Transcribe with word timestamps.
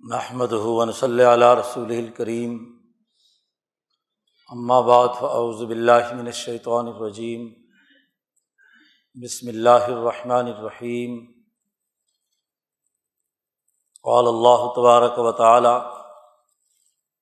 محمد 0.00 0.52
ہُون 0.52 0.92
صلی 0.92 1.24
علیہ 1.24 1.54
رسول 1.60 1.90
الکریم 1.90 2.56
اما 4.50 4.80
بعد 4.80 5.08
فاعوذ 5.20 5.62
باللہ 5.62 6.12
من 6.14 6.26
الشیطان 6.26 6.86
الرجیم 6.86 7.48
بسم 9.16 9.48
اللہ 9.48 9.88
الرحمن 9.88 10.46
الرحیم 10.46 11.18
قال 14.04 14.26
اللہ 14.26 14.66
تبارک 14.76 15.18
و 15.18 15.32
تعالی 15.32 15.76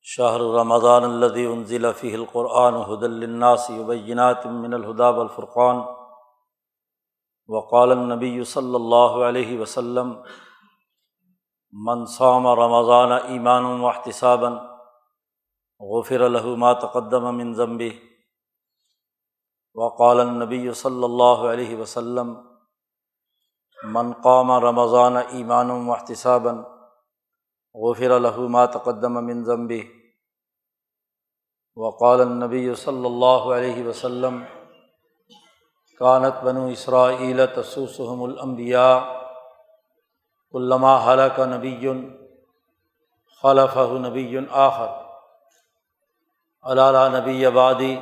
شاہر 0.06 0.41
رمضان 0.54 1.04
الدی 1.04 1.46
انزل 1.46 1.93
فی 2.00 2.14
القرآن 2.14 2.75
حد 2.82 3.02
الناس 3.02 3.70
بینات 3.86 4.46
من 4.46 4.75
الہدا 4.75 5.09
والفرقان. 5.11 5.80
وقال 7.48 7.91
النبی 7.91 8.45
صلی 8.45 8.75
اللہ 8.75 9.22
علیہ 9.25 9.59
وسلم 9.59 10.13
منصام 11.75 12.46
رمضان 12.46 13.13
ایمان 13.13 13.64
و 13.64 13.87
احتسابً 13.87 14.59
غفر 15.81 16.21
الحما 16.21 16.73
تقدم 16.73 17.25
من 17.35 17.53
ضمبی 17.55 17.89
وقال 19.77 20.21
النبی 20.21 20.73
صلی 20.73 21.05
اللہ 21.05 21.43
علیہ 21.53 21.77
وسلم 21.77 22.35
من 23.79 24.13
قام 24.23 24.53
رمضان 24.64 25.17
ایمان 25.17 25.71
و 25.71 25.93
احتسابً 25.93 26.63
غفر 27.75 28.11
الحما 28.11 28.64
تقدم 28.67 29.25
من 29.25 29.43
ضمبی 29.45 29.83
وقال 31.77 32.20
النبی 32.20 32.75
صلی 32.75 33.05
اللہ 33.05 33.50
علیہ 33.55 33.86
وسلم 33.86 34.42
کانت 36.00 36.42
بنو 36.45 36.67
اسرائیل 36.69 37.47
تسوسحم 37.47 38.22
الانبیاء 38.22 39.23
علامہ 40.55 40.97
حلق 41.06 41.39
نبی 41.41 41.88
خلف 43.42 43.77
نبی 43.77 44.36
آخر. 44.50 44.91
علالہ 46.64 47.16
نبی 47.16 47.47
آبادی 47.47 47.94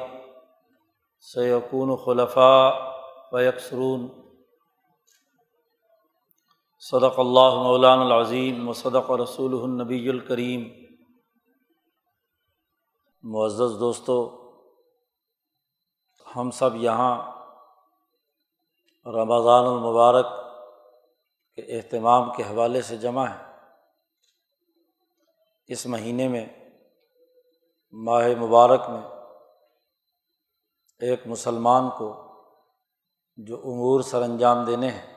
سیقون 1.25 1.97
خلفاء 2.05 2.71
و 3.33 3.41
یکسرون 3.41 4.07
صدق 6.83 7.19
اللہ 7.19 7.57
مولان 7.63 7.99
العظیم 7.99 8.69
و 8.69 8.73
صدق 8.73 9.11
رسول 9.11 9.55
النبی 9.63 10.09
الکریم 10.09 10.69
معزز 13.25 13.81
دوستو، 13.81 14.19
ہم 16.37 16.51
سب 16.51 16.77
یہاں 16.77 17.15
رمضان 19.07 19.65
المبارک 19.65 20.41
کے 21.55 21.77
اہتمام 21.77 22.33
کے 22.33 22.43
حوالے 22.43 22.83
سے 22.83 22.97
جمع 22.97 23.27
ہے۔ 23.29 23.53
اس 25.67 25.87
مہینے 25.87 26.29
میں، 26.29 26.47
ماہ 27.93 28.29
مبارک 28.39 28.89
میں، 28.89 29.03
ایک 30.99 31.27
مسلمان 31.27 31.91
کو 31.91 32.33
جو 33.37 33.57
امور 33.57 34.01
سر 34.01 34.23
انجام 34.23 34.65
دینے 34.65 34.91
ہیں، 34.91 35.13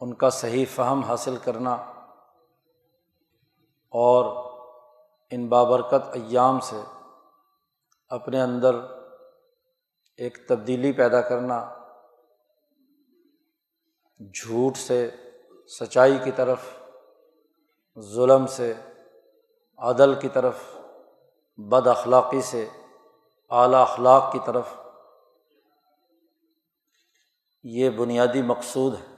ان 0.00 0.14
کا 0.14 0.30
صحیح 0.30 0.64
فہم 0.74 1.02
حاصل 1.02 1.36
کرنا 1.36 1.74
اور 3.92 4.50
ان 5.30 5.48
بابرکت 5.48 6.08
ایام 6.12 6.60
سے 6.60 6.80
اپنے 8.08 8.40
اندر 8.40 8.74
ایک 10.16 10.48
تبدیلی 10.48 10.92
پیدا 10.92 11.20
کرنا 11.20 11.79
جھوٹ 14.20 14.76
سے، 14.76 15.10
سچائی 15.80 16.18
کی 16.24 16.30
طرف، 16.30 16.60
ظلم 17.98 18.46
سے، 18.46 18.74
عدل 19.78 20.14
کی 20.14 20.28
طرف، 20.28 20.54
بد 21.56 21.86
اخلاقی 21.86 22.40
سے، 22.40 22.68
اعلیٰ 23.50 23.80
اخلاق 23.80 24.32
کی 24.32 24.38
طرف۔ 24.46 24.68
یہ 27.62 27.90
بنیادی 27.90 28.42
مقصود 28.42 28.94
ہے۔ 28.94 29.16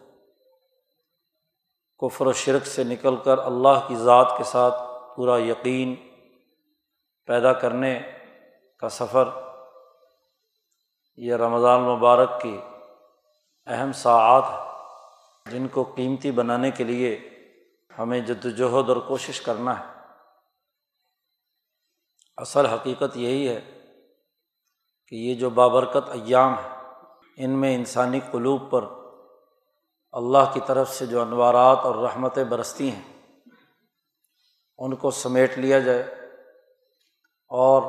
کفر 1.99 2.27
و 2.27 2.33
شرک 2.33 2.67
سے 2.67 2.85
نکل 2.85 3.17
کر 3.17 3.39
اللہ 3.39 3.89
کی 3.89 3.97
ذات 3.97 4.35
کے 4.39 4.45
ساتھ 4.45 4.75
پورا 5.17 5.39
یقین 5.39 5.95
پیدا 7.27 7.53
کرنے 7.53 8.01
کا 8.77 8.89
سفر، 8.89 9.29
یہ 11.17 11.35
رمضان 11.35 11.81
مبارک 11.81 12.41
کی 12.41 12.61
اہم 13.67 13.93
ساعت 13.93 14.43
ہے۔ 14.49 14.72
جن 15.47 15.69
کو 15.69 15.83
قیمتی 15.83 16.31
بنانے 16.31 16.71
کے 16.71 16.85
لیے 16.85 17.29
ہمیں 17.99 18.21
جد 18.21 18.45
وجہد 18.45 18.89
اور 18.89 18.97
کوشش 18.97 19.41
کرنا 19.41 19.81
ہے۔ 19.81 19.85
اصل 22.37 22.67
حقیقت 22.67 23.17
یہی 23.17 23.49
ہے 23.49 23.61
کہ 25.07 25.17
یہ 25.17 25.35
جو 25.35 25.51
بابرکت 25.51 26.09
ایام 26.09 26.55
ہے 26.55 26.69
ان 27.37 27.51
میں 27.51 27.75
انسانی 27.75 28.21
قلوب 28.31 28.71
پر 28.71 28.85
اللہ 30.13 30.53
کی 30.53 30.61
طرف 30.67 30.91
سے 30.91 31.07
جو 31.07 31.23
انوارات 31.23 31.79
اور 31.79 31.95
رحمتیں 31.95 32.45
برستی 32.45 32.91
ہیں، 32.91 33.13
ان 34.79 34.97
کو 34.97 35.11
سمیٹ 35.11 35.59
لیا 35.59 35.79
جائے 35.79 36.03
اور 37.49 37.83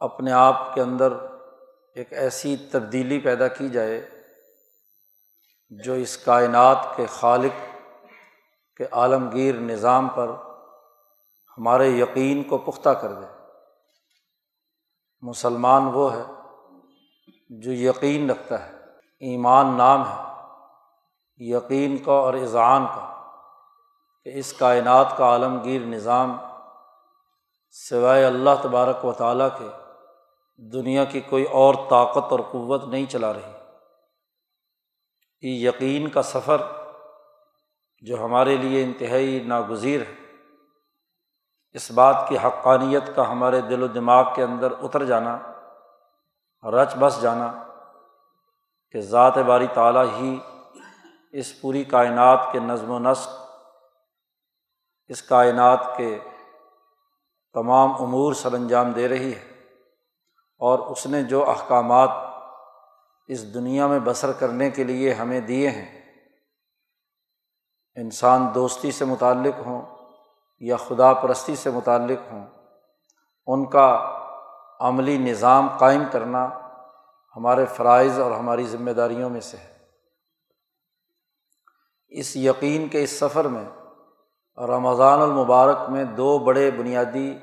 اپنے 0.00 0.32
آپ 0.32 0.74
کے 0.74 0.80
اندر 0.80 1.12
ایک 1.94 2.12
ایسی 2.12 2.56
تبدیلی 2.56 3.18
پیدا 3.18 3.48
کی 3.48 3.68
جائے 3.68 4.10
جو 5.70 5.92
اس 5.92 6.16
کائنات 6.16 6.96
کے 6.96 7.06
خالق 7.06 7.78
کے 8.76 8.86
عالمگیر 8.92 9.54
نظام 9.54 10.08
پر 10.08 10.30
ہمارے 11.58 11.88
یقین 11.88 12.42
کو 12.42 12.58
پختہ 12.58 12.88
کر 12.88 13.12
دے۔ 13.12 13.26
مسلمان 15.20 15.90
وہ 15.92 16.14
ہے 16.14 16.22
جو 17.50 17.72
یقین 17.72 18.30
رکھتا 18.30 18.66
ہے، 18.66 18.72
ایمان 19.20 19.66
نام 19.66 20.02
ہے، 20.02 20.22
یقین 21.36 21.96
کا 21.96 22.12
اور 22.12 22.34
اذعان 22.34 22.86
کا 22.86 23.22
کہ 24.24 24.30
اس 24.34 24.52
کائنات 24.52 25.16
کا 25.16 25.24
عالمگیر 25.24 25.80
نظام 25.80 26.36
سوائے 27.70 28.24
اللہ 28.24 28.50
تبارک 28.62 29.04
و 29.04 29.12
تعالیٰ 29.12 29.48
کے 29.58 29.68
دنیا 30.56 31.04
کی 31.04 31.20
کوئی 31.20 31.44
اور 31.44 31.74
طاقت 31.74 32.32
اور 32.32 32.40
قوت 32.40 32.84
نہیں 32.84 33.06
چلا 33.06 33.32
رہی۔ 33.32 33.57
یقین 35.42 36.08
کا 36.08 36.22
سفر 36.22 36.60
جو 38.00 38.24
ہمارے 38.24 38.56
لیے 38.56 38.84
انتہائی 38.84 39.40
ناگزیر 39.40 40.00
ہے۔ 40.00 40.14
اس 41.72 41.90
بات 41.90 42.24
کی 42.28 42.38
حقانیت 42.38 43.10
کا 43.14 43.30
ہمارے 43.30 43.60
دل 43.60 43.82
و 43.82 43.86
دماغ 43.86 44.34
کے 44.34 44.42
اندر 44.42 44.72
اتر 44.82 45.04
جانا، 45.04 45.38
رچ 46.70 46.94
بس 46.98 47.22
جانا 47.22 47.64
کہ 48.90 49.00
ذات 49.00 49.38
باری 49.38 49.66
تعالیٰ 49.74 50.04
ہی 50.04 50.38
اس 51.32 51.60
پوری 51.60 51.84
کائنات 51.84 52.40
کے 52.52 52.58
نظم 52.58 52.90
و 52.90 52.98
نسق، 52.98 53.28
اس 55.08 55.22
کائنات 55.22 55.96
کے 55.96 56.18
تمام 57.54 57.92
امور 58.00 58.32
سر 58.32 58.52
انجام 58.52 58.92
دے 58.92 59.08
رہی 59.08 59.34
ہے 59.34 59.60
اور 60.58 60.78
اس 60.78 61.06
نے 61.06 61.22
جو 61.22 61.50
احکامات 61.50 62.10
اس 63.28 63.54
دنیا 63.54 63.86
میں 63.86 63.98
بسر 63.98 64.32
کرنے 64.32 64.70
کے 64.70 64.84
لیے 64.84 65.12
ہمیں 65.12 65.40
دیے 65.40 65.70
ہیں۔ 65.70 65.98
انسان 67.96 68.54
دوستی 68.54 68.90
سے 68.90 69.04
متعلق 69.04 69.66
ہوں 69.66 69.82
یا 70.60 70.76
خدا 70.76 71.14
پرستی 71.14 71.56
سے 71.56 71.70
متعلق 71.70 72.32
ہوں، 72.32 72.46
ان 73.46 73.66
کا 73.66 74.18
عملی 74.80 75.18
نظام 75.18 75.68
قائم 75.78 76.02
کرنا 76.12 76.48
ہمارے 77.36 77.66
فرائض 77.66 78.20
اور 78.20 78.30
ہماری 78.30 78.66
ذمہ 78.66 78.90
داریوں 78.90 79.30
میں 79.30 79.40
سے 79.40 79.56
ہے۔ 79.56 79.78
اس 82.08 82.36
یقین 82.36 82.88
کے 82.88 83.02
اس 83.02 83.18
سفر 83.18 83.44
میں 83.44 83.64
رمضان 84.58 85.22
المبارک 85.22 85.90
میں 85.90 86.04
دو 86.04 86.38
بڑے 86.38 86.70
بنیادی 86.70 87.38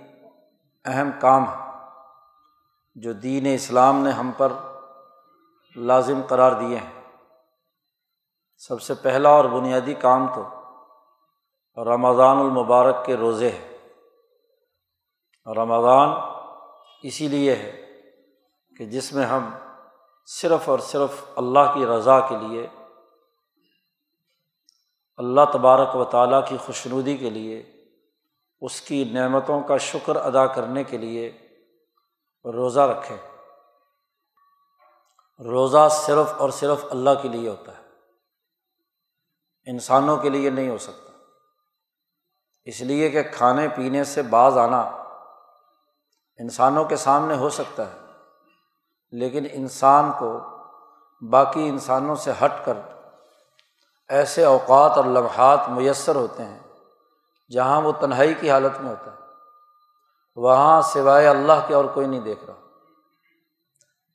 اہم 0.86 1.10
کام 1.20 1.44
ہیں 1.44 1.72
جو 2.96 3.14
دین 3.14 3.48
اسلام 3.54 4.04
نے 4.04 4.10
ہم 4.10 4.32
پر 4.38 4.54
لازم 5.76 6.22
قرار 6.28 6.52
دیے 6.52 6.78
ہیں۔ 6.78 7.02
سب 8.58 8.82
سے 8.82 8.94
پہلا 8.94 9.30
اور 9.30 9.46
بنیادی 9.46 9.94
کام 9.94 10.28
تو 10.28 10.50
رمضان 11.84 12.38
المبارک 12.38 13.06
کے 13.06 13.18
روزے 13.18 13.50
ہے 13.50 13.78
رمضان 15.56 16.10
اسی 17.04 17.28
لیے 17.28 17.56
ہے 17.56 18.02
کہ 18.78 18.86
جس 18.86 19.14
میں 19.14 19.26
ہم 19.26 19.50
صرف 20.26 20.70
اور 20.70 20.80
صرف 20.80 21.24
اللہ 21.36 21.74
کی 21.74 21.86
رضا 21.86 22.20
کے 22.20 22.36
لیے، 22.36 22.68
اللہ 25.18 25.42
تبارک 25.54 25.96
و 25.96 26.04
تعالیٰ 26.04 26.48
کی 26.48 26.58
خوشنودی 26.58 27.18
کے 27.18 27.30
لیے، 27.30 27.64
اس 28.62 28.82
کی 28.82 29.04
نعمتوں 29.04 29.62
کا 29.62 29.78
شکر 29.78 30.16
ادا 30.16 30.48
کرنے 30.48 30.84
کے 30.84 30.98
لیے 30.98 31.38
روزہ 32.46 32.80
رکھیں۔ 32.80 33.18
روزہ 35.40 35.88
صرف 35.92 36.34
اور 36.38 36.50
صرف 36.50 36.86
اللہ 36.90 37.10
کے 37.22 37.28
لیے 37.28 37.50
ہوتا 37.50 37.72
ہے۔ 37.78 37.84
انسانوں 39.66 40.18
کے 40.18 40.30
لیے 40.30 40.50
نہیں 40.50 40.70
ہو 40.70 40.78
سکتا۔ 40.78 41.12
اس 42.66 42.82
لیے 42.82 43.10
کہ 43.10 43.24
کھانے 43.24 43.68
پینے 43.68 44.04
سے 44.04 44.22
باز 44.22 44.58
آنا 44.58 44.82
انسانوں 46.40 46.86
کے 46.86 46.96
سامنے 46.96 47.36
ہو 47.36 47.50
سکتا 47.50 47.84
ہے، 47.84 48.00
لیکن 49.12 49.46
انسان 49.52 50.12
کو 50.20 50.40
باقی 51.30 51.70
انسانوں 51.70 52.16
سے 52.16 52.32
ہٹ 52.32 52.66
کر 52.66 52.78
ایسے 54.10 54.44
اوقات 54.44 54.92
اور 54.92 55.06
لمحات 55.06 55.70
میسر 55.70 56.16
ہوتے 56.16 56.46
ہیں 56.46 56.60
جہاں 57.52 57.82
وہ 57.82 57.92
تنہائی 57.92 58.34
کی 58.34 58.52
حالت 58.52 58.82
میں 58.82 58.90
ہوتا 58.90 59.12
ہے۔ 59.12 59.18
وہاں 60.36 60.82
سوائے 60.82 61.28
اللہ 61.28 61.68
کے 61.68 61.74
اور 61.74 61.86
کوئی 61.86 62.08
نہیں 62.08 62.22
دیکھ 62.22 62.46
رہا۔ 62.46 62.65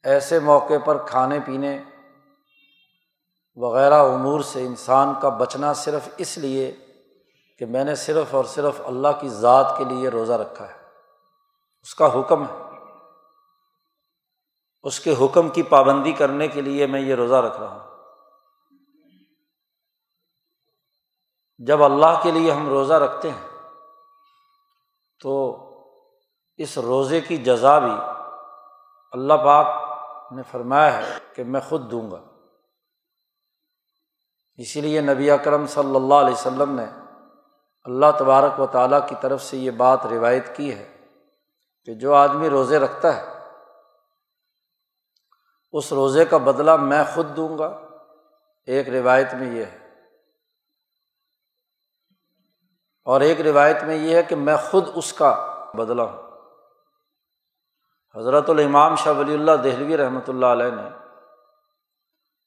ایسے 0.04 0.38
موقع 0.38 0.78
پر 0.84 1.06
کھانے 1.06 1.40
پینے 1.46 1.82
وغیرہ 3.56 3.94
امور 3.94 4.40
سے 4.40 4.66
انسان 4.66 5.12
کا 5.22 5.28
بچنا 5.28 5.72
صرف 5.72 6.08
اس 6.18 6.38
لیے 6.38 6.76
کہ 7.58 7.66
میں 7.66 7.84
نے 7.84 7.94
صرف 7.94 8.34
اور 8.34 8.44
صرف 8.44 8.80
اللہ 8.84 9.08
کی 9.20 9.28
ذات 9.28 9.74
کے 9.78 9.84
لیے 9.84 10.08
روزہ 10.08 10.32
رکھا 10.32 10.68
ہے۔ 10.68 10.74
اس 11.82 11.94
کا 11.94 12.20
حکم 12.20 12.42
ہے۔ 12.42 12.62
اس 14.82 15.00
کے 15.00 15.14
حکم 15.20 15.48
کی 15.48 15.62
پابندی 15.62 16.12
کرنے 16.12 16.48
کے 16.48 16.60
لیے 16.60 16.86
میں 16.86 17.00
یہ 17.00 17.14
روزہ 17.14 17.34
رکھ 17.34 17.60
رہا 17.60 17.74
ہوں۔ 17.74 17.90
جب 21.58 21.82
اللہ 21.82 22.20
کے 22.22 22.30
لیے 22.30 22.52
ہم 22.52 22.68
روزہ 22.68 22.94
رکھتے 22.94 23.30
ہیں 23.30 23.48
تو 25.20 25.56
اس 26.56 26.78
روزے 26.78 27.20
کی 27.20 27.36
جزا 27.36 27.78
بھی 27.78 27.92
اللہ 29.12 29.34
پاک 29.34 29.79
نے 30.32 30.42
فرمایا 30.50 30.96
ہے 30.96 31.18
کہ 31.34 31.44
میں 31.44 31.60
خود 31.60 31.90
دوں 31.90 32.10
گا۔ 32.10 32.24
اسی 34.56 34.80
لیے 34.80 35.00
نبی 35.00 35.30
اکرم 35.30 35.66
صلی 35.66 35.96
اللہ 35.96 36.14
علیہ 36.14 36.34
وسلم 36.34 36.80
نے 36.80 36.86
اللہ 37.84 38.06
تبارک 38.18 38.60
و 38.60 38.66
تعالیٰ 38.66 39.08
کی 39.08 39.14
طرف 39.20 39.42
سے 39.42 39.56
یہ 39.56 39.70
بات 39.70 40.06
روایت 40.06 40.56
کی 40.56 40.74
ہے 40.74 40.96
کہ 41.84 41.94
جو 41.94 42.14
آدمی 42.14 42.50
روزے 42.50 42.78
رکھتا 42.78 43.16
ہے، 43.16 43.24
اس 45.72 45.92
روزے 45.92 46.24
کا 46.24 46.36
بدلہ 46.36 46.76
میں 46.76 47.04
خود 47.14 47.36
دوں 47.36 47.58
گا۔ 47.58 47.80
ایک 48.66 48.88
روایت 48.88 49.34
میں 49.34 49.54
یہ 49.54 49.64
ہے۔ 49.64 49.78
اور 53.04 53.20
ایک 53.20 53.40
روایت 53.40 53.82
میں 53.82 53.96
یہ 53.96 54.16
ہے 54.16 54.22
کہ 54.22 54.36
میں 54.36 54.56
خود 54.70 54.84
اس 54.94 55.12
کا 55.12 55.54
بدلا 55.74 56.02
ہوں۔ 56.02 56.29
حضرت 58.16 58.50
الامام 58.50 58.94
شاہ 58.94 59.12
ولی 59.12 59.34
اللہ 59.34 59.52
دہلوی 59.64 59.96
رحمۃ 59.96 60.28
اللہ 60.28 60.46
علیہ 60.46 60.70
نے 60.70 60.88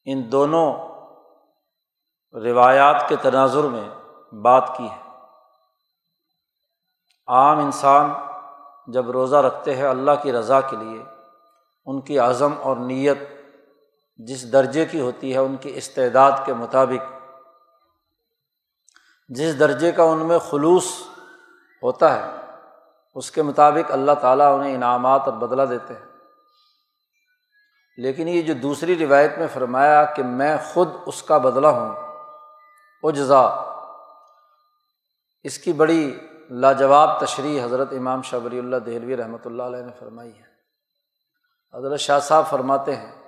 ان 0.05 0.31
دونوں 0.31 0.67
روایات 2.33 3.09
کے 3.09 3.15
تناظر 3.15 3.63
میں 3.63 3.89
بات 4.35 4.77
کی 4.77 4.85
ہے۔ 4.85 5.01
عام 7.27 7.59
انسان 7.59 8.11
جب 8.87 9.11
روزہ 9.11 9.35
رکھتے 9.35 9.75
ہیں 9.75 9.87
اللہ 9.87 10.11
کی 10.21 10.31
رضا 10.31 10.61
کے 10.61 10.75
لیے، 10.75 11.03
ان 11.85 12.01
کی 12.01 12.19
عزم 12.19 12.53
اور 12.61 12.77
نیت 12.77 13.17
جس 14.17 14.53
درجے 14.53 14.85
کی 14.85 15.01
ہوتی 15.01 15.33
ہے، 15.33 15.37
ان 15.37 15.55
کی 15.57 15.71
استعداد 15.75 16.31
کے 16.45 16.53
مطابق، 16.53 17.11
جس 19.27 19.59
درجے 19.59 19.91
کا 19.91 20.03
ان 20.03 20.17
میں 20.17 20.39
خلوص 20.39 20.85
ہوتا 21.83 22.13
ہے 22.13 22.42
اس 23.15 23.31
کے 23.31 23.41
مطابق 23.41 23.91
اللہ 23.91 24.11
تعالیٰ 24.21 24.59
انہیں 24.59 24.75
انعامات 24.75 25.21
اور 25.25 25.33
بدلا 25.33 25.65
دیتے 25.65 25.93
ہیں۔ 25.93 26.05
لیکن 27.97 28.27
یہ 28.27 28.41
جو 28.41 28.53
دوسری 28.53 29.07
روایت 29.07 29.37
میں 29.37 29.47
فرمایا 29.53 30.03
کہ 30.03 30.23
میں 30.23 30.57
خود 30.73 30.89
اس 31.05 31.23
کا 31.23 31.37
بدلا 31.37 31.69
ہوں 31.69 31.95
اجزا 33.03 33.41
اس 35.43 35.57
کی 35.57 35.73
بڑی 35.73 36.19
لاجواب 36.49 37.25
تشریح 37.25 37.65
حضرت 37.65 37.87
امام 37.91 38.21
شاہ 38.21 38.39
ولی 38.39 38.59
اللہ 38.59 38.75
دہلوی 38.75 39.17
رحمۃ 39.17 39.45
اللہ 39.45 39.63
علیہ 39.63 39.81
نے 39.81 39.91
فرمائی 39.99 40.31
ہے۔ 40.31 40.53
حضرت 41.77 41.99
شاہ 41.99 42.19
صاحب 42.19 42.49
فرماتے 42.49 42.95
ہیں 42.95 43.23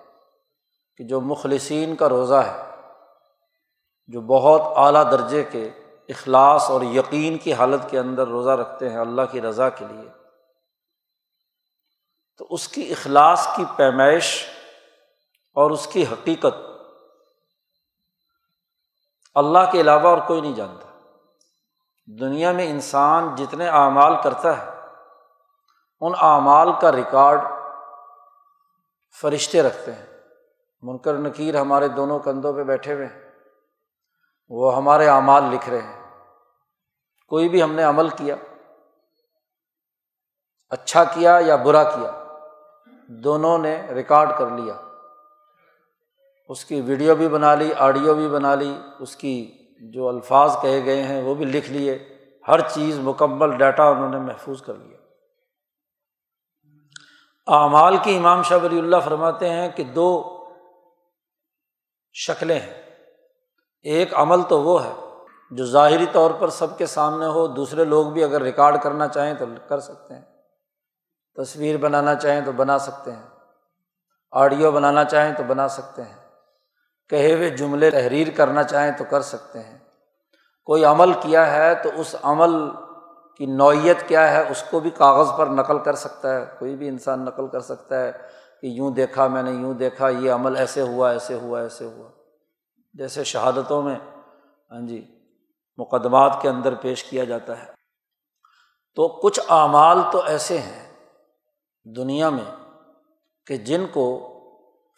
کہ 0.97 1.03
جو 1.03 1.21
مخلصین 1.21 1.95
کا 1.95 2.09
روزہ 2.09 2.35
ہے، 2.35 2.63
جو 4.07 4.21
بہت 4.21 4.61
اعلیٰ 4.75 5.11
درجے 5.11 5.43
کے 5.43 5.71
اخلاص 6.09 6.69
اور 6.69 6.81
یقین 6.81 7.37
کی 7.37 7.53
حالت 7.53 7.89
کے 7.89 7.99
اندر 7.99 8.27
روزہ 8.27 8.49
رکھتے 8.49 8.89
ہیں 8.89 8.97
اللہ 8.97 9.21
کی 9.31 9.41
رضا 9.41 9.69
کے 9.69 9.85
لیے۔ 9.87 10.09
تو 12.37 12.47
اس 12.49 12.67
کی 12.67 12.91
اخلاص 12.91 13.47
کی 13.55 13.63
پیمائش 13.75 14.45
اور 15.53 15.71
اس 15.71 15.87
کی 15.87 16.03
حقیقت 16.03 16.55
اللہ 19.35 19.71
کے 19.71 19.81
علاوہ 19.81 20.07
اور 20.07 20.17
کوئی 20.17 20.41
نہیں 20.41 20.55
جانتا۔ 20.55 20.99
دنیا 22.19 22.51
میں 22.51 22.69
انسان 22.69 23.35
جتنے 23.35 23.67
اعمال 23.67 24.13
کرتا 24.23 24.57
ہے، 24.57 24.71
ان 26.01 26.13
اعمال 26.21 26.69
کا 26.81 26.91
ریکارڈ 26.91 27.39
فرشتے 29.21 29.63
رکھتے 29.63 29.93
ہیں۔ 29.93 30.05
منکر 30.81 31.13
نکیر 31.13 31.61
ہمارے 31.61 31.87
دونوں 31.87 32.19
کندھوں 32.19 32.53
پہ 32.53 32.63
بیٹھے 32.63 32.93
ہوئے 32.93 33.05
ہیں، 33.05 33.31
وہ 34.49 34.75
ہمارے 34.75 35.07
اعمال 35.07 35.43
لکھ 35.43 35.69
رہے 35.69 35.81
ہیں۔ 35.81 35.94
کوئی 37.27 37.49
بھی 37.49 37.63
ہم 37.63 37.73
نے 37.73 37.83
عمل 37.83 38.09
کیا 38.09 38.35
اچھا 40.69 41.03
کیا 41.03 41.39
یا 41.45 41.55
برا 41.55 41.83
کیا، 41.83 42.37
دونوں 43.07 43.57
نے 43.57 43.81
ریکارڈ 43.81 44.29
کر 44.37 44.49
لیا۔ 44.49 44.81
اس 46.49 46.65
کی 46.65 46.81
ویڈیو 46.81 47.15
بھی 47.15 47.27
بنا 47.27 47.55
لی، 47.55 47.73
آڈیو 47.77 48.13
بھی 48.13 48.29
بنا 48.29 48.55
لی، 48.55 48.77
اس 48.99 49.15
کی 49.15 49.51
جو 49.81 50.07
الفاظ 50.07 50.57
کہے 50.61 50.85
گئے 50.85 51.03
ہیں 51.03 51.21
وہ 51.21 51.35
بھی 51.35 51.45
لکھ 51.45 51.71
لیے۔ 51.71 52.17
ہر 52.47 52.59
چیز 52.59 52.99
مکمل 52.99 53.57
ڈیٹا 53.57 53.83
انہوں 53.83 54.09
نے 54.09 54.19
محفوظ 54.19 54.61
کر 54.61 54.75
لیا۔ 54.75 54.97
اعمال 57.47 57.97
کی 57.97 58.17
امام 58.17 58.41
شاہ 58.41 58.57
ولی 58.63 58.79
اللہ 58.79 58.97
فرماتے 59.05 59.49
ہیں 59.49 59.69
کہ 59.69 59.83
دو 59.83 60.31
شکلیں 62.13 62.59
ہیں۔ 62.59 62.83
ایک 63.81 64.13
عمل 64.13 64.41
تو 64.41 64.61
وہ 64.61 64.85
ہے 64.85 64.93
جو 65.55 65.65
ظاہری 65.65 66.05
طور 66.11 66.31
پر 66.31 66.49
سب 66.49 66.77
کے 66.77 66.85
سامنے 66.85 67.25
ہو، 67.25 67.47
دوسرے 67.47 67.85
لوگ 67.85 68.07
بھی 68.07 68.23
اگر 68.23 68.41
ریکارڈ 68.41 68.81
کرنا 68.83 69.07
چاہیں 69.07 69.33
تو 69.33 69.45
کر 69.67 69.79
سکتے 69.79 70.13
ہیں۔ 70.13 70.21
تصویر 71.35 71.77
بنانا 71.77 72.15
چاہیں 72.15 72.41
تو 72.45 72.51
بنا 72.51 72.79
سکتے 72.79 73.11
ہیں۔ 73.11 73.23
آڈیو 74.31 74.71
بنانا 74.71 75.03
چاہیں 75.03 75.33
تو 75.33 75.43
بنا 75.43 75.67
سکتے 75.67 76.01
ہیں۔ 76.01 76.29
کہے 77.09 77.33
ہوئے 77.33 77.49
جملے 77.49 77.91
تحریر 77.91 78.27
کرنا 78.35 78.63
چاہیں 78.63 78.91
تو 78.97 79.03
کر 79.09 79.21
سکتے 79.21 79.59
ہیں۔ 79.59 79.77
کوئی 80.65 80.85
عمل 80.85 81.13
کیا 81.13 81.53
ہے 81.53 81.75
تو 81.75 81.89
اس 81.95 82.15
عمل 82.23 82.69
کی 83.37 83.45
نوعیت 83.45 84.07
کیا 84.07 84.31
ہے، 84.31 84.49
اس 84.49 84.63
کو 84.71 84.79
بھی 84.79 84.89
کاغذ 84.89 85.37
پر 85.37 85.45
نقل 85.47 85.79
کر 85.79 85.95
سکتا 85.95 86.35
ہے۔ 86.35 86.45
کوئی 86.59 86.75
بھی 86.75 86.87
انسان 86.87 87.25
نقل 87.25 87.47
کر 87.47 87.59
سکتا 87.59 87.99
ہے 87.99 88.11
کہ 88.61 88.67
یوں 88.67 88.91
دیکھا 88.91 89.27
میں 89.27 89.43
نے، 89.43 89.51
یوں 89.51 89.73
دیکھا، 89.73 90.09
یہ 90.09 90.31
عمل 90.31 90.55
ایسے 90.55 90.81
ہوا 90.81 91.11
ایسے 91.11 91.33
ہوا 91.33 91.61
ایسے 91.61 91.85
ہوا۔ 91.85 92.09
جیسے 92.93 93.23
شہادتوں 93.23 93.81
میں۔ 93.81 93.95
ہاں 94.71 94.87
جی۔ 94.87 95.14
مقدمات 95.77 96.37
کے 96.41 96.49
اندر 96.49 96.75
پیش 96.75 97.03
کیا 97.03 97.23
جاتا 97.23 97.59
ہے۔ 97.59 97.67
تو 98.95 99.07
کچھ 99.07 99.39
اعمال 99.49 99.97
تو 100.11 100.21
ایسے 100.21 100.57
ہیں 100.57 100.93
دنیا 101.95 102.29
میں 102.29 102.65
کہ 103.45 103.57
جن 103.57 103.85
کو 103.93 104.31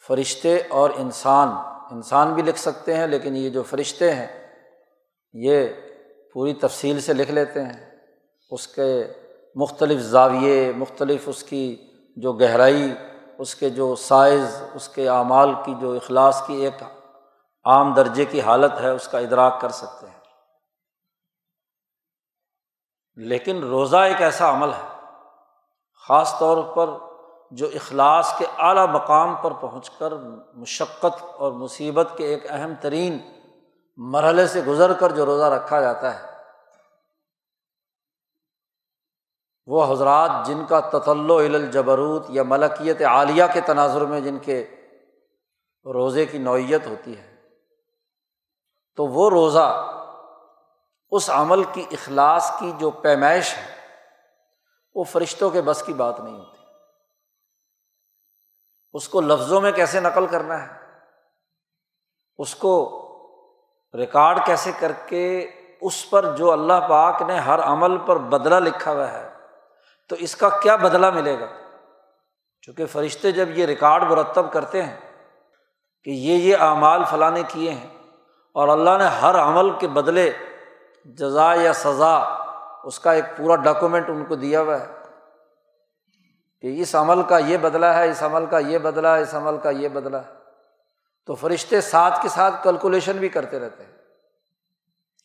فرشتے 0.08 0.58
اور 0.70 0.90
انسان 0.98 1.48
انسان 1.92 2.34
بھی 2.34 2.42
لکھ 2.42 2.60
سکتے 2.60 2.96
ہیں 2.96 3.08
لیکن 3.08 3.36
یہ 3.36 3.50
جو 3.50 3.64
فرشتے 3.64 4.16
ہیں، 4.16 4.48
یہ 5.34 5.68
پوری 6.34 6.54
تفصیل 6.54 7.02
سے 7.02 7.14
لکھ 7.14 7.32
لیتے 7.32 7.62
ہیں۔ 7.64 7.92
اس 8.52 8.68
کے 8.68 9.14
مختلف 9.56 10.02
زاویے، 10.02 10.72
مختلف 10.76 11.24
اس 11.26 11.44
کی 11.44 11.88
جو 12.18 12.34
گہرائی، 12.34 12.94
اس 13.38 13.56
کے 13.56 13.70
جو 13.70 13.96
سائز، 13.96 14.64
اس 14.74 14.90
کے 14.90 15.10
اعمال 15.10 15.54
کی 15.66 15.74
جو 15.82 15.92
اخلاص 15.92 16.48
کی 16.48 16.54
ایک 16.54 16.84
عام 17.66 17.94
درجے 17.94 18.26
کی 18.26 18.42
حالت 18.42 18.72
ہے، 18.82 18.90
اس 18.90 19.08
کا 19.08 19.20
ادراک 19.20 19.62
کر 19.62 19.70
سکتے 19.70 20.08
ہیں۔ 20.08 20.17
لیکن 23.18 23.64
روزہ 23.64 23.98
ایک 23.98 24.22
ایسا 24.22 24.50
عمل 24.50 24.70
ہے، 24.70 24.88
خاص 26.08 26.40
طور 26.40 26.64
پر 26.76 26.90
جو 27.52 27.68
اخلاص 27.76 28.34
کے 28.38 28.46
اعلیٰ 28.58 28.88
مقام 28.88 29.36
پر 29.36 29.54
پہنچ 29.54 29.90
کر 29.90 30.14
مشقت 30.54 31.24
اور 31.36 31.52
مصیبت 31.52 32.08
کے 32.18 32.26
ایک 32.26 32.46
اہم 32.50 32.74
ترین 32.82 33.18
مرحلے 33.98 34.48
سے 34.48 34.62
گزر 34.64 34.94
کر 34.94 35.12
جو 35.12 35.26
روزہ 35.26 35.44
رکھا 35.44 35.82
جاتا 35.82 36.14
ہے۔ 36.16 36.26
وہ 39.68 39.92
حضرات 39.92 40.32
جن 40.46 40.66
کا 40.66 40.80
تطل 40.80 41.32
الجبروت 41.32 42.26
یا 42.30 42.44
ملکیت 42.44 43.02
عالیہ 43.02 43.44
کے 43.54 43.62
تناظر 43.62 44.06
میں 44.06 44.22
جن 44.22 44.38
کے 44.38 44.64
روزے 45.86 46.26
کی 46.26 46.38
نوعیت 46.38 46.88
ہوتی 46.88 47.18
ہے، 47.18 47.36
تو 48.96 49.06
وہ 49.06 49.30
روزہ 49.30 49.68
اس 51.12 51.30
عمل 51.30 51.64
کی 51.64 51.86
اخلاص 51.92 52.52
کی 52.60 52.72
جو 52.78 52.90
پیمائش 52.90 53.58
ہے، 53.58 53.76
وہ 54.96 55.04
فرشتوں 55.04 55.50
کے 55.50 55.62
بس 55.62 55.84
کی 55.86 55.94
بات 55.94 56.20
نہیں 56.20 56.38
ہوتی۔ 56.38 56.58
اس 58.94 59.10
کو 59.10 59.22
لفظوں 59.22 59.62
میں 59.62 59.72
کیسے 59.72 60.00
نقل 60.00 60.28
کرنا 60.28 60.64
ہے؟ 60.64 60.78
اس 62.38 62.56
کو 62.56 63.04
ریکارڈ 63.94 64.40
کیسے 64.46 64.72
کر 64.80 64.92
کے 64.92 65.52
اس 65.82 66.10
پر 66.10 66.36
جو 66.36 66.52
اللہ 66.52 66.88
پاک 66.90 67.22
نے 67.22 67.40
ہر 67.40 67.60
عمل 67.60 67.98
پر 67.98 68.16
بدلہ 68.16 68.56
لکھا 68.56 68.92
ہوا 68.92 69.12
ہے، 69.12 69.30
تو 70.08 70.16
اس 70.16 70.36
کا 70.36 70.50
کیا 70.50 70.76
بدلہ 70.76 71.10
ملے 71.10 71.40
گا؟ 71.40 71.46
چونکہ 72.62 72.86
فرشتے 72.86 73.32
جب 73.32 73.50
یہ 73.50 73.66
ریکارڈ 73.66 74.04
مرتب 74.04 74.54
کرتے 74.54 74.84
ہیں 74.84 74.98
کہ 76.04 76.10
یہ 76.10 76.34
یہ 76.34 76.58
اعمال 76.58 77.04
فلاں 77.04 77.32
کیے 77.48 77.72
ہیں 77.72 77.98
اور 78.52 78.68
اللہ 78.68 78.98
نے 78.98 79.06
ہر 79.06 79.36
عمل 79.36 79.80
کے 79.80 79.88
بدلے 79.88 80.32
جزا 81.16 81.54
یا 81.62 81.74
سزا، 81.74 82.16
اس 82.84 83.00
کا 83.00 83.12
ایک 83.12 83.26
پورا 83.38 83.56
ڈاکومنٹ 83.56 84.10
ان 84.10 84.26
کو 84.26 84.36
دیا 84.36 84.62
ہوا 84.62 84.80
ہے 84.80 84.88
کہ 86.62 86.82
اس 86.82 86.96
عمل 86.96 87.24
کا 87.24 87.38
یہ 87.38 87.58
بدلا 87.58 87.94
ہے، 87.94 88.10
اس 88.10 88.24
عمل 88.24 88.46
کا 88.46 88.60
یہ 88.60 88.78
بدلا 88.78 89.18
ہے، 89.18 89.22
اس 89.22 89.36
عمل 89.36 89.58
کا 89.58 89.70
یہ 89.70 89.88
بدلا 89.88 90.22
ہے۔ 90.22 90.34
تو 91.26 91.36
فرشتے 91.36 91.82
ساتھ 91.82 92.22
کے 92.22 92.30
ساتھ 92.30 92.64
کیلکولیشن 92.64 93.18
بھی 93.18 93.30
کرتے 93.30 93.60
رہتے 93.60 93.84
ہیں 93.84 93.92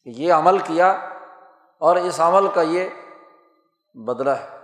کہ 0.05 0.09
یہ 0.09 0.33
عمل 0.33 0.59
کیا 0.59 0.91
اور 1.79 1.97
اس 1.97 2.21
عمل 2.21 2.49
کا 2.55 2.63
یہ 2.63 2.89
بدلا 3.95 4.39
ہے۔ 4.39 4.59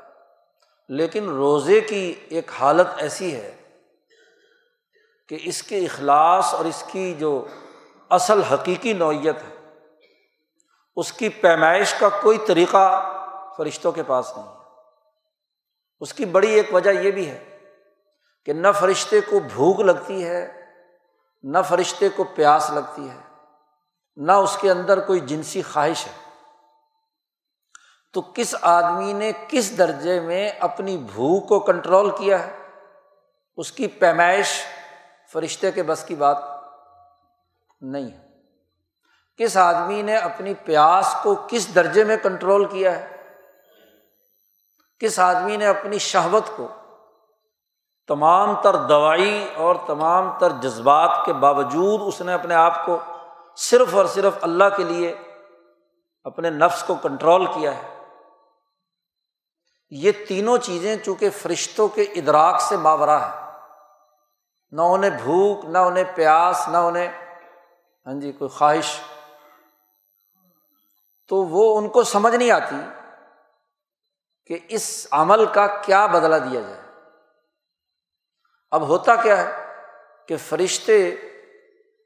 لیکن 0.89 1.29
روزے 1.29 1.81
کی 1.81 2.15
ایک 2.29 2.51
حالت 2.61 2.87
ایسی 2.97 3.35
ہے 3.35 3.57
کہ 5.29 5.39
اس 5.45 5.63
کے 5.63 5.79
اخلاص 5.79 6.55
اور 6.55 6.65
اس 6.65 6.85
کی 6.93 7.15
جو 7.15 7.47
اصل 8.11 8.43
حقیقی 8.43 8.93
نوعیت 8.93 9.37
ہے 9.37 9.58
اس 10.99 11.13
کی 11.13 11.29
پیمائش 11.29 11.95
کا 11.95 12.09
کوئی 12.09 12.39
طریقہ 12.39 13.13
فرشتوں 13.57 13.93
کے 13.93 14.03
پاس 14.03 14.33
نہیں 14.37 14.47
ہے۔ 14.47 14.59
اس 16.01 16.15
کی 16.15 16.25
بڑی 16.25 16.51
ایک 16.51 16.75
وجہ 16.75 16.91
یہ 16.91 17.11
بھی 17.11 17.31
ہے 17.31 17.59
کہ 18.45 18.53
نہ 18.53 18.69
فرشتے 18.81 19.21
کو 19.21 19.41
بھوک 19.41 19.81
لگتی 19.81 20.29
ہے، 20.29 20.71
نہ 21.43 21.59
فرشتے 21.69 22.09
کو 22.09 22.25
پیاس 22.25 22.71
لگتی 22.71 23.11
ہے، 23.11 23.21
نہ 24.17 24.33
اس 24.33 24.59
کے 24.61 24.71
اندر 24.71 25.01
کوئی 25.01 25.21
جنسی 25.21 25.63
خواہش 25.63 26.07
ہے۔ 26.07 26.13
تو 28.13 28.23
کس 28.35 28.55
آدمی 28.61 29.13
نے 29.13 29.33
کس 29.49 29.79
درجے 29.79 30.21
میں 30.21 30.51
اپنی 30.61 30.97
بھوک 30.97 31.49
کو 31.49 31.61
کنٹرول 31.61 32.11
کیا 32.11 32.47
ہے؟ 32.47 32.59
اس 33.57 33.73
کی 33.73 33.87
پیمائش 33.87 34.65
فرشتے 35.33 35.73
کے 35.73 35.83
بس 35.83 36.05
کی 36.05 36.15
بات 36.15 36.39
نہیں 37.81 38.11
ہے۔ 38.11 38.28
کس 39.39 39.57
آدمی 39.57 40.03
نے 40.03 40.17
اپنی 40.17 40.55
پیاس 40.55 41.17
کو 41.23 41.35
کس 41.49 41.75
درجے 41.75 42.05
میں 42.05 42.17
کنٹرول 42.17 42.65
کیا 42.65 42.99
ہے؟ 42.99 43.17
کس 44.99 45.19
آدمی 45.19 45.57
نے 45.57 45.67
اپنی 45.67 45.99
شہوت 45.99 46.57
کو؟ 46.57 46.69
تمام 48.09 48.61
تر 48.63 48.77
دوائی 48.77 49.55
اور 49.57 49.77
تمام 49.87 50.39
تر 50.39 50.51
جذبات 50.51 51.11
کے 51.25 51.33
باوجود 51.33 52.01
اس 52.07 52.21
نے 52.21 52.33
اپنے 52.33 52.55
آپ 52.55 52.87
کو 52.87 52.99
صرف 53.57 53.95
اور 53.95 54.05
صرف 54.05 54.33
اللہ 54.41 54.65
کے 54.77 54.85
لیے 54.85 55.15
اپنے 56.25 56.51
نفس 56.51 56.83
کو 56.83 56.95
کنٹرول 56.95 57.47
کیا 57.47 57.75
ہے۔ 57.75 57.99
یہ 59.91 60.13
تینوں 60.29 60.59
چیزیں 60.59 60.97
چونکہ 60.97 61.31
فرشتوں 61.31 61.89
کے 61.89 62.03
ادراک 62.03 62.61
سے 62.61 62.77
ماورا 62.77 63.27
ہے 63.27 63.51
نہ 64.71 64.83
انہیں 64.83 65.11
بھوک، 65.11 65.65
نہ 65.65 65.79
انہیں 65.79 66.05
پیاس، 66.15 66.69
نہ 66.69 66.77
انہیں 66.77 67.09
ہاں 68.07 68.21
جی 68.21 68.33
کوئی 68.33 68.49
خواہش۔ 68.49 69.01
تو 71.29 71.37
وہ 71.37 71.79
ان 71.79 71.89
کو 71.89 72.03
سمجھ 72.03 72.35
نہیں 72.35 72.51
آتی 72.51 72.77
کہ 74.47 74.59
اس 74.69 75.07
عمل 75.11 75.47
کا 75.47 75.67
کیا 75.67 76.07
بدلا 76.07 76.39
دیا 76.39 76.61
جائے۔ 76.61 76.83
اب 78.71 78.89
ہوتا 78.89 79.17
کیا 79.17 79.43
ہے 79.43 79.73
کہ 80.29 80.37
فرشتے 80.37 81.17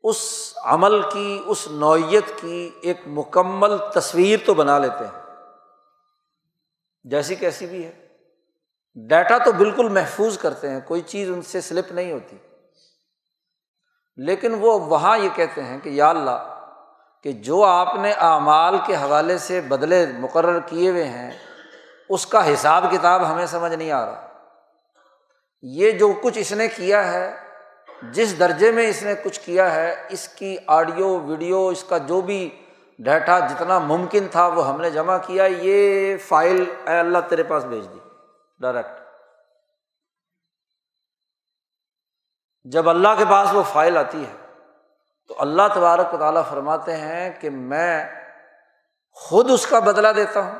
اس 0.02 0.52
عمل 0.62 1.10
کی، 1.10 1.42
اس 1.46 1.68
نوعیت 1.70 2.40
کی 2.40 2.70
ایک 2.82 3.00
مکمل 3.06 3.76
تصویر 3.94 4.38
تو 4.46 4.54
بنا 4.54 4.78
لیتے 4.78 5.04
ہیں۔ 5.04 5.22
جیسی 7.04 7.34
کیسی 7.34 7.66
بھی 7.66 7.86
ہے۔ 7.86 8.08
ڈیٹا 9.08 9.38
تو 9.38 9.52
بالکل 9.52 9.88
محفوظ 9.88 10.38
کرتے 10.38 10.70
ہیں، 10.70 10.80
کوئی 10.86 11.00
چیز 11.00 11.30
ان 11.30 11.42
سے 11.42 11.60
سلپ 11.60 11.92
نہیں 11.92 12.12
ہوتی۔ 12.12 12.36
لیکن 14.16 14.54
وہ 14.54 14.80
وہاں 14.80 15.18
یہ 15.18 15.28
کہتے 15.34 15.62
ہیں 15.62 15.80
کہ 15.80 15.88
یا 15.88 16.10
اللہ 16.10 16.51
کہ 17.24 17.32
جو 17.32 17.64
آپ 17.64 17.94
نے 17.96 18.12
اعمال 18.12 18.74
کے 18.86 18.96
حوالے 18.96 19.38
سے 19.38 19.60
بدلے 19.60 20.06
مقرر 20.18 20.60
کیے 20.60 20.90
ہوئے 20.90 21.04
ہیں، 21.04 21.30
اس 22.08 22.26
کا 22.26 22.52
حساب 22.52 22.84
کتاب 22.90 23.32
ہمیں 23.32 23.46
سمجھ 23.46 23.72
نہیں 23.72 23.92
آ 23.92 24.06
رہا۔ 24.06 24.28
یہ 25.62 25.90
جو 25.90 26.12
کچھ 26.22 26.38
اس 26.38 26.52
نے 26.52 26.68
کیا 26.68 27.12
ہے، 27.12 27.36
جس 28.02 28.38
درجے 28.38 28.70
میں 28.70 28.88
اس 28.88 29.02
نے 29.02 29.14
کچھ 29.24 29.40
کیا 29.40 29.74
ہے، 29.74 30.06
اس 30.08 30.28
کی 30.28 30.56
آڈیو، 30.66 31.20
ویڈیو، 31.20 31.68
اس 31.68 31.84
کا 31.84 31.98
جو 31.98 32.20
بھی 32.20 32.64
ڈیٹا 32.98 33.38
جتنا 33.38 33.78
ممکن 33.78 34.28
تھا، 34.30 34.46
وہ 34.46 34.68
ہم 34.68 34.80
نے 34.80 34.90
جمع 34.90 35.18
کیا۔ 35.18 35.44
یہ 35.44 36.16
فائل 36.16 36.64
اے 36.86 36.98
اللہ 36.98 37.18
تیرے 37.28 37.42
پاس 37.42 37.64
بھیج 37.64 37.84
دی، 37.84 37.98
ڈائریکٹ۔ 38.60 39.00
جب 42.64 42.88
اللہ 42.88 43.08
کے 43.18 43.24
پاس 43.30 43.48
وہ 43.52 43.62
فائل 43.62 43.96
آتی 43.96 44.24
ہے 44.24 44.41
تو 45.28 45.34
اللہ 45.38 45.62
تبارک 45.74 46.14
و 46.14 46.16
تعالیٰ 46.16 46.42
فرماتے 46.50 46.96
ہیں 46.96 47.40
کہ 47.40 47.50
میں 47.50 48.22
خود 49.12 49.50
اس 49.50 49.66
کا 49.66 49.78
بدلا 49.78 50.12
دیتا 50.12 50.40
ہوں 50.40 50.58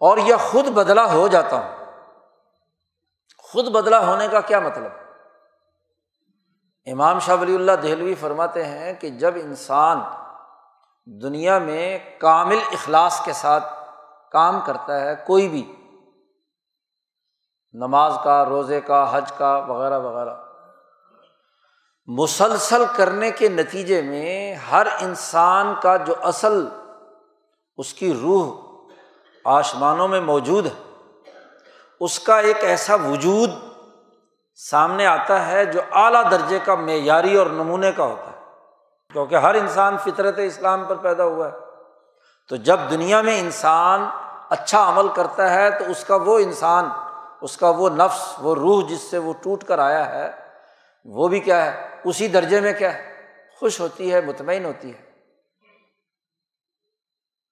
اور 0.00 0.18
یہ 0.18 0.34
خود 0.36 0.66
بدلا 0.66 1.12
ہو 1.12 1.28
جاتا 1.28 1.56
ہوں۔ 1.56 1.84
خود 3.38 3.68
بدلا 3.68 4.06
ہونے 4.06 4.28
کا 4.28 4.40
کیا 4.40 4.60
مطلب؟ 4.60 4.92
امام 6.86 7.18
شاہ 7.18 7.36
ولی 7.40 7.54
اللہ 7.54 7.72
دہلوی 7.72 8.14
فرماتے 8.14 8.64
ہیں 8.64 8.92
کہ 8.92 9.10
جب 9.10 9.34
انسان 9.34 10.00
دنیا 11.22 11.58
میں 11.58 11.98
کامل 12.18 12.58
اخلاص 12.72 13.24
کے 13.24 13.32
ساتھ 13.32 13.64
کام 14.32 14.60
کرتا 14.66 15.00
ہے، 15.00 15.14
کوئی 15.26 15.48
بھی 15.48 15.76
نماز 17.72 18.18
کا، 18.24 18.44
روزے 18.44 18.80
کا، 18.80 19.16
حج 19.16 19.32
کا، 19.32 19.56
وغیرہ 19.56 19.98
وغیرہ 19.98 20.43
مسلسل 22.06 22.84
کرنے 22.96 23.30
کے 23.30 23.48
نتیجے 23.48 24.02
میں 24.02 24.54
ہر 24.54 24.86
انسان 25.00 25.74
کا 25.82 25.96
جو 25.96 26.14
اصل، 26.22 26.68
اس 27.76 27.94
کی 27.94 28.12
روح 28.22 28.64
آسمانوں 29.44 30.08
میں 30.08 30.20
موجود 30.20 30.66
ہے، 30.66 30.92
اس 32.00 32.20
کا 32.20 32.38
ایک 32.38 32.56
ایسا 32.60 32.94
وجود 32.94 33.50
سامنے 34.54 35.06
آتا 35.06 35.46
ہے 35.46 35.64
جو 35.64 35.80
اعلیٰ 35.92 36.30
درجے 36.30 36.58
کا 36.64 36.74
معیاری 36.74 37.36
اور 37.36 37.46
نمونے 37.46 37.92
کا 37.92 38.04
ہوتا 38.04 38.26
ہے۔ 38.26 38.44
کیونکہ 39.12 39.34
ہر 39.34 39.54
انسان 39.54 39.96
فطرت 40.04 40.38
اسلام 40.38 40.84
پر 40.84 40.94
پیدا 40.94 41.24
ہوا 41.24 41.46
ہے۔ 41.46 41.58
تو 42.48 42.56
جب 42.56 42.80
دنیا 42.90 43.20
میں 43.20 43.40
انسان 43.40 44.06
اچھا 44.50 44.88
عمل 44.88 45.08
کرتا 45.08 45.54
ہے، 45.54 45.70
تو 45.70 45.84
اس 45.88 46.04
کا 46.04 46.16
وہ 46.16 46.38
انسان، 46.38 46.88
اس 47.40 47.56
کا 47.56 47.68
وہ 47.68 47.88
نفس، 47.88 48.34
وہ 48.38 48.54
روح 48.54 48.82
جس 48.88 49.00
سے 49.00 49.18
وہ 49.18 49.32
ٹوٹ 49.42 49.64
کر 49.64 49.78
آیا 49.78 50.08
ہے، 50.08 50.30
وہ 51.04 51.28
بھی 51.28 51.40
کیا 51.40 51.64
ہے؟ 51.64 51.93
اسی 52.04 52.28
درجے 52.28 52.60
میں 52.60 52.72
کیا 52.72 52.94
ہے؟ 52.94 53.14
خوش 53.58 53.80
ہوتی 53.80 54.12
ہے، 54.12 54.20
مطمئن 54.20 54.64
ہوتی 54.64 54.94
ہے۔ 54.94 55.10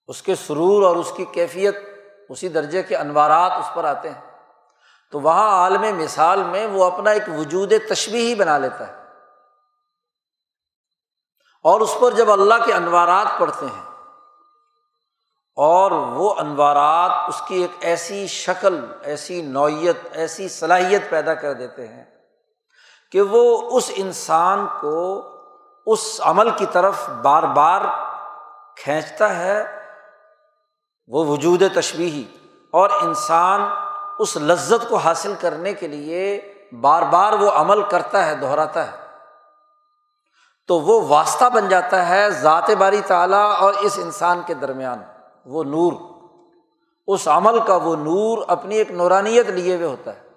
اس 0.06 0.22
کے 0.22 0.34
سرور 0.34 0.82
اور 0.82 0.96
اس 0.96 1.12
کی 1.16 1.24
کیفیت 1.24 1.76
اسی 2.28 2.48
درجے 2.48 2.82
کے 2.82 2.96
انوارات 2.96 3.52
اس 3.52 3.74
پر 3.74 3.84
آتے 3.84 4.10
ہیں۔ 4.10 4.20
تو 5.10 5.20
وہاں 5.20 5.48
عالم 5.48 5.98
مثال 5.98 6.42
میں 6.42 6.66
وہ 6.66 6.84
اپنا 6.84 7.10
ایک 7.10 7.22
وجود 7.38 7.72
تشبی 7.90 8.26
ہی 8.26 8.34
بنا 8.34 8.58
لیتا 8.58 8.88
ہے۔ 8.88 8.94
اور 11.64 11.80
اس 11.80 11.96
پر 12.00 12.12
جب 12.12 12.30
اللہ 12.30 12.54
کے 12.66 12.72
انوارات 12.72 13.26
پڑھتے 13.38 13.66
ہیں، 13.66 13.82
اور 15.56 15.90
وہ 15.90 16.34
انوارات 16.34 17.28
اس 17.28 17.42
کی 17.48 17.54
ایک 17.54 17.70
ایسی 17.80 18.26
شکل، 18.26 18.86
ایسی 19.02 19.42
نوعیت، 19.42 19.96
ایسی 20.12 20.48
صلاحیت 20.48 21.10
پیدا 21.10 21.34
کر 21.34 21.52
دیتے 21.52 21.88
ہیں 21.88 22.04
کہ 23.12 23.20
وہ 23.20 23.70
اس 23.70 23.90
انسان 23.94 24.66
کو 24.80 25.22
اس 25.86 26.20
عمل 26.24 26.50
کی 26.50 26.66
طرف 26.72 27.10
بار 27.10 27.42
بار 27.42 27.80
کھینچتا 28.76 29.36
ہے، 29.36 29.86
وہ 31.06 31.26
وجود 31.26 31.62
تشبیہی، 31.74 32.24
اور 32.70 32.90
انسان 33.02 33.60
اس 34.18 34.36
لذت 34.36 34.88
کو 34.88 34.96
حاصل 34.96 35.34
کرنے 35.40 35.72
کے 35.72 35.88
لیے 35.88 36.54
بار 36.80 37.02
بار 37.02 37.32
وہ 37.32 37.50
عمل 37.50 37.82
کرتا 37.82 38.26
ہے، 38.26 38.34
دہراتا 38.34 38.92
ہے۔ 38.92 38.96
تو 40.68 40.80
وہ 40.80 41.08
واسطہ 41.08 41.44
بن 41.44 41.68
جاتا 41.68 42.08
ہے 42.08 42.30
ذات 42.30 42.70
باری 42.70 43.00
تعالیٰ 43.00 43.52
اور 43.58 43.74
اس 43.80 43.98
انسان 44.02 44.40
کے 44.46 44.54
درمیان، 44.54 45.02
وہ 45.46 45.64
نور۔ 45.64 45.92
اس 47.06 47.28
عمل 47.28 47.60
کا 47.60 47.76
وہ 47.76 47.96
نور 47.96 48.38
اپنی 48.48 48.74
ایک 48.74 48.90
نورانیت 48.90 49.46
لیے 49.46 49.76
ہوئے 49.76 49.86
ہوتا 49.86 50.14
ہے۔ 50.14 50.31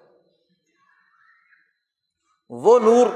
وہ 2.64 2.80
نور 2.80 3.08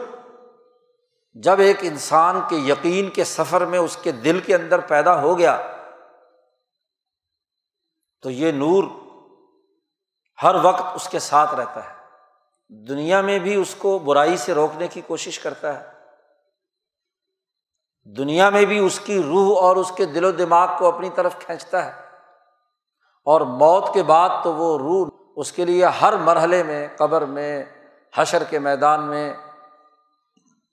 جب 1.34 1.60
ایک 1.60 1.77
انسان 1.81 2.41
کے 2.50 2.55
یقین 2.55 3.10
کے 3.10 3.24
سفر 3.24 3.65
میں 3.65 3.79
اس 3.79 3.98
کے 4.01 4.12
دل 4.12 4.39
کے 4.39 4.55
اندر 4.55 4.79
پیدا 4.79 5.22
ہو 5.22 5.38
گیا، 5.38 5.58
تو 8.22 8.29
یہ 8.29 8.51
نور 8.51 8.84
ہر 10.43 10.55
وقت 10.63 10.84
اس 10.96 11.10
کے 11.10 11.19
ساتھ 11.19 11.55
رہتا 11.55 11.89
ہے۔ 11.89 11.96
دنیا 12.88 13.22
میں 13.22 13.39
بھی 13.39 13.55
اس 13.55 13.75
کو 13.77 14.00
برائی 14.00 14.38
سے 14.38 14.53
روکنے 14.53 14.88
کی 14.88 15.01
کوشش 15.01 15.39
کرتا 15.39 15.79
ہے۔ 15.79 15.91
دنیا 18.17 18.50
میں 18.50 18.65
بھی 18.65 18.79
اس 18.79 19.00
کی 19.00 19.24
روح 19.24 19.60
اور 19.60 19.75
اس 19.75 19.91
کے 19.98 20.05
دل 20.05 20.25
و 20.25 20.31
دماغ 20.31 20.67
کو 20.79 20.88
اپنی 20.88 21.10
طرف 21.10 21.36
کھینچتا 21.39 21.86
ہے۔ 21.86 22.01
اور 23.25 23.41
موت 23.41 23.93
کے 23.93 24.03
بعد 24.03 24.29
تو 24.43 24.53
وہ 24.53 24.77
روح 24.77 25.10
اس 25.36 25.51
کے 25.51 25.65
لیے 25.65 25.86
ہر 25.86 26.17
مرحلے 26.17 26.63
میں، 26.63 26.88
قبر 26.98 27.25
میں 27.25 27.65
حشر 28.16 28.44
کے 28.44 28.60
میدان 28.60 29.01
میں، 29.04 29.34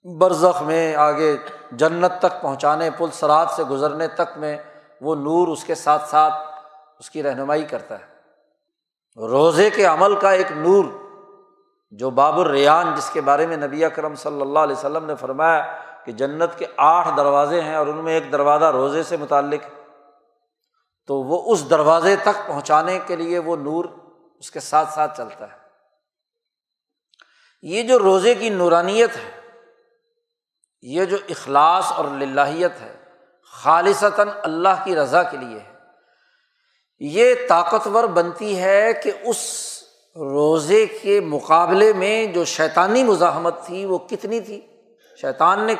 برزخ 0.04 0.62
میں 0.62 0.96
آگے 0.96 1.36
جنت 1.72 2.12
تک 2.18 2.42
پہنچانے، 2.42 2.90
پل 2.90 3.06
سرات 3.12 3.50
سے 3.50 3.64
گزرنے 3.64 4.08
تک 4.08 4.38
میں 4.38 4.56
وہ 5.00 5.14
نور 5.14 5.48
اس 5.48 5.64
کے 5.64 5.74
ساتھ 5.74 6.08
ساتھ 6.08 6.34
اس 6.98 7.10
کی 7.10 7.22
رہنمائی 7.22 7.64
کرتا 7.64 7.94
ہے۔ 7.98 8.04
روزے 9.28 9.70
کے 9.70 9.84
عمل 9.84 10.16
کا 10.16 10.30
ایک 10.30 10.52
نور، 10.52 10.84
جو 11.90 12.10
باب 12.10 12.40
الریان، 12.40 12.94
جس 12.94 13.10
کے 13.10 13.20
بارے 13.20 13.46
میں 13.46 13.56
نبی 13.56 13.84
اکرم 13.84 14.14
صلی 14.14 14.40
اللہ 14.40 14.58
علیہ 14.58 14.76
وسلم 14.76 15.04
نے 15.04 15.14
فرمایا 15.14 15.76
کہ 16.04 16.12
جنت 16.12 16.58
کے 16.58 16.66
آٹھ 16.76 17.08
دروازے 17.16 17.60
ہیں 17.60 17.74
اور 17.74 17.86
ان 17.86 17.96
میں 17.96 18.14
ایک 18.14 18.32
دروازہ 18.32 18.64
روزے 18.64 19.02
سے 19.02 19.16
متعلق 19.16 19.64
ہے۔ 19.64 19.82
تو 21.06 21.22
وہ 21.22 21.52
اس 21.52 21.70
دروازے 21.70 22.16
تک 22.16 22.46
پہنچانے 22.46 22.98
کے 23.06 23.16
لیے 23.16 23.38
وہ 23.38 23.56
نور 23.56 23.84
اس 24.38 24.50
کے 24.50 24.60
ساتھ 24.60 24.88
ساتھ 24.92 25.16
چلتا 25.16 25.44
ہے۔ 25.44 25.65
یہ 27.66 27.82
جو 27.82 27.98
روزے 27.98 28.34
کی 28.34 28.50
نورانیت 28.50 29.16
ہے، 29.16 29.30
یہ 30.82 31.04
جو 31.04 31.16
اخلاص 31.28 31.92
اور 31.92 32.04
للہیت 32.04 32.80
ہے، 32.80 32.92
خالصتاً 33.52 34.28
اللہ 34.42 34.84
کی 34.84 34.96
رضا 34.96 35.22
کے 35.22 35.36
لیے 35.36 35.58
ہے، 35.58 35.72
یہ 37.00 37.34
طاقتور 37.48 38.04
بنتی 38.04 38.58
ہے 38.58 38.92
کہ 39.02 39.12
اس 39.22 39.40
روزے 40.16 40.86
کے 40.86 41.20
مقابلے 41.20 41.92
میں 41.92 42.26
جو 42.26 42.44
شیطانی 42.44 43.02
مزاحمت 43.04 43.64
تھی 43.66 43.84
وہ 43.84 43.98
کتنی 43.98 44.40
تھی۔ 44.40 44.60
شیطان 45.20 45.64
نے 45.64 45.74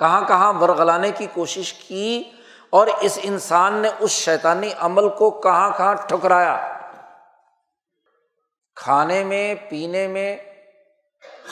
کہاں 0.00 0.20
کہاں 0.28 0.52
ورغلانے 0.52 1.10
کی 1.10 1.26
کوشش 1.34 1.72
کی 1.74 2.22
اور 2.70 2.86
اس 3.00 3.18
انسان 3.22 3.74
نے 3.74 3.88
اس 4.00 4.10
شیطانی 4.10 4.70
عمل 4.78 5.08
کو 5.08 5.30
کہاں 5.30 5.70
کہاں 5.76 5.94
ٹھکرایا۔ 5.94 6.56
کھانے 8.76 9.24
میں، 9.24 9.54
پینے 9.68 10.06
میں 10.08 10.36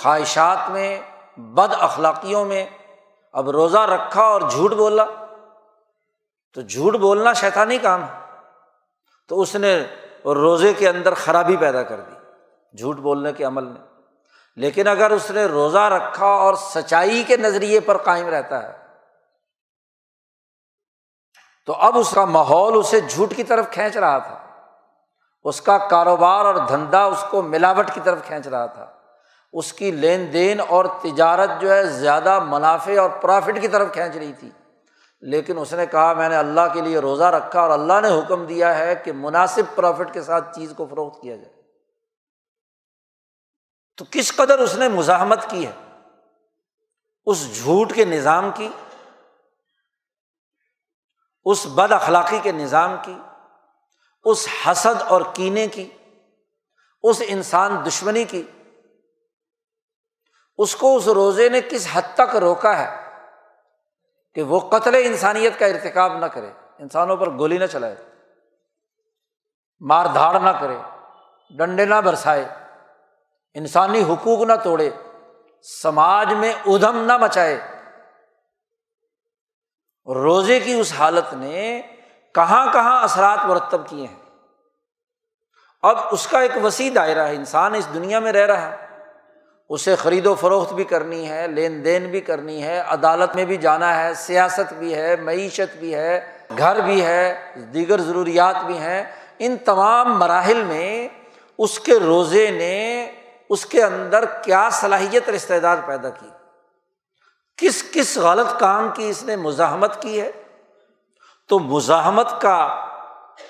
خواہشات 0.03 0.71
میں، 0.71 1.01
بد 1.37 1.75
اخلاقیوں 1.79 2.45
میں 2.45 2.67
اب 3.33 3.51
روزہ 3.51 3.79
رکھا 3.79 4.23
اور 4.23 4.41
جھوٹ 4.41 4.73
بولا، 4.73 5.05
تو 6.55 6.61
جھوٹ 6.61 6.95
بولنا 6.95 7.33
شیطانی 7.33 7.79
کام 7.79 8.03
ہے۔ 8.03 8.39
تو 9.29 9.41
اس 9.41 9.55
نے 9.55 9.85
روزے 10.25 10.73
کے 10.73 10.89
اندر 10.89 11.15
خرابی 11.15 11.57
پیدا 11.57 11.83
کر 11.83 12.01
دی، 12.01 12.13
جھوٹ 12.77 12.97
بولنے 12.97 13.33
کے 13.33 13.45
عمل 13.45 13.65
میں۔ 13.65 13.81
لیکن 14.57 14.89
اگر 14.89 15.11
اس 15.11 15.31
نے 15.31 15.45
روزہ 15.45 15.79
رکھا 15.79 16.27
اور 16.27 16.55
سچائی 16.55 17.23
کے 17.23 17.37
نظریے 17.37 17.81
پر 17.81 17.97
قائم 17.97 18.29
رہتا 18.29 18.63
ہے، 18.63 18.85
تو 21.67 21.73
اب 21.73 21.99
اس 21.99 22.11
کا 22.11 22.25
ماحول 22.25 22.79
اسے 22.79 23.01
جھوٹ 23.01 23.35
کی 23.37 23.45
طرف 23.45 23.71
کھینچ 23.71 23.97
رہا 23.97 24.19
تھا۔ 24.19 24.45
اس 25.45 25.61
کا 25.61 25.79
کاروبار 25.79 26.45
اور 26.45 26.55
دھندا 26.55 27.05
اس 27.05 27.25
کو 27.31 27.43
ملاوٹ 27.43 27.91
کی 27.95 28.01
طرف 28.05 28.19
کھینچ 28.27 28.47
رہا 28.47 28.67
تھا۔ 28.67 28.94
اس 29.55 29.73
کی 29.73 29.91
لین 29.91 30.33
دین 30.33 30.61
اور 30.69 30.85
تجارت 31.03 31.51
جو 31.61 31.73
ہے 31.73 31.87
زیادہ 31.87 32.41
منافع 32.41 33.01
اور 33.01 33.11
پرافٹ 33.11 33.61
کی 33.61 33.69
طرف 33.69 33.93
کھینچ 33.93 34.17
رہی 34.17 34.33
تھی۔ 34.33 34.51
لیکن 35.21 35.59
اس 35.59 35.73
نے 35.73 35.87
کہا، 35.87 36.13
میں 36.13 36.29
نے 36.29 36.37
اللہ 36.37 36.61
کے 36.73 36.81
لیے 36.81 36.99
روزہ 36.99 37.25
رکھا 37.25 37.61
اور 37.61 37.71
اللہ 37.71 37.93
نے 38.03 38.09
حکم 38.09 38.47
دیا 38.47 38.79
ہے 38.79 38.95
کہ 38.95 39.13
مناسب 39.13 39.63
پروفٹ 39.75 40.13
کے 40.13 40.23
ساتھ 40.23 40.57
چیز 40.57 40.73
کو 40.77 40.87
فروخت 40.87 41.23
کیا 41.23 41.37
جائے۔ 41.37 41.63
تو 43.97 44.05
کس 44.11 44.37
قدر 44.37 44.59
اس 44.59 44.75
نے 44.75 44.89
مزاحمت 44.89 45.51
کی 45.51 45.67
ہے؟ 45.67 46.01
اس 47.27 47.57
جھوٹ 47.57 47.93
کے 47.95 48.05
نظام 48.05 48.51
کی، 48.55 48.69
اس 51.45 51.67
بد 51.67 51.93
اخلاقی 51.93 52.39
کے 52.43 52.53
نظام 52.53 52.97
کی، 53.03 53.15
اس 54.25 54.49
حسد 54.67 55.03
اور 55.03 55.23
کینے 55.35 55.67
کی، 55.67 55.91
اس 57.03 57.23
انسان 57.27 57.77
دشمنی 57.87 58.25
کی۔ 58.25 58.43
اس 60.59 60.77
کو 60.77 60.97
اس 60.97 61.09
روزے 61.09 61.49
نے 61.49 61.61
کس 61.61 61.87
حد 61.93 62.03
تک 62.15 62.37
روکا 62.37 62.79
ہے 62.79 62.97
کہ 64.35 64.43
وہ 64.43 64.61
قتل 64.61 64.95
انسانیت 64.95 65.59
کا 65.59 65.67
ارتکاب 65.67 66.19
نہ 66.19 66.27
کرے؟ 66.27 66.51
انسانوں 66.79 67.17
پر 67.17 67.31
گولی 67.31 67.59
نہ 67.59 67.67
چلائے، 67.67 67.97
مار 69.81 70.07
دھاڑ 70.07 70.41
نہ 70.41 70.51
کرے، 70.61 70.77
ڈنڈے 71.51 71.85
نہ 71.85 71.95
برسائے، 71.95 72.45
انسانی 73.55 74.03
حقوق 74.03 74.41
نہ 74.41 74.53
توڑے، 74.63 74.91
سماج 75.63 76.33
میں 76.33 76.53
ادھم 76.67 77.05
نہ 77.05 77.17
مچائے۔ 77.17 77.61
روزے 80.15 80.61
کی 80.61 80.81
اس 80.81 80.93
حالت 80.99 81.35
نے 81.35 81.83
کہاں 82.35 82.73
کہاں 82.73 83.03
اثرات 83.03 83.39
مرتب 83.47 83.89
کیے 83.89 84.07
ہیں؟ 84.07 84.21
اب 85.83 85.97
اس 86.11 86.27
کا 86.27 86.41
ایک 86.41 86.65
وسیع 86.65 86.91
دائرہ 86.95 87.27
ہے، 87.27 87.35
انسان 87.35 87.75
اس 87.75 87.95
دنیا 87.95 88.19
میں 88.19 88.33
رہ 88.33 88.47
رہا 88.47 88.73
ہے۔ 88.73 88.94
اسے 89.75 89.97
خرید 89.97 90.27
و 90.27 90.35
فروخت 90.35 90.73
بھی 90.73 90.85
کرنی 90.85 91.29
ہے، 91.29 91.47
لین 91.47 91.85
دین 91.85 92.11
بھی 92.11 92.21
کرنی 92.21 92.63
ہے، 92.63 92.79
عدالت 92.79 93.35
میں 93.35 93.45
بھی 93.45 93.57
جانا 93.57 94.05
ہے، 94.05 94.15
سیاست 94.15 94.73
بھی 94.73 94.95
ہے، 94.95 95.17
معیشت 95.17 95.77
بھی 95.77 95.95
ہے، 95.95 96.39
گھر 96.59 96.81
بھی 96.81 97.05
ہے، 97.05 97.55
دیگر 97.75 98.01
ضروریات 98.01 98.57
بھی 98.67 98.79
ہیں۔ 98.79 99.05
ان 99.39 99.57
تمام 99.57 100.19
مراحل 100.19 100.63
میں 100.63 101.09
اس 101.59 101.81
کے 101.81 101.99
روزے 101.99 102.51
نے 102.51 103.13
اس 103.51 103.67
کے 103.67 103.83
اندر 103.83 104.25
کیا 104.25 104.69
صلاحیت 104.73 105.29
رشتے 105.29 105.61
دار 105.61 105.77
پیدا 105.87 106.11
کی؟ 106.11 106.29
کس 107.57 107.85
کس 107.93 108.17
غلط 108.17 108.61
کام 108.61 108.89
کی 108.95 109.09
اس 109.09 109.23
نے 109.23 109.37
مزاحمت 109.37 110.03
کی 110.03 110.21
ہے؟ 110.21 110.31
تو 111.49 111.59
مزاحمت 111.59 112.41
کا 112.41 112.85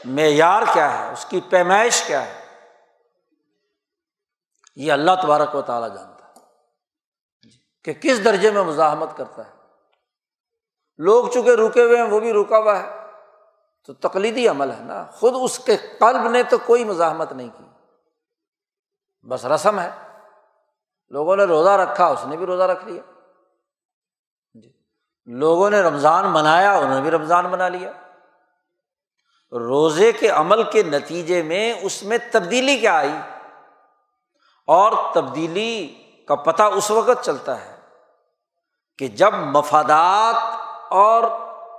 معیار 0.05 0.63
کیا 0.73 0.99
ہے؟ 0.99 1.13
اس 1.13 1.25
کی 1.25 1.41
پیمائش 1.41 2.03
کیا 2.03 2.27
ہے؟ 2.27 2.45
یہ 4.77 4.93
اللہ 4.93 5.11
تبارک 5.23 5.55
و 5.55 5.63
تعالیٰ 5.63 5.89
جانتا 5.89 6.14
کہ 7.85 7.93
کس 7.93 8.25
درجے 8.25 8.51
میں 8.51 8.63
مزاحمت 8.63 9.17
کرتا 9.17 9.47
ہے؟ 9.47 9.51
لوگ 10.99 11.29
چونکہ 11.29 11.51
رکے 11.51 11.83
ہوئے 11.83 11.97
ہیں، 11.97 12.05
وہ 12.05 12.21
بھی 12.21 12.33
رکا 12.33 12.59
ہوا 12.59 12.79
ہے۔ 12.79 13.05
تو 13.87 13.93
تقلیدی 13.93 14.49
عمل 14.49 14.71
ہے 14.71 14.81
نا۔ 14.81 15.05
خود 15.05 15.33
اس 15.43 15.59
کے 15.59 15.77
قلب 15.77 16.29
نے 16.29 16.43
تو 16.43 16.59
کوئی 16.59 16.85
مزاحمت 16.85 17.33
نہیں 17.33 17.49
کی۔ 17.49 17.65
بس 19.29 19.45
رسم 19.45 19.81
ہے۔ 19.81 19.91
لوگوں 21.09 21.37
نے 21.37 21.45
روزہ 21.45 21.71
رکھا، 21.71 22.07
اس 22.07 22.27
نے 22.27 22.37
بھی 22.37 22.47
روزہ 22.47 22.63
رکھ 22.63 22.85
لیا۔ 22.85 23.03
جی۔ 24.55 24.73
لوگوں 25.27 25.71
نے 25.71 25.83
رمضان 25.83 26.25
منایا، 26.31 26.75
انہوں 26.75 26.95
نے 26.95 27.01
بھی 27.01 27.11
رمضان 27.11 27.45
منا 27.45 27.69
لیا۔ 27.69 27.91
روزے 29.53 30.13
کے 30.13 30.29
عمل 30.29 30.71
کے 30.71 30.83
نتیجے 30.83 31.43
میں 31.43 31.75
اس 31.83 32.03
میں 32.03 32.19
تبدیلی 32.33 32.79
کیا 32.79 32.99
آئی۔ 32.99 33.15
اور 34.67 35.15
تبدیلی 35.15 35.95
کا 36.29 36.35
پتہ 36.35 36.63
اس 36.63 36.91
وقت 36.91 37.25
چلتا 37.25 37.65
ہے۔ 37.65 37.74
کہ 38.99 39.09
جب 39.09 39.35
مفادات 39.35 40.37
اور 40.93 41.25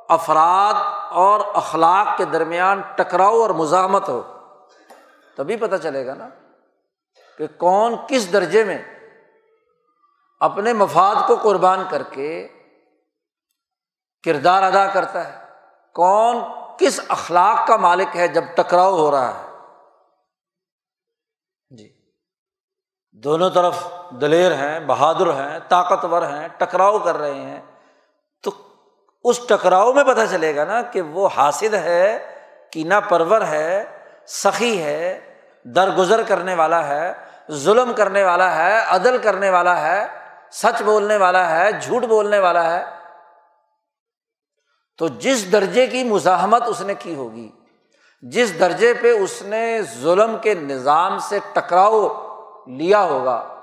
افراد 0.10 0.73
اور 1.12 1.39
اخلاق 1.54 2.08
کے 2.17 2.25
درمیان 2.25 2.82
ٹکراؤ 2.95 3.41
اور 3.41 3.49
مزاحمت 3.49 4.10
ہو، 4.10 4.21
تبھی 5.38 5.56
پتہ 5.56 5.75
چلے 5.75 6.06
گا 6.06 6.13
نا 6.13 6.28
کہ 7.38 7.47
کون 7.58 7.95
کس 8.08 8.32
درجے 8.34 8.63
میں 8.63 8.78
اپنے 10.41 10.73
مفاد 10.73 11.15
کو 11.28 11.36
قربان 11.36 11.84
کر 11.89 12.04
کے 12.04 12.47
کردار 14.23 14.63
ادا 14.63 14.86
کرتا 14.88 15.28
ہے، 15.28 15.39
کون 15.95 16.38
کس 16.80 16.99
اخلاق 17.08 17.67
کا 17.67 17.78
مالک 17.78 18.15
ہے 18.15 18.28
جب 18.28 18.43
ٹکراؤ 18.56 18.95
ہو 18.97 19.12
رہا 19.12 19.28
ہے۔ 19.28 19.44
دونوں 23.23 23.49
طرف 23.49 23.88
دلیر 24.21 24.51
ہیں، 24.51 24.80
بہادر 24.80 25.28
ہیں، 25.28 25.60
طاقتور 25.67 26.21
ہیں، 26.21 26.47
ٹکراؤ 26.58 26.99
کر 26.99 27.17
رہے 27.17 27.34
ہیں۔ 27.34 27.62
تو 28.43 28.51
اس 29.23 29.39
ٹکراؤ 29.47 29.93
میں 29.93 30.04
پتہ 30.04 30.19
چلے 30.32 30.56
گا 30.56 30.65
نا 30.65 30.82
کہ 30.82 31.01
وہ 31.01 31.30
حاصل 31.38 31.73
ہے 31.73 32.34
کینا 32.71 32.99
پرور 32.99 33.41
ہے، 33.41 33.86
سخی 34.28 34.84
ہے، 34.84 35.36
درگزر 35.63 36.23
کرنے 36.28 36.56
والا 36.56 36.88
ہے، 36.88 37.13
ظلم 37.51 37.93
کرنے 37.93 38.23
والا 38.23 38.56
ہے، 38.56 38.80
عدل 38.88 39.17
کرنے 39.17 39.49
والا 39.49 39.82
ہے، 39.82 40.06
سچ 40.51 40.82
بولنے 40.82 41.17
والا 41.17 41.49
ہے، 41.49 41.71
جھوٹ 41.71 42.04
بولنے 42.04 42.39
والا 42.39 42.75
ہے۔ 42.75 42.86
تو 44.97 45.08
جس 45.08 45.51
درجے 45.51 45.88
کی 45.88 46.04
مزاحمت 46.04 46.63
اس 46.65 46.82
نے 46.82 46.93
کی 46.93 47.15
ہوگی، 47.15 47.51
جس 48.21 48.60
درجے 48.60 48.93
پہ 48.93 49.12
اس 49.12 49.41
نے 49.41 49.82
ظلم 49.82 50.38
کے 50.41 50.54
نظام 50.54 51.19
سے 51.19 51.39
ٹکراؤ 51.54 52.24
لیا 52.67 53.04
ہوگا۔ 53.04 53.56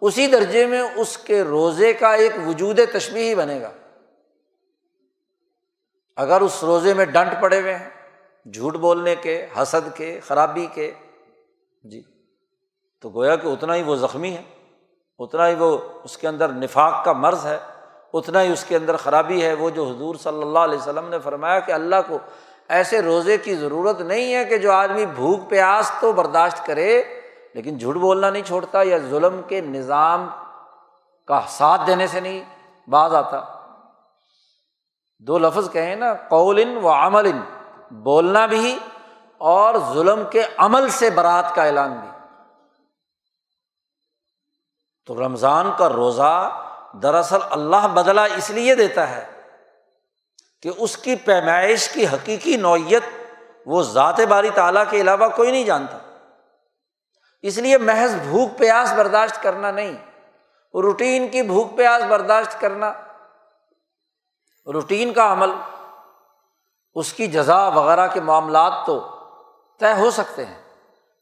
اسی 0.00 0.26
درجے 0.26 0.66
میں 0.66 0.82
اس 0.96 1.18
کے 1.18 1.42
روزے 1.42 1.92
کا 1.92 2.12
ایک 2.12 2.32
وجود 2.46 2.80
تشبی 2.92 3.28
ہی 3.28 3.34
بنے 3.34 3.60
گا۔ 3.60 3.70
اگر 6.16 6.40
اس 6.40 6.64
روزے 6.64 6.94
میں 6.94 7.04
ڈنٹ 7.04 7.32
پڑے 7.40 7.60
ہوئے 7.60 7.74
ہیں، 7.74 7.90
جھوٹ 8.52 8.74
بولنے 8.74 9.14
کے، 9.14 9.46
حسد 9.56 9.96
کے، 9.96 10.20
خرابی 10.26 10.66
کے 10.74 10.92
جی 11.82 12.02
تو 13.00 13.10
گویا 13.10 13.36
کہ 13.36 13.46
اتنا 13.46 13.74
ہی 13.74 13.82
وہ 13.82 13.96
زخمی 13.96 14.32
ہے، 14.32 14.42
اتنا 15.18 15.48
ہی 15.48 15.54
وہ 15.54 15.78
اس 16.04 16.18
کے 16.18 16.28
اندر 16.28 16.48
نفاق 16.48 17.04
کا 17.04 17.12
مرض 17.12 17.46
ہے، 17.46 17.58
اتنا 18.14 18.42
ہی 18.42 18.52
اس 18.52 18.64
کے 18.64 18.76
اندر 18.76 18.96
خرابی 18.96 19.42
ہے۔ 19.42 19.52
وہ 19.52 19.70
جو 19.70 19.84
حضور 19.84 20.14
صلی 20.14 20.42
اللہ 20.42 20.58
علیہ 20.58 20.78
وسلم 20.78 21.08
نے 21.08 21.18
فرمایا 21.18 21.58
کہ 21.58 21.72
اللہ 21.72 21.96
کو 22.08 22.18
ایسے 22.68 23.02
روزے 23.02 23.38
کی 23.38 23.54
ضرورت 23.54 24.00
نہیں 24.00 24.34
ہے 24.34 24.44
کہ 24.44 24.58
جو 24.58 24.72
آدمی 24.72 25.06
بھوک، 25.06 25.50
پیاس 25.50 25.92
تو 26.00 26.12
برداشت 26.12 26.66
کرے 26.66 27.02
لیکن 27.54 27.78
جھوٹ 27.78 27.96
بولنا 27.96 28.30
نہیں 28.30 28.42
چھوڑتا 28.42 28.82
یا 28.82 28.98
ظلم 28.98 29.40
کے 29.42 29.60
نظام 29.60 30.28
کا 31.26 31.40
ساتھ 31.48 31.80
دینے 31.86 32.06
سے 32.06 32.20
نہیں 32.20 32.44
باز 32.88 33.14
آتا۔ 33.14 33.44
دو 35.18 35.38
لفظ 35.38 35.72
کہیں 35.72 35.96
نا 35.96 36.14
قول 36.14 36.62
ان 36.62 36.76
و 36.82 36.88
عمل 36.88 37.26
ان 37.26 37.40
بولنا 37.90 38.46
بھی 38.46 38.78
اور 39.38 39.74
ظلم 39.92 40.22
کے 40.30 40.42
عمل 40.56 40.88
سے 40.88 41.10
برات 41.10 41.54
کا 41.54 41.64
اعلان 41.64 41.92
بھی۔ 41.92 42.08
تو 45.06 45.26
رمضان 45.26 45.70
کا 45.78 45.88
روزہ 45.88 46.64
دراصل 47.02 47.38
اللہ 47.50 47.88
بدلا 47.94 48.24
اس 48.24 48.50
لیے 48.50 48.74
دیتا 48.74 49.08
ہے 49.08 49.42
کہ 50.62 50.70
اس 50.78 50.96
کی 50.96 51.16
پیمائش 51.16 51.88
کی 51.88 52.06
حقیقی 52.06 52.56
نوعیت 52.56 53.02
وہ 53.66 53.82
ذات 53.82 54.20
باری 54.20 54.50
تعالیٰ 54.50 54.84
کے 54.90 55.00
علاوہ 55.00 55.28
کوئی 55.28 55.50
نہیں 55.50 55.64
جانتا۔ 55.64 56.11
اس 57.44 57.58
لیے 57.58 57.78
محض 57.78 58.14
بھوک 58.14 58.58
پیاس 58.58 58.92
برداشت 58.92 59.42
کرنا 59.42 59.70
نہیں، 59.70 59.92
روٹین 60.74 61.28
کی 61.28 61.42
بھوک 61.42 61.76
پیاس 61.76 62.02
برداشت 62.08 62.60
کرنا۔ 62.60 62.92
روٹین 64.66 65.12
کا 65.12 65.32
عمل، 65.32 65.50
اس 66.96 67.12
کی 67.12 67.26
جزا 67.26 67.68
وغیرہ 67.68 68.06
کے 68.06 68.20
معاملات 68.20 68.72
تو 68.86 68.98
طے 69.80 69.92
ہو 69.92 70.10
سکتے 70.10 70.44
ہیں، 70.44 70.60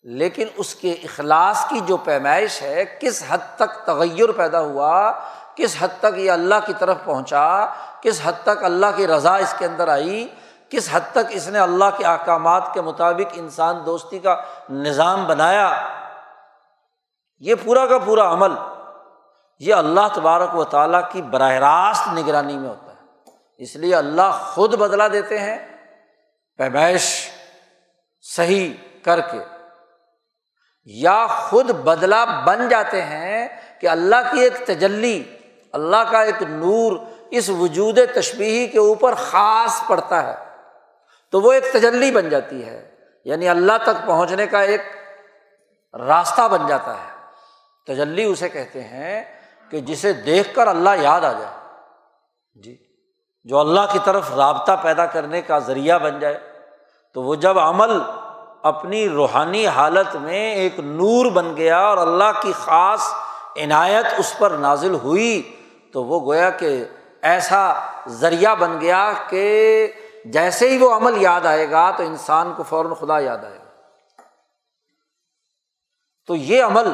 لیکن 0.04 0.46
اس 0.56 0.74
کے 0.74 0.92
اخلاص 1.04 1.64
کی 1.68 1.80
جو 1.80 1.96
پیمائش 1.96 2.60
ہے، 2.62 2.84
کس 3.00 3.22
حد 3.28 3.38
تک 3.56 3.84
تغیر 3.86 4.32
پیدا 4.32 4.60
ہوا، 4.60 5.12
کس 5.54 5.76
حد 5.80 6.00
تک 6.00 6.18
یہ 6.18 6.30
اللہ 6.30 6.66
کی 6.66 6.72
طرف 6.78 6.96
پہنچا، 7.04 7.66
کس 8.00 8.20
حد 8.24 8.42
تک 8.42 8.64
اللہ 8.64 8.96
کی 8.96 9.06
رضا 9.06 9.36
اس 9.36 9.54
کے 9.58 9.66
اندر 9.66 9.88
آئی، 9.88 10.26
کس 10.68 10.88
حد 10.92 11.12
تک 11.12 11.30
اس 11.30 11.48
نے 11.48 11.58
اللہ 11.58 11.84
کے 11.96 12.04
احکامات 12.04 12.72
کے 12.74 12.80
مطابق 12.80 13.32
انسان 13.32 13.82
دوستی 13.86 14.18
کا 14.18 14.36
نظام 14.70 15.24
بنایا۔ 15.26 15.70
یہ 17.40 17.54
پورا 17.64 17.86
کا 17.86 17.98
پورا 17.98 18.32
عمل 18.32 18.50
یہ 19.58 19.74
اللہ 19.74 20.00
تبارک 20.14 20.54
و 20.54 20.64
تعالیٰ 20.64 21.00
کی 21.12 21.22
براہ 21.22 21.52
راست 21.52 22.08
نگرانی 22.18 22.56
میں 22.56 22.68
ہوتا 22.68 22.92
ہے۔ 22.92 23.06
اس 23.58 23.76
لیے 23.76 23.94
اللہ 23.94 24.50
خود 24.54 24.74
بدلا 24.74 25.08
دیتے 25.08 25.38
ہیں 25.38 25.58
پیمائش 26.56 27.30
صحیح 28.20 28.74
کر 29.02 29.20
کے۔ 29.20 29.38
یا 30.84 31.26
خود 31.26 31.70
بدلا 31.70 32.24
بن 32.24 32.68
جاتے 32.68 33.02
ہیں 33.02 33.48
کہ 33.80 33.86
اللہ 33.86 34.32
کی 34.32 34.40
ایک 34.40 34.66
تجلی، 34.66 35.24
اللہ 35.72 36.10
کا 36.10 36.22
ایک 36.22 36.42
نور 36.42 36.96
اس 37.30 37.48
وجود 37.48 37.98
تشبیہی 38.14 38.66
کے 38.66 38.78
اوپر 38.78 39.14
خاص 39.14 39.88
پڑتا 39.88 40.26
ہے۔ 40.26 40.44
تو 41.30 41.40
وہ 41.40 41.52
ایک 41.52 41.64
تجلی 41.72 42.10
بن 42.10 42.28
جاتی 42.28 42.66
ہے 42.66 42.90
یعنی 43.24 43.48
اللہ 43.48 43.72
تک 43.82 44.06
پہنچنے 44.06 44.46
کا 44.46 44.60
ایک 44.60 44.82
راستہ 45.94 46.48
بن 46.48 46.66
جاتا 46.66 46.94
ہے۔ 46.94 47.19
تجلی 47.86 48.24
اسے 48.24 48.48
کہتے 48.48 48.84
ہیں 48.84 49.24
کہ 49.70 49.80
جسے 49.80 50.12
دیکھ 50.12 50.54
کر 50.54 50.66
اللہ 50.66 50.90
یاد 51.00 51.20
آ 51.20 51.32
جائے۔ 51.32 51.54
جی 52.54 52.76
جو 53.44 53.58
اللہ 53.58 53.80
کی 53.92 53.98
طرف 54.04 54.34
رابطہ 54.34 54.72
پیدا 54.82 55.06
کرنے 55.06 55.42
کا 55.42 55.58
ذریعہ 55.58 55.98
بن 55.98 56.18
جائے، 56.18 56.38
تو 57.12 57.22
وہ 57.22 57.34
جب 57.34 57.58
عمل 57.58 58.00
اپنی 58.62 59.08
روحانی 59.08 59.66
حالت 59.66 60.16
میں 60.16 60.54
ایک 60.54 60.78
نور 60.78 61.30
بن 61.30 61.56
گیا 61.56 61.78
اور 61.78 61.96
اللہ 61.96 62.40
کی 62.42 62.52
خاص 62.52 63.00
عنایت 63.56 64.06
اس 64.18 64.38
پر 64.38 64.50
نازل 64.50 64.94
ہوئی، 64.94 65.56
تو 65.92 66.04
وہ 66.04 66.26
گویا 66.26 66.50
کہ 66.50 66.84
ایسا 67.22 67.72
ذریعہ 68.08 68.54
بن 68.54 68.80
گیا 68.80 69.12
کہ 69.28 69.92
جیسے 70.24 70.68
ہی 70.68 70.78
وہ 70.78 70.94
عمل 70.94 71.22
یاد 71.22 71.46
آئے 71.46 71.70
گا 71.70 71.90
تو 71.90 72.02
انسان 72.02 72.52
کو 72.56 72.62
فوراً 72.62 72.94
خدا 72.94 73.18
یاد 73.18 73.44
آئے 73.44 73.58
گا۔ 73.58 73.70
تو 76.26 76.36
یہ 76.36 76.62
عمل 76.62 76.92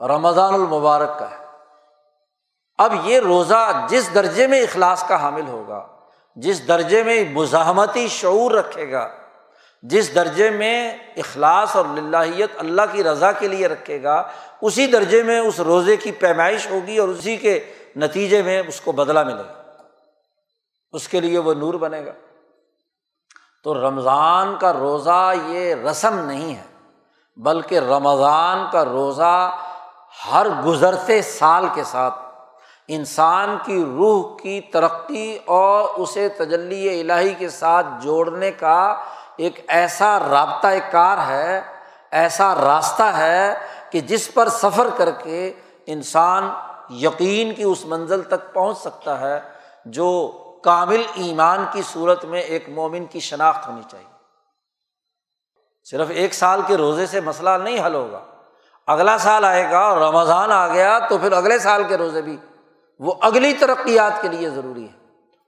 رمضان 0.00 0.54
المبارک 0.54 1.18
کا 1.18 1.30
ہے۔ 1.30 1.44
اب 2.78 2.94
یہ 3.04 3.20
روزہ 3.20 3.86
جس 3.88 4.14
درجے 4.14 4.46
میں 4.46 4.62
اخلاص 4.62 5.08
کا 5.08 5.22
حامل 5.22 5.48
ہوگا، 5.48 5.86
جس 6.36 6.68
درجے 6.68 7.02
میں 7.02 7.24
مزاحمتی 7.32 8.08
شعور 8.08 8.50
رکھے 8.50 8.92
گا، 8.92 9.08
جس 9.82 10.14
درجے 10.14 10.50
میں 10.50 10.98
اخلاص 11.16 11.76
اور 11.76 11.84
للہیت 11.84 12.50
اللہ 12.58 12.82
کی 12.92 13.04
رضا 13.04 13.32
کے 13.32 13.48
لیے 13.48 13.66
رکھے 13.66 14.02
گا، 14.02 14.22
اسی 14.60 14.86
درجے 14.86 15.22
میں 15.22 15.40
اس 15.40 15.60
روزے 15.60 15.96
کی 15.96 16.12
پیمائش 16.12 16.70
ہوگی 16.70 16.98
اور 16.98 17.08
اسی 17.08 17.36
کے 17.36 17.72
نتیجے 17.96 18.42
میں 18.42 18.62
اس 18.68 18.80
کو 18.80 18.92
بدلا 18.92 19.22
ملے 19.22 19.42
گا۔ 19.42 19.62
اس 20.92 21.08
کے 21.08 21.20
لیے 21.20 21.38
وہ 21.38 21.54
نور 21.54 21.74
بنے 21.74 22.06
گا۔ 22.06 22.12
تو 23.64 23.74
رمضان 23.74 24.56
کا 24.58 24.72
روزہ 24.72 25.32
یہ 25.46 25.74
رسم 25.74 26.18
نہیں 26.18 26.54
ہے، 26.54 26.64
بلکہ 27.36 27.78
رمضان 27.78 28.66
کا 28.72 28.84
روزہ 28.84 29.56
ہر 30.32 30.46
گزرتے 30.66 31.22
سال 31.22 31.66
کے 31.74 31.84
ساتھ 31.84 32.14
انسان 32.88 33.56
کی 33.64 33.84
روح 33.84 34.36
کی 34.36 34.60
ترقی 34.60 35.38
اور 35.44 35.88
اسے 35.88 36.28
تجلی 36.28 37.00
الہی 37.00 37.34
کے 37.34 37.48
ساتھ 37.48 37.86
جوڑنے 38.00 38.52
کا 38.52 39.02
ایک 39.36 39.64
ایسا 39.68 40.18
رابطہ 40.18 40.66
کار 40.90 41.18
ہے، 41.26 41.60
ایسا 42.10 42.54
راستہ 42.54 43.02
ہے 43.02 43.54
کہ 43.90 44.00
جس 44.00 44.34
پر 44.34 44.48
سفر 44.48 44.88
کر 44.96 45.10
کے 45.10 45.52
انسان 45.86 46.50
یقین 46.90 47.54
کی 47.54 47.62
اس 47.62 47.86
منزل 47.86 48.22
تک 48.22 48.54
پہنچ 48.54 48.78
سکتا 48.78 49.20
ہے 49.20 49.40
جو 49.84 50.30
کامل 50.64 51.02
ایمان 51.14 51.64
کی 51.72 51.82
صورت 51.82 52.24
میں 52.24 52.40
ایک 52.40 52.68
مومن 52.68 53.04
کی 53.04 53.20
شناخت 53.20 53.68
ہونی 53.68 53.82
چاہیے۔ 53.90 54.16
صرف 55.84 56.06
ایک 56.10 56.34
سال 56.34 56.60
کے 56.66 56.76
روزے 56.76 57.06
سے 57.06 57.20
مسئلہ 57.20 57.50
نہیں 57.50 57.86
حل 57.86 57.94
ہوگا۔ 57.94 58.20
اگلا 58.88 59.18
سال 59.18 59.44
آئے 59.44 59.70
گا 59.70 59.78
اور 59.78 59.96
رمضان 60.00 60.52
آ 60.52 60.68
گیا 60.68 60.98
تو 60.98 61.18
پھر 61.18 61.32
اگلے 61.32 61.58
سال 61.58 61.82
کے 61.88 61.96
روزے 61.96 62.22
بھی۔ 62.22 62.36
وہ 62.98 63.12
اگلی 63.20 63.52
ترقیات 63.52 64.22
کے 64.22 64.28
لیے 64.28 64.50
ضروری 64.50 64.82
ہے۔ 64.82 64.92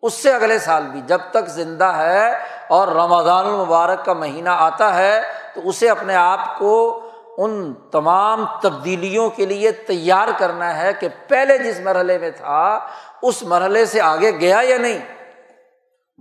اس 0.03 0.14
سے 0.14 0.33
اگلے 0.33 0.59
سال 0.59 0.87
بھی۔ 0.87 1.00
جب 1.00 1.18
تک 1.31 1.48
زندہ 1.48 1.85
ہے 1.85 2.33
اور 2.68 2.88
رمضان 2.88 3.46
المبارک 3.46 4.05
کا 4.05 4.12
مہینہ 4.12 4.48
آتا 4.48 4.94
ہے 4.94 5.22
تو 5.55 5.61
اسے 5.64 5.90
اپنے 5.90 6.14
آپ 6.14 6.59
کو 6.59 7.00
ان 7.38 7.74
تمام 7.92 8.44
تبدیلیوں 8.62 9.31
کے 9.31 9.46
لیے 9.46 9.72
تیار 9.72 10.29
کرنا 10.38 10.76
ہے 10.76 10.92
کہ 10.92 11.09
پہلے 11.29 11.59
جس 11.59 11.81
مرحلے 11.81 12.18
میں 12.18 12.31
تھا، 12.31 12.79
اس 13.22 13.42
مرحلے 13.42 13.87
سے 13.87 14.00
آگے 14.00 14.31
گیا 14.40 14.61
یا 14.62 14.79
نہیں۔ 14.79 14.98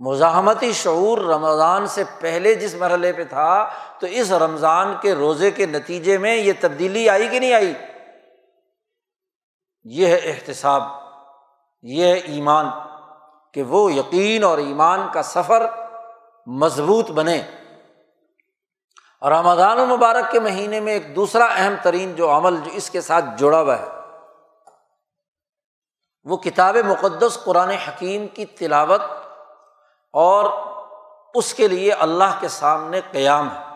مزاحمتی 0.00 0.72
شعور 0.72 1.18
رمضان 1.18 1.86
سے 1.86 2.04
پہلے 2.20 2.54
جس 2.54 2.74
مرحلے 2.74 3.12
پہ 3.12 3.24
تھا، 3.24 3.70
تو 3.98 4.06
اس 4.06 4.32
رمضان 4.32 4.94
کے 5.00 5.14
روزے 5.14 5.50
کے 5.50 5.66
نتیجے 5.66 6.18
میں 6.18 6.36
یہ 6.36 6.52
تبدیلی 6.60 7.08
آئی 7.08 7.28
کہ 7.28 7.40
نہیں 7.40 7.52
آئی؟ 7.52 7.74
یہ 9.84 10.06
ہے 10.06 10.16
احتساب، 10.16 10.82
یہ 11.82 12.06
ہے 12.06 12.12
ایمان، 12.12 12.66
کہ 13.52 13.62
وہ 13.62 13.92
یقین 13.92 14.44
اور 14.44 14.58
ایمان 14.58 15.00
کا 15.12 15.22
سفر 15.22 15.66
مضبوط 16.46 17.10
بنے۔ 17.10 17.42
رمضان 19.22 19.78
المبارک 19.78 20.32
کے 20.32 20.40
مہینے 20.40 20.80
میں 20.80 20.92
ایک 20.92 21.16
دوسرا 21.16 21.44
اہم 21.44 21.74
ترین 21.82 22.14
جو 22.14 22.36
عمل 22.36 22.56
جو 22.56 22.70
اس 22.70 22.90
کے 22.90 23.00
ساتھ 23.00 23.24
جڑا 23.36 23.60
ہوا 23.60 23.78
ہے، 23.78 23.86
وہ 26.24 26.36
کتاب 26.36 26.76
مقدس 26.76 27.38
قرآن 27.44 27.70
حکیم 27.70 28.26
کی 28.28 28.44
تلاوت 28.44 29.00
اور 30.12 30.44
اس 31.34 31.54
کے 31.54 31.68
لیے 31.68 31.92
اللہ 31.92 32.38
کے 32.40 32.48
سامنے 32.48 33.00
قیام 33.10 33.48
ہے۔ 33.50 33.70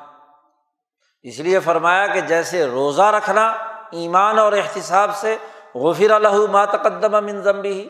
اس 1.23 1.39
لیے 1.39 1.61
فرمایا 1.61 2.07
کہ 2.07 2.21
جیسے 2.21 2.67
روزہ 2.67 3.03
رکھنا 3.03 3.47
ایمان 3.91 4.39
اور 4.39 4.53
احتساب 4.53 5.17
سے، 5.17 5.37
غفر 5.75 6.11
الح 6.11 6.65
تقدم 6.65 7.25
من 7.25 7.43
ضمبی 7.43 7.89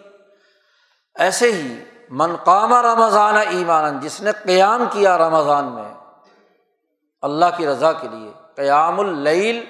ایسے 1.14 1.52
ہی 1.52 1.84
منقامہ 2.10 2.76
رمضان 2.76 3.36
ایمان 3.36 4.00
جس 4.00 4.20
نے 4.20 4.32
قیام 4.32 4.84
کیا 4.92 5.18
رمضان 5.18 5.64
میں، 5.64 5.94
اللہ 7.22 7.46
کی 7.56 7.66
رضا 7.66 7.92
کے 7.92 8.08
لیے 8.08 8.32
قیام 8.56 9.00
اللیل 9.00 9.64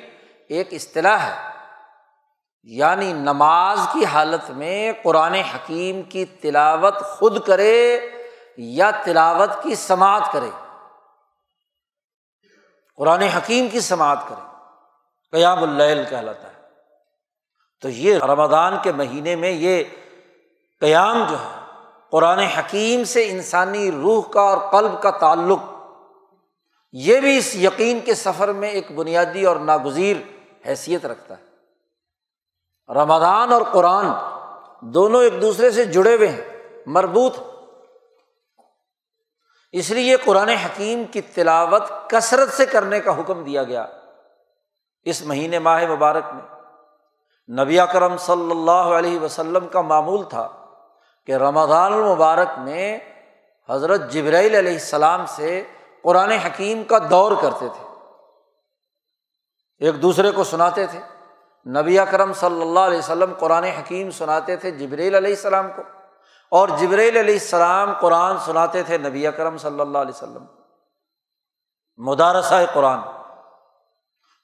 ایک 0.49 0.69
اصطلاح 0.73 1.19
ہے۔ 1.19 1.51
یعنی 2.63 3.13
نماز 3.13 3.79
کی 3.93 4.05
حالت 4.05 4.51
میں 4.51 4.93
قرآن 5.03 5.35
حکیم 5.35 6.03
کی 6.03 6.25
تلاوت 6.25 6.95
خود 6.95 7.47
کرے 7.47 8.01
یا 8.57 8.91
تلاوت 8.91 9.63
کی 9.63 9.75
سماعت 9.75 10.23
کرے۔ 10.33 10.51
قرآن 12.97 13.23
حکیم 13.23 13.69
کی 13.69 13.81
سماعت 13.81 14.19
کرے۔ 14.29 14.57
قیام 15.33 15.63
اللیل 15.63 16.05
کہلاتا 16.11 16.49
ہے۔ 16.49 16.55
تو 17.81 17.89
یہ 17.89 18.19
رمضان 18.19 18.75
کے 18.83 18.93
مہینے 18.93 19.37
میں 19.37 19.51
یہ 19.51 19.85
قیام 20.81 21.27
جو 21.31 21.37
ہے، 21.37 21.61
قرآن 22.11 22.39
حکیم 22.39 23.05
سے 23.05 23.31
انسانی 23.31 23.93
روح 23.93 24.29
کا 24.31 24.41
اور 24.41 24.71
قلب 24.71 25.03
کا 25.03 25.11
تعلق، 25.11 25.59
یہ 26.93 27.21
بھی 27.21 27.39
اس 27.39 27.57
یقین 27.57 28.01
کے 28.01 28.15
سفر 28.15 28.53
میں 28.53 28.69
ایک 28.69 28.93
بنیادی 28.93 29.45
اور 29.45 29.57
ناگزیر 29.57 30.17
حیثیت 30.67 31.07
رکھتا 31.07 31.35
ہے۔ 31.39 31.45
رمضان 32.95 33.53
اور 33.53 33.63
قرآن 33.73 34.07
دونوں 34.81 35.23
ایک 35.23 35.43
دوسرے 35.43 35.71
سے 35.71 35.85
جڑے 35.85 36.17
ہوئے 36.17 36.29
ہیں، 36.29 36.59
مربوط 36.87 37.39
اس 39.75 39.91
لیے 39.91 40.17
قرآن 40.17 40.49
حکیم 40.49 41.05
کی 41.05 41.21
تلاوت 41.21 41.83
کثرت 42.11 42.53
سے 42.53 42.67
کرنے 42.67 43.01
کا 43.01 43.21
حکم 43.21 43.45
دیا 43.45 43.63
گیا۔ 43.63 43.87
اس 45.05 45.23
مہینے 45.23 45.59
ماہ 45.59 45.87
مبارک 45.87 46.25
میں 46.35 46.43
نبی 47.65 47.79
کرم 47.93 48.17
صلی 48.17 48.51
اللہ 48.51 48.71
علیہ 48.71 49.21
وسلم 49.21 49.69
کا 49.69 49.81
معمول 49.81 50.25
تھا 50.29 50.49
کہ 51.27 51.33
رمضان 51.33 51.93
المبارک 51.93 52.59
میں 52.59 52.99
حضرت 53.69 54.11
جبرائیل 54.11 54.55
علیہ 54.55 54.73
السلام 54.73 55.25
سے 55.27 55.65
قرآن 56.03 56.31
حکیم 56.31 56.85
کا 56.85 56.99
دور 57.11 57.33
کرتے 57.43 57.69
تھے۔ 57.69 57.89
ایک 59.79 60.03
دوسرے 60.03 60.31
کو 60.31 60.45
سناتے 60.45 60.87
تھے۔ 60.87 61.01
نبی 61.67 61.99
کرم 62.11 62.33
صلی 62.33 62.63
اللہ 62.63 62.81
علیہ 62.81 62.99
وسلم 62.99 63.33
قرآن 63.39 63.65
حکیم 63.65 64.11
سناتے 64.11 64.57
تھے 64.57 64.71
جبریل 64.71 65.15
علیہ 65.15 65.31
السلام 65.31 65.69
کو۔ 65.77 65.83
اور 66.51 66.69
جبریل 66.69 67.17
علیہ 67.17 67.35
السلام 67.35 67.93
قرآن 68.01 68.39
سناتے 68.39 68.83
تھے 68.83 68.99
نبی 68.99 69.27
اکرم 69.27 69.59
صلی 69.59 69.81
اللہ 69.81 69.99
علیہ 69.99 70.17
وسلم۔ 70.17 70.47
مدارسہ 71.97 72.55
قرآن۔ 72.75 72.99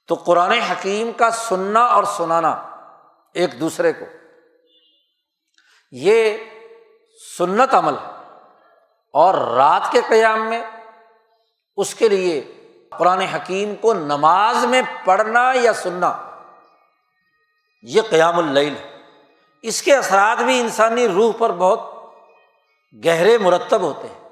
تو 0.08 0.14
قرآن 0.14 0.50
حکیم 0.50 1.12
کا 1.12 1.30
سننا 1.30 1.80
اور 1.80 2.04
سنانا 2.04 2.50
ایک 3.34 3.60
دوسرے 3.60 3.92
کو۔ 3.92 4.04
یہ 5.90 6.36
سنت 7.38 7.74
عمل 7.74 7.92
ہے۔ 7.92 8.38
اور 9.12 9.34
رات 9.34 9.92
کے 9.92 10.00
قیام 10.08 10.48
میں 10.48 10.62
اس 11.76 11.94
کے 11.94 12.08
لیے 12.08 12.54
قرآن 12.98 13.20
حکیم 13.20 13.74
کو 13.76 13.94
نماز 13.94 14.64
میں 14.64 14.82
پڑھنا 15.04 15.52
یا 15.54 15.72
سننا، 15.72 16.16
یہ 17.82 18.02
قیام 18.10 18.38
اللیل 18.38 18.76
ہے۔ 18.76 18.99
اس 19.62 19.82
کے 19.82 19.94
اثرات 19.94 20.42
بھی 20.42 20.60
انسانی 20.60 21.08
روح 21.08 21.32
پر 21.38 21.52
بہت 21.52 21.80
گہرے 23.04 23.38
مرتب 23.38 23.80
ہوتے 23.80 24.08
ہیں۔ 24.08 24.28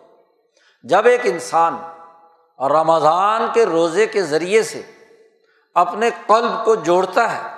جب 0.82 1.06
ایک 1.06 1.20
انسان 1.24 1.76
رمضان 2.58 3.42
کے 3.54 3.66
روزے 3.66 4.06
کے 4.06 4.22
ذریعے 4.22 4.62
سے 4.62 4.82
اپنے 5.74 6.10
قلب 6.26 6.64
کو 6.64 6.74
جوڑتا 6.74 7.32
ہے، 7.32 7.56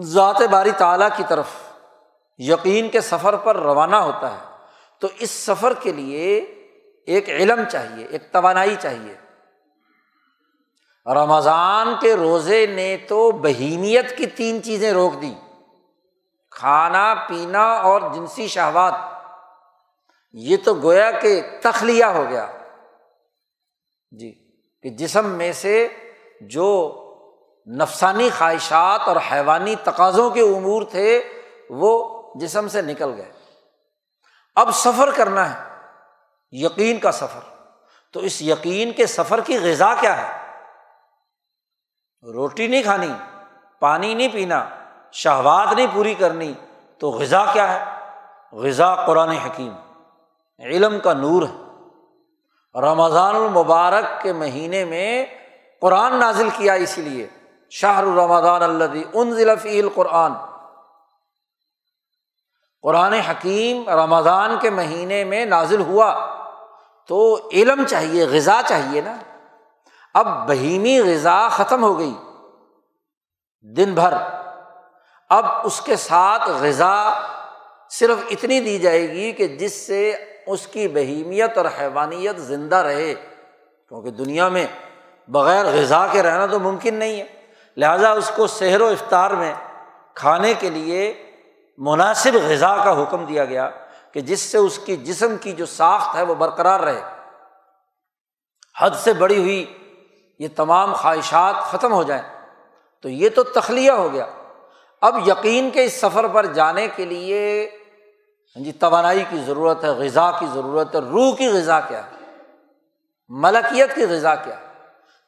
ذات 0.00 0.42
باری 0.50 0.70
تعالیٰ 0.70 1.08
کی 1.16 1.22
طرف 1.28 1.46
یقین 2.38 2.88
کے 2.88 3.00
سفر 3.00 3.36
پر 3.36 3.56
روانہ 3.56 3.96
ہوتا 3.96 4.32
ہے، 4.32 4.56
تو 4.98 5.08
اس 5.18 5.30
سفر 5.30 5.72
کے 5.80 5.92
لیے 5.92 6.38
ایک 7.06 7.28
علم 7.28 7.64
چاہیے، 7.72 8.06
ایک 8.06 8.32
توانائی 8.32 8.76
چاہیے۔ 8.80 9.14
رمضان 11.06 11.94
کے 12.00 12.14
روزے 12.14 12.66
نے 12.66 12.96
تو 13.08 13.30
بہیمیت 13.30 14.18
کی 14.18 14.26
تین 14.26 14.62
چیزیں 14.62 14.92
روک 14.92 15.22
دی 15.22 15.34
کھانا، 16.56 17.14
پینا 17.28 17.72
اور 17.72 18.00
جنسی 18.14 18.48
شہوات۔ 18.48 18.94
یہ 20.32 20.56
تو 20.64 20.74
گویا 20.74 21.10
کہ 21.10 21.60
تخلیہ 21.62 22.04
ہو 22.04 22.24
گیا۔ 22.28 22.46
جی 24.10 24.50
کہ 24.82 24.88
جسم 24.88 25.26
میں 25.26 25.52
سے 25.52 25.88
جو 26.40 27.02
نفسانی 27.76 28.30
خواہشات 28.38 29.00
اور 29.00 29.16
حیوانی 29.32 29.74
تقاضوں 29.84 30.30
کے 30.30 30.40
امور 30.40 30.82
تھے، 30.82 31.22
وہ 31.70 32.22
جسم 32.40 32.68
سے 32.68 32.82
نکل 32.82 33.14
گئے۔ 33.16 33.32
اب 34.54 34.70
سفر 34.74 35.10
کرنا 35.16 35.50
ہے، 35.50 35.76
یقین 36.50 36.98
کا 36.98 37.12
سفر۔ 37.12 37.56
تو 38.12 38.20
اس 38.20 38.42
یقین 38.42 38.92
کے 38.92 39.06
سفر 39.06 39.40
کی 39.40 39.58
غذا 39.58 39.94
کیا 39.94 40.28
ہے؟ 40.28 40.52
روٹی 42.32 42.66
نہیں 42.66 42.82
کھانی، 42.82 43.12
پانی 43.80 44.14
نہیں 44.14 44.28
پینا۔ 44.28 44.85
شہوات 45.16 45.72
نہیں 45.72 45.86
پوری 45.94 46.14
کرنی 46.14 46.52
تو 46.98 47.10
غذا 47.10 47.44
کیا 47.52 47.72
ہے؟ 47.72 47.84
غذا 48.52 48.94
قرآن 48.94 49.28
حکیم۔ 49.28 49.72
علم 50.58 51.00
کا 51.00 51.12
نور 51.12 51.42
ہے۔ 51.42 51.54
رمضان 52.80 53.36
المبارک 53.36 54.22
کے 54.22 54.32
مہینے 54.32 54.84
میں 54.84 55.26
قرآن 55.80 56.16
نازل 56.16 56.48
کیا 56.56 56.72
اسی 56.72 57.02
لیے۔ 57.02 57.26
شاہ 57.70 58.00
رمضان 58.00 58.62
اللہ 58.62 58.84
ان 59.12 59.32
ضلفی 59.32 59.80
القرآن۔ 59.80 60.32
قرآن 62.82 63.12
حکیم 63.12 63.88
رمضان 63.88 64.58
کے 64.60 64.70
مہینے 64.70 65.24
میں 65.24 65.44
نازل 65.44 65.80
ہوا۔ 65.80 66.34
تو 67.08 67.48
علم 67.52 67.86
چاہیے، 67.86 68.26
غذا 68.26 68.60
چاہیے 68.66 69.00
نا۔ 69.00 69.16
اب 70.14 70.48
بہیمی 70.48 71.00
غذا 71.00 71.48
ختم 71.48 71.82
ہو 71.82 71.98
گئی۔ 71.98 72.14
دن 73.62 73.94
بھر 73.94 74.14
اب 75.28 75.46
اس 75.64 75.80
کے 75.80 75.96
ساتھ 75.96 76.48
غذا 76.48 77.20
صرف 77.90 78.16
اتنی 78.30 78.60
دی 78.60 78.78
جائے 78.78 79.10
گی 79.10 79.32
کہ 79.32 79.46
جس 79.46 79.86
سے 79.86 80.14
اس 80.46 80.66
کی 80.66 80.88
بہیمیت 80.88 81.58
اور 81.58 81.66
حیوانیت 81.80 82.36
زندہ 82.36 82.76
رہے، 82.76 83.14
کیونکہ 83.88 84.10
دنیا 84.10 84.48
میں 84.48 84.66
بغیر 85.28 85.66
غذا 85.66 86.06
کے 86.06 86.22
رہنا 86.22 86.46
تو 86.46 86.60
ممکن 86.60 86.94
نہیں 86.94 87.20
ہے۔ 87.20 87.26
لہٰذا 87.76 88.10
اس 88.10 88.32
کو 88.36 88.46
سحر 88.46 88.80
و 88.80 88.86
افطار 88.86 89.30
میں 89.30 89.54
کھانے 90.14 90.54
کے 90.54 90.70
لیے 90.70 91.30
مناسب 91.78 92.34
غذا 92.34 92.76
کا 92.76 93.02
حکم 93.02 93.24
دیا 93.24 93.44
گیا 93.44 93.70
کہ 94.12 94.20
جس 94.20 94.40
سے 94.40 94.58
اس 94.58 94.78
کی 94.84 94.96
جسم 94.96 95.36
کی 95.36 95.52
جو 95.52 95.66
ساخت 95.66 96.16
ہے 96.16 96.22
وہ 96.22 96.34
برقرار 96.34 96.80
رہے۔ 96.80 97.02
حد 98.78 98.90
سے 98.90 99.12
بڑی 99.12 99.38
ہوئی 99.38 99.78
یہ 100.38 100.48
تمام 100.56 100.92
خواہشات 100.92 101.54
ختم 101.62 101.92
ہو 101.92 102.02
جائیں۔ 102.02 102.22
تو 103.02 103.08
یہ 103.08 103.28
تو 103.28 103.42
تخلیہ 103.42 103.90
ہو 103.90 104.12
گیا۔ 104.12 104.26
اب 105.06 105.28
یقین 105.28 105.70
کے 105.70 105.84
اس 105.84 106.00
سفر 106.00 106.26
پر 106.28 106.46
جانے 106.46 106.88
کے 106.88 107.04
لیے 107.04 107.70
ہاں 108.56 108.64
جی 108.64 108.72
توانائی 108.72 109.24
کی 109.28 109.38
ضرورت 109.38 109.84
ہے، 109.84 109.88
غذا 109.88 110.30
کی 110.30 110.46
ضرورت 110.54 110.94
ہے، 110.94 111.00
روح 111.00 111.36
کی 111.36 111.48
غذا 111.48 111.80
کیا 111.80 112.06
ہے؟ 112.06 112.10
ملکیت 113.28 113.94
کی 113.94 114.04
غذا 114.04 114.34
کیا 114.34 114.60
ہے؟ 114.60 114.66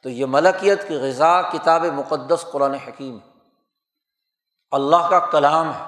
تو 0.03 0.09
یہ 0.09 0.25
ملکیت 0.29 0.87
کی 0.87 0.95
غذا 0.95 1.41
کتاب 1.41 1.85
مقدس 1.85 2.45
قرآن 2.51 2.73
حکیم 2.73 3.15
ہے۔ 3.15 3.29
اللہ 4.71 5.09
کا 5.09 5.19
کلام 5.19 5.69
ہے۔ 5.69 5.83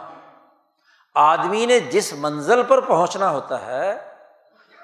آدمی 1.15 1.65
نے 1.65 1.79
جس 1.79 2.13
منزل 2.13 2.63
پر 2.63 2.79
پہنچنا 2.79 3.29
ہوتا 3.29 3.65
ہے، 3.65 4.13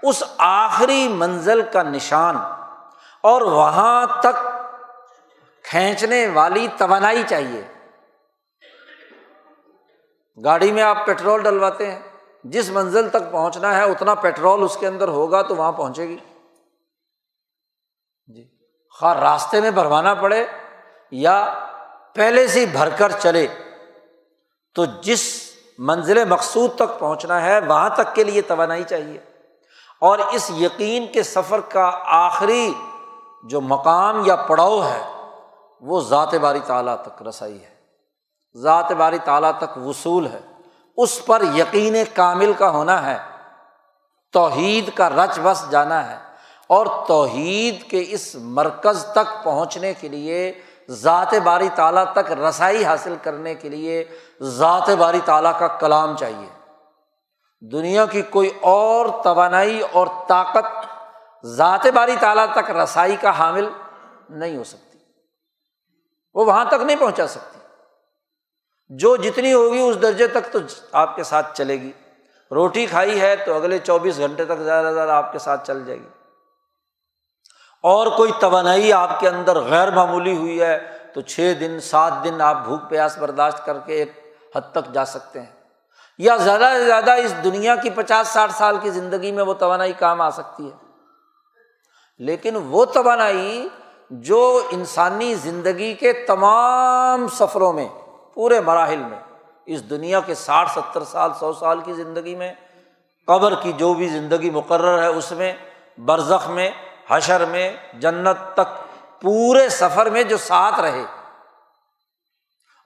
اس 0.03 0.23
آخری 0.37 1.07
منزل 1.07 1.61
کا 1.73 1.83
نشان 1.83 2.35
اور 3.21 3.41
وہاں 3.41 4.05
تک 4.19 4.47
کھینچنے 5.63 6.27
والی 6.27 6.67
توانائی 6.77 7.23
چاہیے۔ 7.29 7.76
گاڑی 10.43 10.71
میں 10.71 10.83
آپ 10.83 11.05
پیٹرول 11.05 11.43
ڈلواتے 11.43 11.91
ہیں۔ 11.91 11.99
جس 12.43 12.69
منزل 12.69 13.09
تک 13.09 13.31
پہنچنا 13.31 13.77
ہے، 13.77 13.83
اتنا 13.83 14.15
پیٹرول 14.15 14.63
اس 14.63 14.77
کے 14.77 14.87
اندر 14.87 15.07
ہوگا 15.07 15.41
تو 15.41 15.55
وہاں 15.55 15.71
پہنچے 15.71 16.07
گی۔ 16.07 16.17
جی۔ 18.27 18.49
خواہ 18.99 19.19
راستے 19.19 19.61
میں 19.61 19.71
بھروانا 19.71 20.13
پڑے 20.13 20.45
یا 21.11 21.53
پہلے 22.15 22.47
سے 22.47 22.59
ہی 22.59 22.65
بھر 22.65 22.89
کر 22.89 23.11
چلے، 23.11 23.47
تو 24.73 24.85
جس 24.85 25.49
منزل 25.77 26.25
مقصود 26.25 26.75
تک 26.75 26.99
پہنچنا 26.99 27.41
ہے، 27.41 27.59
وہاں 27.59 27.89
تک 27.89 28.15
کے 28.15 28.23
لیے 28.23 28.41
توانائی 28.41 28.83
چاہیے۔ 28.83 29.17
اور 30.01 30.19
اس 30.19 30.51
یقین 30.57 31.07
کے 31.13 31.23
سفر 31.23 31.59
کا 31.59 31.91
آخری 32.03 32.73
جو 33.43 33.61
مقام 33.61 34.23
یا 34.25 34.35
پڑاؤ 34.35 34.81
ہے، 34.81 35.29
وہ 35.81 36.01
ذات 36.01 36.35
باری 36.35 36.59
تعالیٰ 36.67 36.95
تک 37.01 37.27
رسائی 37.27 37.63
ہے۔ 37.63 37.76
ذات 38.57 38.91
باری 38.91 39.17
تعالیٰ 39.17 39.51
تک 39.57 39.77
وصول 39.77 40.27
ہے۔ 40.27 40.39
اس 40.97 41.25
پر 41.25 41.41
یقین 41.55 41.95
کامل 42.13 42.53
کا 42.53 42.69
ہونا 42.69 43.05
ہے۔ 43.05 43.17
توحید 44.31 44.89
کا 44.95 45.09
رچ 45.09 45.39
بس 45.43 45.71
جانا 45.71 46.11
ہے۔ 46.11 46.17
اور 46.67 46.85
توحید 47.07 47.89
کے 47.89 48.05
اس 48.07 48.35
مرکز 48.35 49.05
تک 49.11 49.43
پہنچنے 49.43 49.93
کے 49.93 50.07
لیے، 50.07 50.61
ذات 50.89 51.33
باری 51.43 51.69
تعالیٰ 51.75 52.03
تک 52.13 52.31
رسائی 52.31 52.85
حاصل 52.85 53.15
کرنے 53.21 53.55
کے 53.55 53.69
لیے 53.69 54.05
ذات 54.41 54.89
باری 54.89 55.19
تعالیٰ 55.25 55.59
کا 55.59 55.67
کلام 55.67 56.17
چاہیے۔ 56.17 56.73
دنیا 57.71 58.05
کی 58.05 58.21
کوئی 58.21 58.49
اور 58.61 59.05
توانائی 59.23 59.81
اور 59.91 60.07
طاقت 60.27 60.65
ذات 61.45 61.87
باری 61.87 62.15
تعالیٰ 62.19 62.45
تک 62.53 62.71
رسائی 62.71 63.15
کا 63.15 63.39
حامل 63.39 63.69
نہیں 64.29 64.57
ہو 64.57 64.63
سکتی۔ 64.63 64.97
وہ 66.33 66.45
وہاں 66.45 66.65
تک 66.65 66.81
نہیں 66.81 66.99
پہنچا 66.99 67.27
سکتی۔ 67.27 67.56
جو 68.89 69.15
جتنی 69.15 69.53
ہوگی 69.53 69.79
اس 69.79 70.01
درجے 70.01 70.27
تک 70.27 70.51
تو 70.51 70.59
آپ 70.91 71.15
کے 71.15 71.23
ساتھ 71.23 71.57
چلے 71.57 71.81
گی۔ 71.81 71.91
روٹی 72.51 72.85
کھائی 72.85 73.21
ہے 73.21 73.35
تو 73.35 73.55
اگلے 73.55 73.79
چوبیس 73.79 74.17
گھنٹے 74.17 74.45
تک 74.45 74.59
زیادہ 74.59 74.87
سے 74.87 74.93
زیادہ 74.93 75.11
آپ 75.11 75.31
کے 75.31 75.39
ساتھ 75.39 75.67
چل 75.67 75.85
جائے 75.85 75.99
گی۔ 75.99 76.07
اور 77.83 78.07
کوئی 78.07 78.31
توانائی 78.39 78.93
آپ 78.93 79.19
کے 79.19 79.27
اندر 79.27 79.59
غیر 79.59 79.91
معمولی 79.91 80.37
ہوئی 80.37 80.61
ہے 80.61 80.97
تو 81.13 81.21
چھ 81.21 81.53
دن، 81.59 81.79
سات 81.79 82.13
دن 82.23 82.41
آپ 82.41 82.57
بھوک 82.65 82.89
پیاس 82.89 83.17
برداشت 83.17 83.65
کر 83.65 83.77
کے 83.85 83.93
ایک 83.93 84.35
حد 84.55 84.61
تک 84.71 84.93
جا 84.93 85.05
سکتے 85.05 85.39
ہیں۔ 85.39 85.51
یا 86.17 86.37
زیادہ 86.37 86.73
سے 86.77 86.85
زیادہ 86.85 87.11
اس 87.11 87.33
دنیا 87.43 87.75
کی 87.75 87.89
پچاس، 87.89 88.27
ساٹھ 88.27 88.51
سال 88.51 88.77
کی 88.77 88.89
زندگی 88.89 89.31
میں 89.31 89.43
وہ 89.43 89.53
توانائی 89.53 89.93
کام 89.93 90.21
آ 90.21 90.29
سکتی 90.29 90.71
ہے۔ 90.71 90.77
لیکن 92.17 92.55
وہ 92.55 92.85
توانائی 92.85 93.69
جو 94.09 94.67
انسانی 94.71 95.35
زندگی 95.35 95.93
کے 95.93 96.13
تمام 96.13 97.27
سفروں 97.27 97.73
میں 97.73 97.87
پورے 98.37 98.59
مراحل 98.59 98.97
میں، 98.97 99.19
اس 99.65 99.89
دنیا 99.89 100.19
کے 100.19 100.35
ساٹھ، 100.35 100.71
ستر 100.71 101.03
سال، 101.03 101.31
سو 101.39 101.53
سال 101.53 101.81
کی 101.81 101.93
زندگی 101.93 102.35
میں، 102.35 102.53
قبر 103.27 103.53
کی 103.61 103.71
جو 103.71 103.93
بھی 103.93 104.07
زندگی 104.07 104.49
مقرر 104.49 105.01
ہے، 105.01 105.07
اس 105.07 105.31
میں، 105.31 105.53
برزخ 106.05 106.49
میں، 106.49 106.71
حشر 107.07 107.45
میں، 107.45 107.73
جنت 107.93 108.53
تک، 108.53 108.83
پورے 109.21 109.69
سفر 109.69 110.09
میں 110.09 110.23
جو 110.23 110.37
ساتھ 110.37 110.79
رہے۔ 110.79 111.03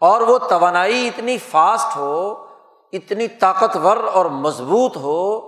اور 0.02 0.22
وہ 0.22 0.38
توانائی 0.38 1.08
اتنی 1.08 1.38
فاسٹ 1.38 1.98
ہو، 1.98 2.46
اتنی 2.94 3.28
طاقتور 3.28 3.98
اور 3.98 4.26
مضبوط 4.26 4.98
ہو 4.98 5.40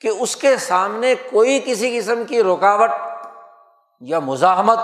کہ 0.00 0.08
اس 0.08 0.36
کے 0.36 0.56
سامنے 0.56 1.14
کوئی 1.14 1.60
کسی 1.66 1.98
قسم 1.98 2.24
کی 2.24 2.42
رکاوٹ 2.42 2.90
یا 4.00 4.18
مزاحمت 4.18 4.78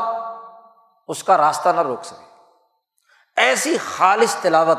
اس 1.09 1.25
کا 1.25 1.39
راستہ 1.39 1.69
نہ 1.69 1.81
روک 1.81 2.05
سکے۔ 2.05 2.28
ایسی 3.38 3.79
خالص 3.79 4.35
تلاوت۔ 4.35 4.79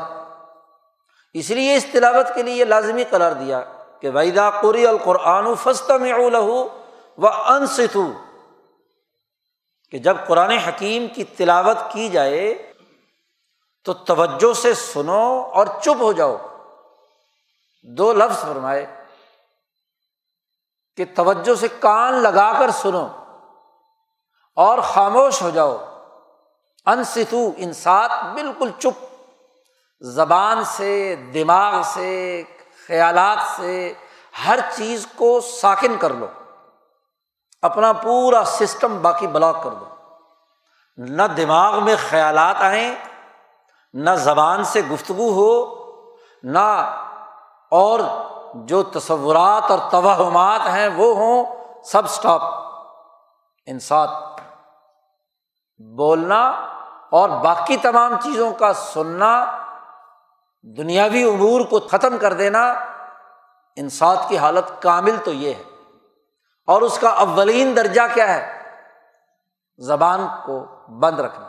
اس 1.32 1.50
لیے 1.50 1.76
اس 1.76 1.86
تلاوت 1.92 2.34
کے 2.34 2.42
لیے 2.42 2.54
یہ 2.54 2.64
لازمی 2.64 3.04
قرار 3.04 3.32
دیا 3.32 3.60
کہ 4.00 4.10
ویدا 4.14 4.50
قری 4.50 4.86
القرآن 4.86 5.54
فسط 5.62 5.90
میں 5.90 6.12
لہو 6.12 6.68
و 7.18 7.26
انستو 7.26 8.12
کہ 9.90 9.98
جب 9.98 10.16
قرآن 10.26 10.50
حکیم 10.50 11.06
کی 11.06 11.24
تلاوت 11.24 11.76
کی 11.92 12.08
جائے 12.08 12.72
تو 13.84 13.92
توجہ 13.92 14.54
سے 14.54 14.74
سنو 14.74 15.50
اور 15.52 15.66
چپ 15.82 16.00
ہو 16.00 16.12
جاؤ۔ 16.12 16.36
دو 17.82 18.12
لفظ 18.12 18.42
فرمائے 18.42 19.04
کہ 20.96 21.04
توجہ 21.16 21.54
سے 21.54 21.68
کان 21.80 22.14
لگا 22.14 22.52
کر 22.58 22.70
سنو 22.70 23.08
اور 24.56 24.78
خاموش 24.78 25.42
ہو 25.42 25.50
جاؤ۔ 25.50 25.89
انستو 26.86 27.50
انسات 27.56 28.10
بالکل 28.34 28.70
چپ۔ 28.78 29.04
زبان 30.00 30.64
سے، 30.64 31.16
دماغ 31.34 31.82
سے، 31.84 32.42
خیالات 32.88 33.38
سے 33.56 33.92
ہر 34.46 34.58
چیز 34.76 35.06
کو 35.16 35.40
ساکن 35.40 35.96
کر 35.98 36.10
لو۔ 36.10 36.26
اپنا 37.62 37.92
پورا 37.92 38.44
سسٹم 38.44 39.02
باقی 39.02 39.26
بلاک 39.26 39.62
کر 39.62 39.70
دو۔ 39.70 39.84
نہ 40.96 41.22
دماغ 41.22 41.84
میں 41.84 41.96
خیالات 42.10 42.56
آئیں، 42.58 42.94
نہ 43.94 44.10
زبان 44.10 44.64
سے 44.64 44.80
گفتگو 44.80 45.32
ہو، 45.32 45.76
نہ 46.42 46.94
اور 47.70 48.00
جو 48.54 48.82
تصورات 48.82 49.70
اور 49.70 49.78
توہمات 49.90 50.60
ہیں 50.60 50.88
وہ 50.88 51.16
ہوں، 51.16 51.44
سب 51.84 52.04
اسٹاپ 52.04 52.42
انسات 53.66 54.08
بولنا 55.80 56.48
اور 57.10 57.28
باقی 57.28 57.76
تمام 57.76 58.20
چیزوں 58.22 58.52
کا 58.52 58.72
سننا، 58.72 59.58
دنیاوی 60.62 61.24
امور 61.24 61.60
کو 61.60 61.80
ختم 61.80 62.18
کر 62.18 62.32
دینا 62.32 62.72
انسات 63.76 64.18
کی 64.28 64.38
حالت 64.38 64.82
کامل 64.82 65.16
تو 65.24 65.32
یہ 65.32 65.54
ہے۔ 65.54 65.62
اور 66.66 66.82
اس 66.82 66.98
کا 66.98 67.08
اولین 67.08 67.76
درجہ 67.76 68.00
کیا 68.14 68.34
ہے؟ 68.34 68.62
زبان 69.78 70.26
کو 70.46 70.66
بند 71.00 71.20
رکھنا۔ 71.20 71.48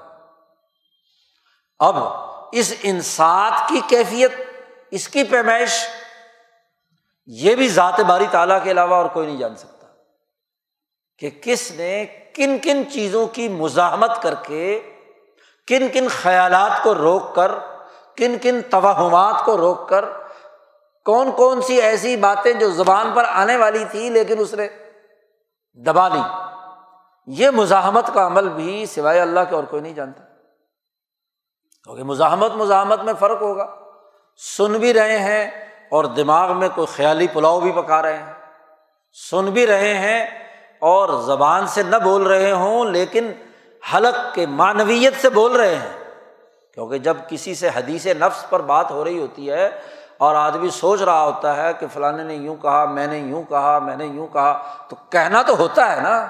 اب 1.80 1.96
اس 2.52 2.74
انسات 2.84 3.70
کی 3.70 3.82
کیفیت، 3.88 4.32
اس 4.91 5.08
کی 5.08 5.24
پیمائش 5.24 5.88
یہ 7.26 7.56
بھی 7.56 7.70
ذات 7.70 8.00
باری 8.00 8.26
تعالیٰ 8.32 8.63
کے 8.63 8.72
علاوہ 8.72 8.96
اور 8.96 9.06
کوئی 9.06 9.28
نہیں 9.28 9.38
جان 9.38 9.56
سکتا 9.56 9.88
کہ 11.17 11.30
کس 11.30 11.72
نے 11.72 12.21
کن 12.36 12.58
کن 12.60 12.91
چیزوں 12.91 13.28
کی 13.28 13.50
مزاحمت 13.50 14.22
کر 14.22 14.34
کے، 14.44 14.94
کن 15.67 15.88
کن 15.94 16.08
خیالات 16.08 16.84
کو 16.84 16.96
روک 16.96 17.36
کر، 17.36 17.52
کن 18.17 18.38
کن 18.41 18.62
توہمات 18.62 19.46
کو 19.46 19.58
روک 19.58 19.89
کر، 19.89 20.06
کون 21.06 21.32
کون 21.32 21.62
سی 21.62 21.82
ایسی 21.82 22.17
باتیں 22.17 22.54
جو 22.54 22.72
زبان 22.72 23.12
پر 23.15 23.26
آنے 23.26 23.58
والی 23.58 23.86
تھی 23.91 24.10
لیکن 24.10 24.36
اس 24.39 24.54
نے 24.54 24.67
دبا 25.74 26.08
لی 26.08 26.22
یہ 27.28 27.50
مزاحمت 27.50 28.13
کا 28.13 28.26
عمل 28.26 28.50
بھی 28.50 28.86
سوائے 28.86 29.20
اللہ 29.20 29.39
کے 29.50 29.56
اور 29.56 29.63
کوئی 29.63 29.82
نہیں 29.82 29.94
جانتا۔ 29.94 30.24
کیونکہ 31.84 32.04
مزاحمت 32.04 32.52
مزاحمت 32.52 33.00
میں 33.00 33.13
فرق 33.20 33.41
ہوگا۔ 33.41 33.76
سن 34.38 34.74
بھی 34.74 34.94
رہے 34.94 35.20
ہیں 35.20 35.48
اور 35.91 36.04
دماغ 36.04 36.58
میں 36.58 36.70
کوئی 36.76 36.88
خیالی 36.88 37.28
پلاؤ 37.34 37.60
بھی 37.60 37.72
پکا 37.72 38.02
رہے 38.02 38.17
ہیں۔ 38.17 38.34
سن 39.30 39.46
بھی 39.46 39.67
رہے 39.67 39.94
ہیں 39.94 40.51
اور 40.82 41.22
زبان 41.22 41.67
سے 41.67 41.84
نہ 41.84 41.96
بول 41.96 42.24
رہے 42.24 42.52
ہوں، 42.52 42.86
لیکن 42.86 43.32
حلق 43.94 44.36
کے 44.36 44.46
معنویت 44.46 45.22
سے 45.22 45.30
بول 45.30 45.56
رہے 45.56 45.76
ہیں۔ 45.76 46.04
کیونکہ 46.74 46.98
جب 46.98 47.17
کسی 47.28 47.56
سے 47.56 47.70
حدیث 47.76 48.06
نفس 48.06 48.50
پر 48.50 48.60
بات 48.60 48.91
ہو 48.91 49.04
رہی 49.04 49.20
ہوتی 49.20 49.52
ہے 49.52 49.80
اور 50.17 50.36
آدمی 50.36 50.70
سوچ 50.70 51.02
رہا 51.02 51.24
ہوتا 51.24 51.56
ہے 51.56 51.72
کہ 51.80 51.88
فلاں 51.94 52.12
نے 52.12 52.36
یوں 52.36 52.56
کہا، 52.56 52.86
میں 52.86 53.08
نے 53.08 53.17
یوں 53.17 53.44
کہا، 53.44 53.80
میں 53.80 53.98
نے 53.98 54.06
یوں 54.06 54.28
کہا، 54.28 54.76
تو 54.88 54.96
کہنا 55.10 55.41
تو 55.41 55.58
ہوتا 55.58 55.96
ہے 55.96 56.02
نا۔ 56.02 56.28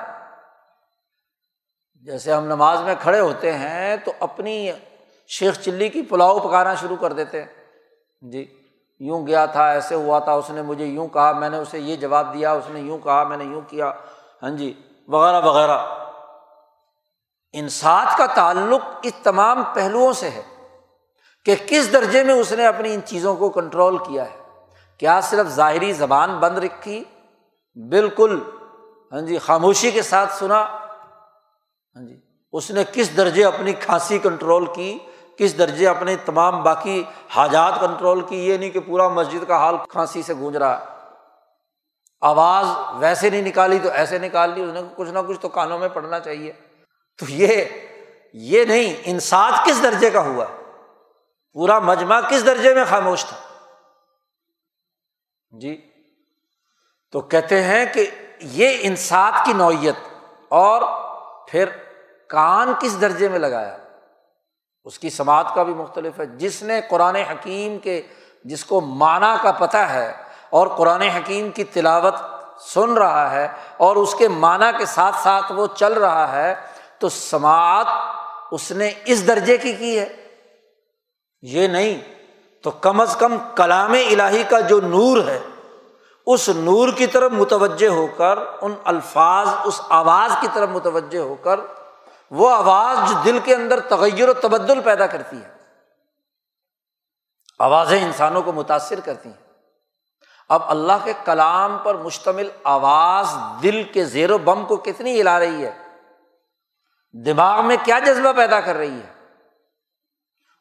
جیسے 2.02 2.34
ہم 2.34 2.46
نماز 2.46 2.82
میں 2.82 2.96
کھڑے 3.02 3.20
ہوتے 3.20 3.54
ہیں 3.54 3.98
تو 3.98 4.12
اپنی 4.20 4.72
شیخ 5.28 5.60
چلی 5.60 5.90
کی 5.90 6.02
پلاؤ 6.02 6.40
پکانا 6.40 6.76
شروع 6.76 6.96
کر 6.96 7.14
دیتے 7.14 7.44
ہیں۔ 7.44 7.50
جی 8.22 8.58
یوں 9.00 9.28
گیا 9.28 9.46
تھا، 9.46 9.70
ایسے 9.70 9.96
ہوا 9.96 10.20
تھا، 10.20 10.32
اس 10.32 10.50
نے 10.50 10.62
مجھے 10.62 10.86
یوں 10.86 11.08
کہا، 11.08 11.32
میں 11.32 11.50
نے 11.50 11.58
اسے 11.58 11.80
یہ 11.80 11.96
جواب 11.96 12.34
دیا، 12.34 12.52
اس 12.52 12.64
نے 12.70 12.80
یوں 12.80 12.98
کہا، 12.98 13.24
میں 13.24 13.38
نے 13.38 13.44
یوں 13.44 13.62
کیا۔ 13.62 13.92
ہاں 14.42 14.50
جی 14.50 14.82
وغیرہ 15.08 15.42
وغیرہ۔ 15.42 15.86
انسات 17.54 18.18
کا 18.18 18.26
تعلق 18.26 18.82
اس 19.04 19.14
تمام 19.24 19.64
پہلوؤں 19.74 20.14
سے 20.14 20.30
ہے 20.30 20.42
کہ 21.46 21.56
کس 21.68 21.94
درجے 21.94 22.24
میں 22.24 22.34
اس 22.34 22.52
نے 22.52 22.66
اپنی 22.66 22.94
ان 22.94 23.00
چیزوں 23.06 23.36
کو 23.36 23.50
کنٹرول 23.50 23.98
کیا 23.98 24.26
ہے۔ 24.26 24.38
کیا 24.98 25.22
صرف 25.22 25.48
ظاہری 25.48 25.94
زبان 25.94 26.38
بند 26.38 26.58
رکھی؟ 26.58 27.04
بالکل۔ 27.76 28.44
ہاں 29.12 29.22
جی 29.22 29.38
خاموشی 29.38 29.92
کے 29.92 30.02
ساتھ 30.02 30.34
سنا۔ 30.34 30.62
ہاں 31.96 32.08
جی 32.08 32.20
اس 32.54 32.72
نے 32.72 32.84
کس 32.94 33.18
درجے 33.18 33.46
اپنی 33.46 33.74
کھانسی 33.74 34.20
کنٹرول 34.20 34.66
کی؟ 34.76 35.00
کس 35.38 35.58
درجے 35.58 35.88
اپنے 35.88 36.16
تمام 36.16 36.64
باقی 36.64 37.04
حاجات 37.30 37.80
کنٹرول 37.80 38.22
کی؟ 38.22 38.48
یہ 38.48 38.58
نہیں 38.58 38.70
کہ 38.70 38.80
پورا 38.80 39.08
مسجد 39.08 39.48
کا 39.48 39.58
حال 39.58 39.76
کھانسی 39.90 40.22
سے 40.22 40.34
گونج 40.34 40.58
رہا 40.58 40.80
ہے۔ 40.80 41.01
آواز 42.22 42.66
ویسے 43.02 43.30
نہیں 43.30 43.42
نکالی 43.42 43.80
تو 43.80 43.90
ایسے 43.90 44.18
نکال 44.18 44.50
لی، 44.50 44.62
اس 44.62 44.74
نے 44.74 44.82
کچھ 44.96 45.10
نہ 45.10 45.20
کچھ 45.28 45.40
تو 45.40 45.50
کانوں 45.50 45.80
میں 45.80 45.90
پڑنا 45.90 46.20
چاہیے۔ 46.20 46.52
تو 47.18 47.26
یہ 47.30 47.66
یہ 48.34 48.66
نہیں 48.66 49.02
انسات 49.06 49.66
کس 49.66 49.84
درجے 49.84 50.10
کا 50.10 50.20
ہوا؟ 50.20 50.46
پورا 51.54 51.80
مجمع 51.80 52.22
کس 52.30 52.46
درجے 52.46 52.74
میں 52.74 52.86
خاموش 52.86 53.26
تھا؟ 53.26 53.38
جی 55.60 55.92
تو 57.12 57.22
کہتے 57.22 57.64
ہیں 57.64 57.86
کہ 57.94 58.10
یہ 58.40 58.78
انسات 58.82 59.46
کی 59.46 59.54
نوعیت 59.54 59.96
اور 60.50 60.82
پھر 61.48 61.66
کان 62.30 62.74
کس 62.80 63.02
درجے 63.02 63.30
میں 63.30 63.40
لگایا؟ 63.40 63.78
اس 64.84 65.00
کی 65.00 65.10
سماعت 65.10 65.56
کا 65.56 65.64
بھی 65.64 65.74
مختلف 65.74 66.20
ہے۔ 66.20 66.26
جس 66.26 66.64
نے 66.64 66.82
قرآن 66.90 67.16
حکیم 67.16 67.80
کے، 67.80 68.02
جس 68.44 68.66
کو 68.66 68.82
معنی 68.82 69.36
کا 69.44 69.52
پتہ 69.52 69.78
ہے 69.78 70.31
اور 70.52 70.68
قرآن 70.68 71.02
حکیم 71.02 71.52
کی 71.52 71.64
تلاوت 71.64 72.14
سن 72.62 72.94
رہا 72.94 73.32
ہے 73.32 73.48
اور 73.78 73.96
اس 73.96 74.16
کے 74.16 74.28
معنی 74.28 74.78
کے 74.78 74.86
ساتھ 74.86 75.16
ساتھ 75.16 75.52
وہ 75.52 75.68
چل 75.76 75.94
رہا 75.94 76.32
ہے، 76.32 76.56
تو 77.00 77.10
سماعت 77.10 77.88
اس 78.52 78.72
نے 78.72 78.92
اس 79.06 79.28
درجے 79.28 79.58
کی 79.58 79.74
کی 79.74 80.00
ہے۔ 80.00 80.10
یہ 81.42 81.68
نہیں، 81.68 82.02
تو 82.64 82.72
کم 82.72 83.02
از 83.02 83.16
کم 83.20 83.38
کلام 83.56 83.92
الہی 83.92 84.44
کا 84.44 84.60
جو 84.60 84.82
نور 84.82 85.28
ہے، 85.28 85.40
اس 86.26 86.50
نور 86.50 86.90
کی 86.90 87.08
طرف 87.08 87.32
متوجہ 87.32 87.88
ہو 87.88 88.08
کر، 88.18 88.40
ان 88.62 88.74
الفاظ، 88.84 89.48
اس 89.64 89.82
آواز 89.90 90.36
کی 90.42 90.48
طرف 90.54 90.70
متوجہ 90.70 91.20
ہو 91.20 91.36
کر، 91.36 91.60
وہ 92.32 92.50
آواز 92.50 93.10
جو 93.10 93.16
دل 93.26 93.40
کے 93.44 93.56
اندر 93.56 93.80
تغیر 93.80 94.30
و 94.30 94.34
تبدل 94.34 94.82
پیدا 94.82 95.08
کرتی 95.08 95.38
ہے۔ 95.38 95.50
آوازیں 97.60 98.04
انسانوں 98.04 98.42
کو 98.42 98.52
متاثر 98.52 99.00
کرتی 99.00 99.30
ہیں۔ 99.30 99.41
اب 100.52 100.62
اللہ 100.68 100.94
کے 101.04 101.14
کلام 101.26 101.78
پر 101.84 101.96
مشتمل 101.96 102.50
آواز 102.64 103.36
دل 103.64 103.84
کے 103.84 104.06
زیر 104.06 104.32
و 104.32 104.38
بم 104.38 104.66
کو 104.66 104.78
کتنی 104.78 105.22
ہلا 105.22 105.40
رہی 105.40 105.66
ہے؟ 105.66 105.72
دماغ 107.26 107.66
میں 107.66 107.78
کیا 107.84 108.00
جذبہ 108.00 108.32
پیدا 108.32 108.60
کر 108.60 108.76
رہی 108.76 109.00
ہے؟ 109.00 109.26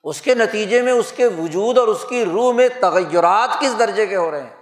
اس 0.04 0.20
کے 0.20 0.34
نتیجے 0.34 0.82
میں 0.82 0.92
اس 0.92 1.12
کے 1.12 1.26
وجود 1.26 1.78
اور 1.78 1.88
اس 1.88 2.04
کی 2.08 2.24
روح 2.24 2.52
میں 2.52 2.68
تغیرات 2.80 3.60
کس 3.60 3.78
درجے 3.78 4.06
کے 4.06 4.16
ہو 4.16 4.30
رہے 4.30 4.42
ہیں؟ 4.42 4.56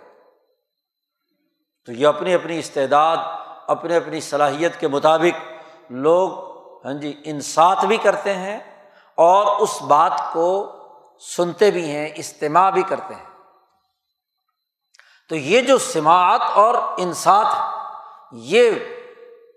تو 1.87 1.93
یہ 1.93 2.07
اپنی 2.07 2.35
اپنی 2.35 2.59
استعداد 2.59 3.17
اپنے 3.67 3.97
اپنی 3.97 4.21
صلاحیت 4.21 4.81
کے 4.81 4.89
مطابق 4.89 5.53
لوگ 5.91 6.31
ہاں 6.87 6.93
جی 6.93 7.21
انصاف 7.25 7.85
بھی 7.85 7.97
کرتے 7.97 8.35
ہیں 8.35 8.61
اور 9.15 9.61
اس 9.61 9.83
بات 9.83 10.33
کو 10.33 10.73
سنتے 11.21 11.71
بھی 11.71 11.91
ہیں، 11.91 12.09
استماع 12.15 12.71
بھی 12.71 12.83
کرتے 12.83 13.15
ہیں۔ 13.15 13.28
تو 15.31 15.37
یہ 15.37 15.61
جو 15.61 15.79
سماعت 15.79 16.41
اور 16.55 16.75
انصاف 16.97 17.47
یہ 18.33 18.71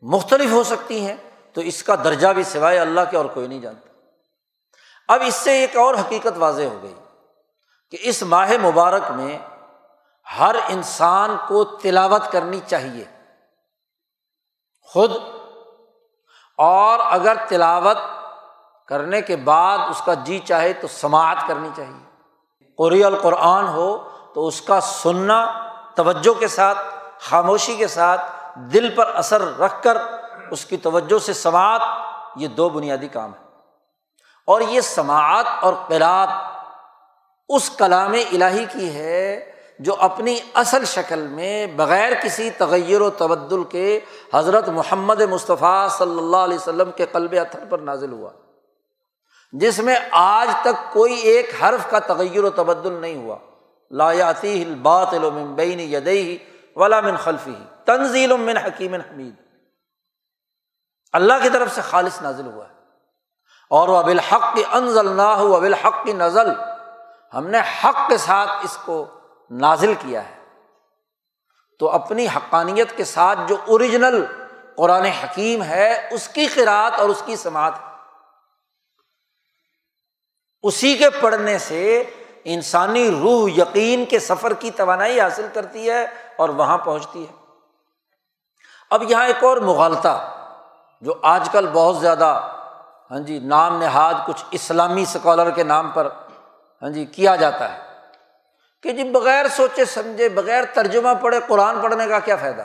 مختلف 0.01 0.51
ہو 0.51 0.63
سکتی 0.63 1.05
ہیں، 1.05 1.15
تو 1.53 1.61
اس 1.61 1.83
کا 1.83 1.95
درجہ 1.95 2.27
بھی 2.27 2.43
سوائے 2.43 2.79
اللہ 2.79 3.01
کے 3.11 3.17
اور 3.17 3.25
کوئی 3.25 3.47
نہیں 3.47 3.59
جانتا۔ 3.59 3.89
اب 5.07 5.21
اس 5.25 5.35
سے 5.35 5.51
ایک 5.51 5.77
اور 5.77 5.95
حقیقت 5.95 6.37
واضح 6.37 6.63
ہو 6.63 6.79
گئی 6.83 6.93
کہ 7.89 7.97
اس 8.01 8.23
ماہ 8.23 8.51
مبارک 8.61 9.11
میں 9.11 9.37
ہر 10.39 10.55
انسان 10.69 11.35
کو 11.47 11.63
تلاوت 11.63 12.31
کرنی 12.31 12.59
چاہیے۔ 12.67 13.03
خود، 14.89 15.11
اور 16.57 16.99
اگر 17.03 17.37
تلاوت 17.47 17.97
کرنے 18.87 19.21
کے 19.21 19.35
بعد 19.35 19.77
اس 19.89 20.01
کا 20.05 20.13
جی 20.13 20.39
چاہے 20.39 20.73
تو 20.73 20.87
سماعت 20.87 21.37
کرنی 21.47 21.69
چاہیے۔ 21.75 22.05
قری 22.79 23.03
القرآن 23.03 23.67
ہو 23.67 23.87
تو 24.35 24.47
اس 24.47 24.61
کا 24.61 24.79
سننا 24.79 25.67
توجہ 25.95 26.39
کے 26.39 26.47
ساتھ، 26.47 26.77
خاموشی 27.19 27.75
کے 27.75 27.87
ساتھ، 27.87 28.21
دل 28.55 28.95
پر 28.95 29.11
اثر 29.15 29.57
رکھ 29.59 29.83
کر 29.83 29.97
اس 30.51 30.65
کی 30.65 30.77
توجہ 30.77 31.19
سے 31.19 31.33
سماعت، 31.33 31.81
یہ 32.35 32.47
دو 32.47 32.69
بنیادی 32.69 33.07
کام 33.07 33.33
ہے 33.33 33.45
اور 34.45 34.61
یہ 34.61 34.81
سماعت 34.81 35.45
اور 35.61 35.73
قرآت 35.87 36.29
اس 37.49 37.69
کلام 37.69 38.13
الہی 38.13 38.65
کی 38.65 38.95
ہے 38.95 39.51
جو 39.79 39.95
اپنی 39.99 40.39
اصل 40.53 40.85
شکل 40.85 41.19
میں 41.19 41.67
بغیر 41.67 42.13
کسی 42.23 42.49
تغیر 42.49 43.01
و 43.01 43.09
تبدل 43.09 43.63
کے 43.63 43.99
حضرت 44.33 44.69
محمد 44.69 45.21
مصطفیٰ 45.21 45.89
صلی 45.89 46.17
اللہ 46.17 46.37
علیہ 46.37 46.57
وسلم 46.57 46.91
کے 46.91 47.05
قلب 47.05 47.35
اتھر 47.41 47.59
پر 47.69 47.79
نازل 47.79 48.11
ہوا۔ 48.11 48.29
جس 49.51 49.79
میں 49.79 49.95
آج 50.11 50.47
تک 50.61 50.93
کوئی 50.93 51.13
ایک 51.13 51.63
حرف 51.63 51.91
کا 51.91 51.99
تغیر 51.99 52.43
و 52.43 52.49
تبدل 52.49 52.93
نہیں 52.93 53.15
ہوا۔ 53.15 53.35
لایاتی 53.91 54.63
الباط 54.63 55.13
علم 55.13 55.55
بین 55.55 55.79
یدئی 55.79 56.37
ولا 56.75 57.01
من 57.01 57.15
خلفی 57.15 57.55
تنزیل 57.85 58.37
من 58.37 58.57
حکیم 58.57 58.93
حمید۔ 58.93 59.35
اللہ 61.13 61.33
کی 61.43 61.49
طرف 61.49 61.75
سے 61.75 61.81
خالص 61.81 62.21
نازل 62.21 62.45
ہوا 62.45 62.65
ہے۔ 62.69 62.73
اور 63.69 63.87
وہ 63.87 64.01
بالحق 64.01 64.57
انزل 64.71 65.11
نہ 65.11 65.21
ہو 65.21 65.59
بالحق 65.59 66.07
نزل۔ 66.07 66.51
ہم 67.33 67.47
نے 67.47 67.57
حق 67.59 68.09
کے 68.09 68.17
ساتھ 68.17 68.49
اس 68.63 68.77
کو 68.85 69.19
نازل 69.51 69.93
کیا 69.99 70.29
ہے۔ 70.29 70.41
تو 71.79 71.89
اپنی 71.89 72.27
حقانیت 72.27 72.97
کے 72.97 73.03
ساتھ 73.03 73.39
جو 73.47 73.57
اوریجنل 73.67 74.25
قرآن 74.75 75.05
حکیم 75.05 75.63
ہے، 75.63 76.07
اس 76.11 76.27
کی 76.27 76.47
قرآت 76.47 76.93
اور 76.93 77.09
اس 77.09 77.23
کی 77.25 77.35
سماعت۔ 77.35 77.73
اسی 80.63 80.97
کے 80.97 81.09
پڑھنے 81.09 81.57
سے 81.57 82.03
انسانی 82.43 83.11
روح 83.11 83.49
یقین 83.49 84.05
کے 84.05 84.19
سفر 84.19 84.53
کی 84.53 84.71
توانائی 84.71 85.19
حاصل 85.19 85.47
کرتی 85.53 85.89
ہے 85.89 86.05
اور 86.35 86.49
وہاں 86.49 86.77
پہنچتی 86.77 87.25
ہے۔ 87.27 87.33
اب 88.89 89.03
یہاں 89.07 89.27
ایک 89.27 89.43
اور 89.43 89.57
مغالطہ 89.57 90.33
جو 91.01 91.13
آج 91.21 91.49
کل 91.51 91.67
بہت 91.73 91.97
زیادہ 91.97 92.49
ہاں 93.11 93.19
جی 93.19 93.39
نام 93.39 93.77
نہاد 93.77 94.13
کچھ 94.27 94.43
اسلامی 94.51 95.01
اسکالر 95.01 95.49
کے 95.49 95.63
نام 95.63 95.89
پر 95.89 96.07
ہاں 96.81 96.89
جی 96.89 97.05
کیا 97.05 97.35
جاتا 97.35 97.73
ہے 97.73 97.79
کہ 98.83 98.91
جی 98.91 99.03
بغیر 99.03 99.47
سوچے، 99.47 99.85
سمجھے، 99.85 100.29
بغیر 100.29 100.63
ترجمہ 100.73 101.09
پڑھے، 101.21 101.39
قرآن 101.47 101.81
پڑھنے 101.81 102.07
کا 102.07 102.19
کیا 102.19 102.35
فائدہ؟ 102.35 102.63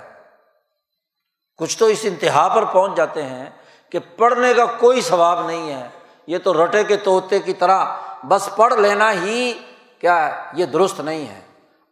کچھ 1.57 1.79
تو 1.79 1.87
اس 1.87 2.01
انتہا 2.03 2.49
پر 2.49 2.65
پہنچ 2.65 2.97
جاتے 2.97 3.23
ہیں 3.23 3.51
کہ 3.91 3.99
پڑھنے 4.17 4.55
کا 4.55 4.65
کوئی 4.67 5.01
ثواب 5.01 5.47
نہیں 5.47 5.75
ہے۔ 5.75 5.89
یہ 6.27 6.39
تو 6.39 6.65
رٹے 6.65 6.85
کے 6.85 6.97
طوطے 6.97 7.39
کی 7.39 7.53
طرح 7.53 7.85
بس 8.29 8.49
پڑھ 8.57 8.75
لینا 8.75 9.13
ہی 9.13 9.53
کیا 9.99 10.27
ہے؟ 10.27 10.43
یہ 10.53 10.67
درست 10.67 11.01
نہیں 11.01 11.29
ہے۔ 11.29 11.41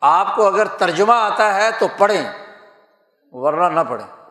آپ 0.01 0.37
کو 0.37 0.47
اگر 0.47 0.67
ترجمہ 0.67 1.13
آتا 1.13 1.55
ہے 1.55 1.69
تو 1.79 1.87
پڑھیں، 1.99 2.25
ورنہ 3.33 3.81
نہ 3.81 3.81
پڑھیں۔ 3.89 4.27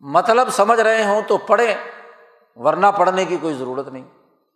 مطلب 0.00 0.48
سمجھ 0.50 0.80
رہے 0.80 1.04
ہوں 1.04 1.22
تو 1.28 1.36
پڑھیں، 1.36 1.74
ورنہ 2.56 2.86
پڑھنے 2.96 3.24
کی 3.24 3.36
کوئی 3.36 3.54
ضرورت 3.54 3.88
نہیں۔ 3.88 4.04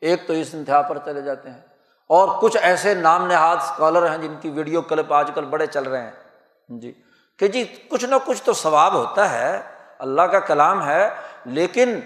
ایک 0.00 0.26
تو 0.26 0.32
اس 0.32 0.48
انتہا 0.52 0.82
پر 0.82 0.98
چلے 1.04 1.20
جاتے 1.20 1.50
ہیں۔ 1.50 1.60
اور 2.06 2.28
کچھ 2.40 2.56
ایسے 2.62 2.94
نام 2.94 3.26
نہاد 3.26 3.56
اسکالر 3.56 4.10
ہیں 4.10 4.18
جن 4.18 4.34
کی 4.40 4.50
ویڈیو 4.50 4.82
کلپ 4.82 5.12
آج 5.12 5.30
کل 5.34 5.44
بڑے 5.44 5.66
چل 5.66 5.82
رہے 5.82 6.02
ہیں۔ 6.02 6.12
جی 6.68 6.92
کہ 7.36 7.48
جی 7.48 7.64
کچھ 7.90 8.04
نہ 8.04 8.14
کچھ 8.24 8.42
تو 8.42 8.52
ثواب 8.52 8.94
ہوتا 8.94 9.30
ہے۔ 9.30 9.62
اللہ 9.98 10.22
کا 10.22 10.40
کلام 10.40 10.86
ہے، 10.86 11.10
لیکن 11.44 12.00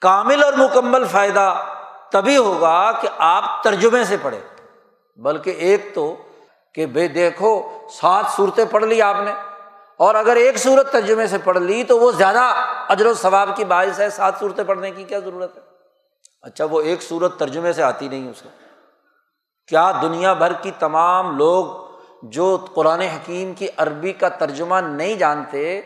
کامل 0.00 0.44
اور 0.44 0.52
مکمل 0.52 1.04
فائدہ 1.06 1.69
تبھی 2.12 2.36
ہوگا 2.36 2.92
کہ 2.92 3.08
آپ 3.18 3.62
ترجمے 3.62 4.04
سے 4.04 4.16
پڑھیں۔ 4.22 4.40
بلکہ 5.16 5.50
ایک 5.50 5.94
تو 5.94 6.16
کہ 6.74 6.86
بھائی 6.86 7.08
دیکھو، 7.08 7.68
سات 7.92 8.24
صورتیں 8.36 8.64
پڑھ 8.70 8.84
لی 8.84 9.02
آپ 9.02 9.16
نے۔ 9.24 9.32
اور 9.96 10.14
اگر 10.14 10.36
ایک 10.36 10.56
صورت 10.56 10.92
ترجمے 10.92 11.26
سے 11.26 11.38
پڑھ 11.44 11.58
لی 11.58 11.84
تو 11.84 11.98
وہ 11.98 12.12
زیادہ 12.12 12.54
اجر 12.88 13.06
و 13.06 13.14
ثواب 13.14 13.50
کی 13.56 13.64
باعث 13.64 14.00
ہے 14.00 14.10
سات 14.10 14.34
صورتیں 14.40 14.64
پڑھنے 14.64 14.90
کی، 14.90 15.04
کیا 15.04 15.18
ضرورت 15.18 15.56
ہے؟ 15.56 15.62
اچھا 16.42 16.64
وہ 16.64 16.80
ایک 16.80 17.02
صورت 17.02 17.38
ترجمے 17.38 17.72
سے 17.72 17.82
آتی 17.82 18.08
نہیں 18.08 18.30
اس 18.30 18.42
کو 18.42 18.48
کیا 19.68 19.92
دنیا 20.02 20.32
بھر 20.32 20.52
کی 20.52 20.70
تمام 20.78 21.36
لوگ 21.36 21.64
جو 22.22 22.56
قرآن 22.74 23.00
حکیم 23.00 23.52
کی 23.52 23.68
عربی 23.76 24.12
کا 24.12 24.28
ترجمہ 24.28 24.74
نہیں 24.74 25.14
جانتے 25.14 25.80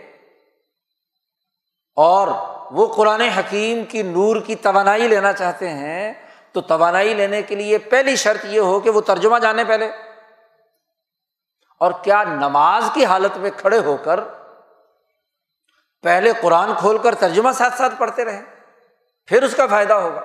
اور 1.96 2.28
وہ 2.70 2.94
قرآن 2.94 3.20
حکیم 3.20 3.84
کی 3.84 4.02
نور 4.02 4.36
کی 4.40 4.54
توانائی 4.54 5.08
لینا 5.08 5.32
چاہتے 5.32 5.68
ہیں، 5.68 6.12
تو 6.52 6.60
توانائی 6.60 7.14
لینے 7.14 7.42
کے 7.42 7.54
لیے 7.54 7.78
پہلی 7.78 8.16
شرط 8.16 8.44
یہ 8.44 8.60
ہو 8.60 8.80
کہ 8.80 8.90
وہ 8.90 9.00
ترجمہ 9.00 9.38
جانے 9.38 9.64
پہلے۔ 9.64 9.90
اور 11.80 11.92
کیا 12.02 12.22
نماز 12.22 12.90
کی 12.94 13.04
حالت 13.04 13.36
میں 13.36 13.50
کھڑے 13.56 13.78
ہو 13.78 13.96
کر 13.96 14.20
پہلے 16.02 16.32
قرآن 16.42 16.70
کھول 16.78 16.98
کر 16.98 17.14
ترجمہ 17.14 17.52
ساتھ 17.52 17.74
ساتھ 17.74 17.94
پڑھتے 17.98 18.24
رہے 18.24 18.42
پھر 19.26 19.42
اس 19.42 19.56
کا 19.56 19.66
فائدہ 19.66 19.92
ہوگا۔ 19.92 20.20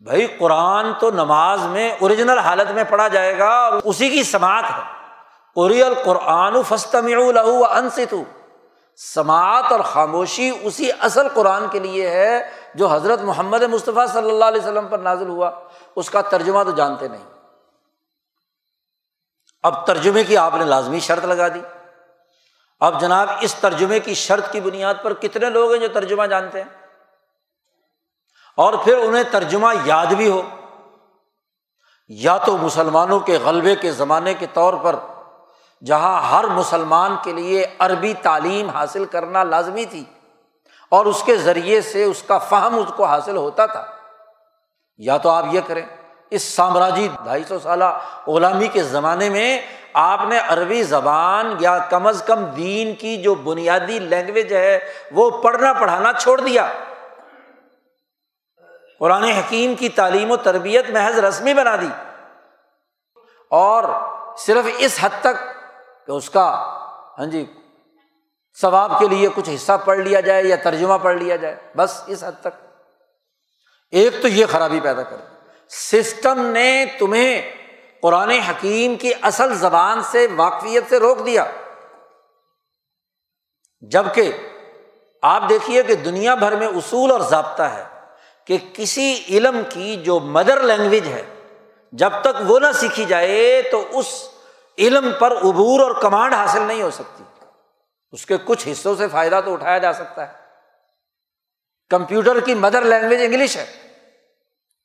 بھائی، 0.00 0.26
قرآن 0.26 0.92
تو 1.00 1.10
نماز 1.10 1.62
میں 1.62 1.96
اوریجنل 2.00 2.38
حالت 2.38 2.70
میں 2.70 2.84
پڑھا 2.88 3.08
جائے 3.08 3.38
گا 3.38 3.48
اور 3.48 3.72
اسی 3.84 4.08
کی 4.08 4.22
سماعت 4.22 4.64
ہے۔ 4.64 4.94
قری 5.54 5.82
القرآن 5.82 6.62
فستم 6.62 7.06
لہو 7.06 7.64
انست 7.64 8.14
سماعت 8.96 9.72
اور 9.72 9.80
خاموشی 9.80 10.50
اسی 10.62 10.90
اصل 11.00 11.28
قرآن 11.28 11.68
کے 11.68 11.78
لیے 11.78 12.10
ہے 12.10 12.50
جو 12.74 12.86
حضرت 12.88 13.20
محمد 13.20 13.62
مصطفیٰ 13.62 14.06
صلی 14.08 14.30
اللہ 14.30 14.44
علیہ 14.44 14.60
وسلم 14.60 14.88
پر 14.88 14.98
نازل 14.98 15.28
ہوا، 15.28 15.50
اس 15.96 16.10
کا 16.10 16.20
ترجمہ 16.20 16.62
تو 16.62 16.70
جانتے 16.70 17.08
نہیں۔ 17.08 17.24
اب 19.62 19.86
ترجمے 19.86 20.24
کی 20.24 20.36
آپ 20.36 20.54
نے 20.54 20.64
لازمی 20.64 21.00
شرط 21.00 21.24
لگا 21.24 21.48
دی۔ 21.48 21.60
اب 22.80 23.00
جناب، 23.00 23.28
اس 23.40 23.54
ترجمے 23.54 24.00
کی 24.00 24.14
شرط 24.14 24.52
کی 24.52 24.60
بنیاد 24.60 24.94
پر 25.02 25.14
کتنے 25.14 25.50
لوگ 25.50 25.70
ہیں 25.70 25.80
جو 25.80 25.88
ترجمہ 25.88 26.26
جانتے 26.26 26.62
ہیں؟ 26.62 26.86
اور 28.56 28.72
پھر 28.84 28.98
انہیں 28.98 29.24
ترجمہ 29.30 29.68
یاد 29.84 30.06
بھی 30.06 30.30
ہو۔ 30.30 30.42
یا 32.08 32.36
تو 32.36 32.56
مسلمانوں 32.56 33.20
کے 33.20 33.38
غلبے 33.44 33.76
کے 33.76 33.92
زمانے 33.92 34.34
کے 34.34 34.46
طور 34.52 34.74
پر 34.82 34.96
جہاں 35.84 36.22
ہر 36.22 36.44
مسلمان 36.44 37.16
کے 37.22 37.32
لیے 37.32 37.66
عربی 37.78 38.14
تعلیم 38.22 38.68
حاصل 38.68 39.04
کرنا 39.04 39.44
لازمی 39.44 39.84
تھی 39.84 40.04
اور 40.88 41.06
اس 41.06 41.22
کے 41.22 41.36
ذریعے 41.36 41.80
سے 41.80 42.04
اس 42.04 42.22
کا 42.22 42.38
فہم 42.38 42.74
اس 42.74 42.92
کو 42.96 43.04
حاصل 43.04 43.36
ہوتا 43.36 43.66
تھا۔ 43.66 43.86
یا 44.96 45.16
تو 45.16 45.30
آپ 45.30 45.44
یہ 45.52 45.60
کریں، 45.66 45.82
اس 46.30 46.42
سامراجی 46.42 47.08
ڈھائی 47.22 47.44
سو 47.44 47.58
سالہ 47.58 47.84
غلامی 48.26 48.68
کے 48.68 48.82
زمانے 48.82 49.30
میں 49.30 49.60
آپ 49.92 50.20
نے 50.28 50.38
عربی 50.38 50.82
زبان 50.82 51.56
یا 51.60 51.78
کم 51.78 52.06
از 52.06 52.22
کم 52.26 52.44
دین 52.44 52.94
کی 52.94 53.22
جو 53.22 53.34
بنیادی 53.34 53.98
لینگویج 53.98 54.52
ہے 54.52 54.92
وہ 55.12 55.30
پڑھنا 55.30 55.72
پڑھانا 55.72 56.12
چھوڑ 56.12 56.40
دیا۔ 56.40 56.72
قرآن 58.98 59.24
حکیم 59.24 59.74
کی 59.74 59.88
تعلیم 59.88 60.30
و 60.30 60.36
تربیت 60.36 60.90
محض 60.90 61.18
رسمی 61.18 61.54
بنا 61.54 61.76
دی۔ 61.76 61.88
اور 63.50 63.84
صرف 64.38 64.68
اس 64.76 64.98
حد 65.00 65.08
تک 65.20 65.53
کہ 66.06 66.12
اس 66.12 66.30
کا 66.30 66.74
ہاں 67.18 67.26
جی 67.26 67.46
ثواب 68.60 68.98
کے 68.98 69.08
لیے 69.08 69.28
کچھ 69.34 69.50
حصہ 69.54 69.72
پڑھ 69.84 69.98
لیا 69.98 70.20
جائے 70.20 70.42
یا 70.44 70.56
ترجمہ 70.56 70.94
پڑھ 71.02 71.16
لیا 71.16 71.36
جائے، 71.36 71.56
بس 71.76 72.02
اس 72.06 72.24
حد 72.24 72.32
تک۔ 72.40 72.66
ایک 73.90 74.22
تو 74.22 74.28
یہ 74.28 74.46
خرابی 74.46 74.80
پیدا 74.80 75.02
کر 75.02 75.16
سسٹم 75.68 76.46
نے 76.46 76.84
تمہیں 76.98 77.52
قرآن 78.02 78.30
حکیم 78.30 78.96
کی 78.96 79.12
اصل 79.22 79.54
زبان 79.54 80.02
سے 80.02 80.26
واقفیت 80.36 80.84
سے 80.88 80.98
روک 80.98 81.26
دیا۔ 81.26 81.44
جبکہ 83.80 84.32
آپ 85.22 85.42
دیکھیے 85.48 85.82
کہ 85.82 85.94
دنیا 85.94 86.34
بھر 86.34 86.56
میں 86.56 86.66
اصول 86.66 87.10
اور 87.10 87.20
ضابطہ 87.20 87.62
ہے 87.62 87.84
کہ 88.46 88.58
کسی 88.72 89.22
علم 89.28 89.62
کی 89.68 89.96
جو 89.96 90.20
مدر 90.20 90.62
لینگویج 90.62 91.06
ہے، 91.06 91.22
جب 91.92 92.10
تک 92.20 92.42
وہ 92.46 92.58
نہ 92.58 92.72
سیکھی 92.74 93.04
جائے 93.04 93.62
تو 93.70 93.84
اس 93.90 94.28
علم 94.78 95.12
پر 95.18 95.32
عبور 95.32 95.80
اور 95.80 96.02
کمانڈ 96.02 96.34
حاصل 96.34 96.62
نہیں 96.62 96.82
ہو 96.82 96.90
سکتی۔ 96.90 97.24
اس 98.12 98.26
کے 98.26 98.36
کچھ 98.44 98.68
حصوں 98.72 98.96
سے 98.96 99.08
فائدہ 99.08 99.40
تو 99.44 99.52
اٹھایا 99.52 99.78
جا 99.78 99.92
سکتا 99.92 100.28
ہے۔ 100.28 100.32
کمپیوٹر 101.90 102.40
کی 102.40 102.54
مدر 102.54 102.82
لینگویج 102.82 103.20
انگلش 103.22 103.56
ہے۔ 103.56 103.66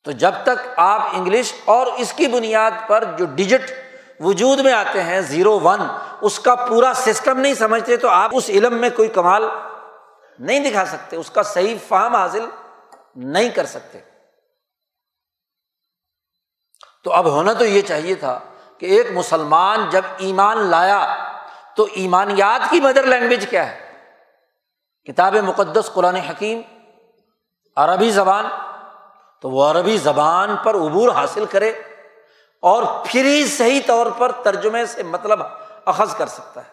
تو 0.03 0.11
جب 0.11 0.31
تک 0.43 0.67
آپ 0.77 1.01
انگلش 1.13 1.53
اور 1.65 1.87
اس 1.87 2.13
کی 2.13 2.27
بنیاد 2.27 2.71
پر 2.87 3.03
جو 3.03 3.25
ڈیجٹ 3.25 3.71
وجود 4.19 4.59
میں 4.59 4.73
آتے 4.73 5.03
ہیں 5.03 5.21
زیرو 5.21 5.59
ون، 5.59 5.79
اس 6.21 6.39
کا 6.39 6.55
پورا 6.55 6.91
سسٹم 6.95 7.39
نہیں 7.39 7.53
سمجھتے، 7.53 7.97
تو 7.97 8.07
آپ 8.07 8.31
اس 8.33 8.49
علم 8.49 8.73
میں 8.73 8.89
کوئی 8.89 9.07
کمال 9.07 9.43
نہیں 10.39 10.59
دکھا 10.59 10.85
سکتے، 10.85 11.15
اس 11.15 11.31
کا 11.31 11.43
صحیح 11.43 11.77
فہم 11.87 12.15
حاصل 12.15 12.45
نہیں 13.15 13.49
کر 13.49 13.65
سکتے۔ 13.65 13.99
تو 17.03 17.13
اب 17.13 17.25
ہونا 17.25 17.53
تو 17.53 17.65
یہ 17.65 17.81
چاہیے 17.81 18.15
تھا 18.15 18.39
کہ 18.79 18.85
ایک 18.85 19.11
مسلمان 19.11 19.89
جب 19.89 20.01
ایمان 20.17 20.57
لایا 20.57 21.15
تو 21.75 21.87
ایمانیات 21.91 22.69
کی 22.69 22.79
مدر 22.79 23.03
لینگویج 23.03 23.49
کیا 23.49 23.71
ہے؟ 23.71 23.91
کتاب 25.05 25.35
مقدس، 25.35 25.89
قرآن 25.93 26.15
حکیم، 26.15 26.61
عربی 27.75 28.11
زبان، 28.11 28.45
تو 29.41 29.49
وہ 29.49 29.63
عربی 29.63 29.97
زبان 29.97 30.55
پر 30.63 30.75
عبور 30.75 31.09
حاصل 31.09 31.45
کرے 31.45 31.69
اور 32.61 32.83
پھر 33.05 33.25
ہی 33.25 33.47
صحیح 33.47 33.81
طور 33.87 34.05
پر 34.17 34.31
ترجمے 34.31 34.85
سے 34.85 35.03
مطلب 35.03 35.43
اخذ 35.85 36.15
کر 36.15 36.27
سکتا 36.27 36.61
ہے۔ 36.61 36.69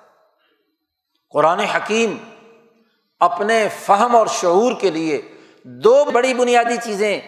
قرآن 1.30 1.60
حکیم 1.60 2.16
اپنے 3.20 3.68
فہم 3.68 4.16
اور 4.16 4.26
شعور 4.26 4.72
کے 4.80 4.90
لیے 4.90 5.22
دو 5.62 6.04
بڑی 6.04 6.34
بنیادی 6.34 6.76
چیزیں 6.84 7.20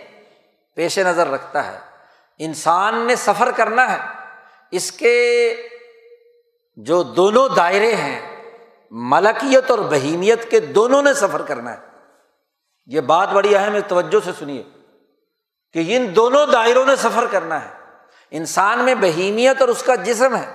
پیش 0.74 0.99
نظر 0.99 1.31
رکھتا 1.31 1.72
ہے۔ 1.72 1.79
انسان 2.39 3.07
نے 3.07 3.16
سفر 3.16 3.51
کرنا 3.51 3.93
ہے۔ 3.93 4.18
اس 4.71 4.93
کے 4.93 5.55
جو 6.77 7.03
دونوں 7.03 7.49
دائرے 7.49 7.95
ہیں، 7.95 8.45
ملکیت 8.91 9.71
اور 9.71 9.79
بہیمیت 9.79 10.51
کے 10.51 10.61
دونوں 10.61 11.03
نے 11.03 11.14
سفر 11.14 11.43
کرنا 11.43 11.73
ہے۔ 11.73 11.79
یہ 12.87 13.01
بات 13.01 13.29
بڑی 13.29 13.57
اہم 13.57 13.75
ہے، 13.75 13.81
توجہ 13.81 14.25
سے 14.25 14.31
سنیے 14.39 14.62
کہ 15.73 15.97
ان 15.97 16.16
دونوں 16.16 16.47
دائروں 16.47 16.87
نے 16.87 16.97
سفر 16.97 17.27
کرنا 17.31 17.64
ہے۔ 17.64 17.75
انسان 18.31 18.79
میں 18.79 18.95
بہیمیت 18.95 19.61
اور 19.61 19.69
اس 19.69 19.83
کا 19.83 19.95
جسم 19.95 20.37
ہے۔ 20.37 20.55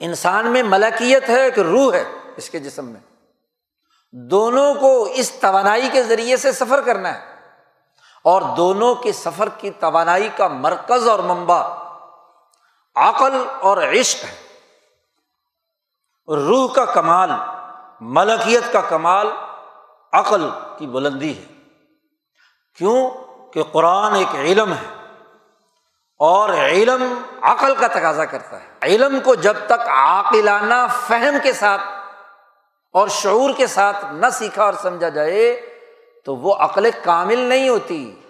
انسان 0.00 0.46
میں 0.46 0.62
ملکیت 0.62 1.28
ہے 1.28 1.50
کہ 1.50 1.60
روح 1.60 1.94
ہے 1.94 2.04
اس 2.36 2.50
کے 2.50 2.58
جسم 2.58 2.84
میں۔ 2.84 3.00
دونوں 4.12 4.74
کو 4.74 5.02
اس 5.02 5.30
توانائی 5.30 5.88
کے 5.92 6.02
ذریعے 6.02 6.36
سے 6.36 6.52
سفر 6.52 6.80
کرنا 6.80 7.14
ہے۔ 7.14 7.34
اور 8.24 8.42
دونوں 8.56 8.94
کے 8.94 9.12
سفر 9.12 9.48
کی 9.48 9.70
توانائی 9.70 10.28
کا 10.36 10.48
مرکز 10.48 11.08
اور 11.08 11.18
منبع 11.18 11.85
عقل 12.96 13.44
اور 13.60 13.82
عشق 13.82 14.24
ہے۔ 14.24 14.34
روح 16.28 16.72
کا 16.72 16.84
کمال، 16.84 17.30
ملکیت 18.00 18.72
کا 18.72 18.80
کمال 18.80 19.26
عقل 20.12 20.50
کی 20.78 20.86
بلندی 20.86 21.38
ہے۔ 21.38 21.44
کیوں؟ 22.78 23.10
کہ 23.52 23.62
قرآن 23.62 24.14
ایک 24.14 24.34
علم 24.34 24.72
ہے 24.72 25.06
اور 26.18 26.48
علم 26.48 27.22
عقل 27.42 27.74
کا 27.74 27.86
تقاضا 27.86 28.24
کرتا 28.24 28.60
ہے۔ 28.60 28.66
علم 28.82 29.20
کو 29.20 29.34
جب 29.34 29.54
تک 29.66 29.88
عاقلانہ 29.88 30.86
فہم 31.06 31.36
کے 31.42 31.52
ساتھ 31.52 31.80
اور 32.92 33.08
شعور 33.08 33.50
کے 33.56 33.66
ساتھ 33.66 34.04
نہ 34.12 34.26
سیکھا 34.32 34.64
اور 34.64 34.72
سمجھا 34.72 35.08
جائے، 35.08 35.60
تو 36.24 36.36
وہ 36.36 36.54
عقل 36.54 36.90
کامل 37.04 37.38
نہیں 37.38 37.68
ہوتی، 37.68 38.20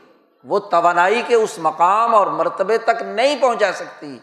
وہ 0.45 0.59
توانائی 0.59 1.23
کے 1.23 1.35
اس 1.35 1.59
مقام 1.59 2.15
اور 2.15 2.27
مرتبے 2.27 2.79
تک 2.79 3.03
نہیں 3.03 3.43
پہنچا 3.43 3.73
سکتی۔ 3.73 4.19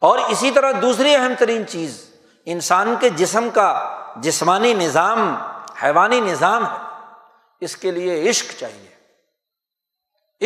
اور 0.00 0.18
اسی 0.18 0.50
طرح 0.50 0.72
دوسری 0.82 1.16
اہم 1.16 1.32
ترین 1.38 1.66
چیز، 1.66 2.14
انسان 2.44 2.94
کے 3.00 3.08
جسم 3.08 3.50
کا 3.50 3.96
جسمانی 4.16 4.74
نظام، 4.74 5.34
حیوانی 5.82 6.20
نظام 6.20 6.66
ہے۔ 6.66 6.86
اس 7.60 7.76
کے 7.76 7.90
لیے 7.90 8.30
عشق 8.30 8.60
چاہیے۔ 8.60 8.96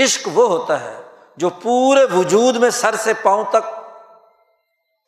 عشق 0.04 0.28
وہ 0.34 0.48
ہوتا 0.48 0.80
ہے 0.80 1.02
جو 1.36 1.48
پورے 1.48 2.04
وجود 2.04 2.56
میں 2.56 2.70
سر 2.70 2.94
سے 2.94 3.14
پاؤں 3.14 3.44
تک 3.44 3.80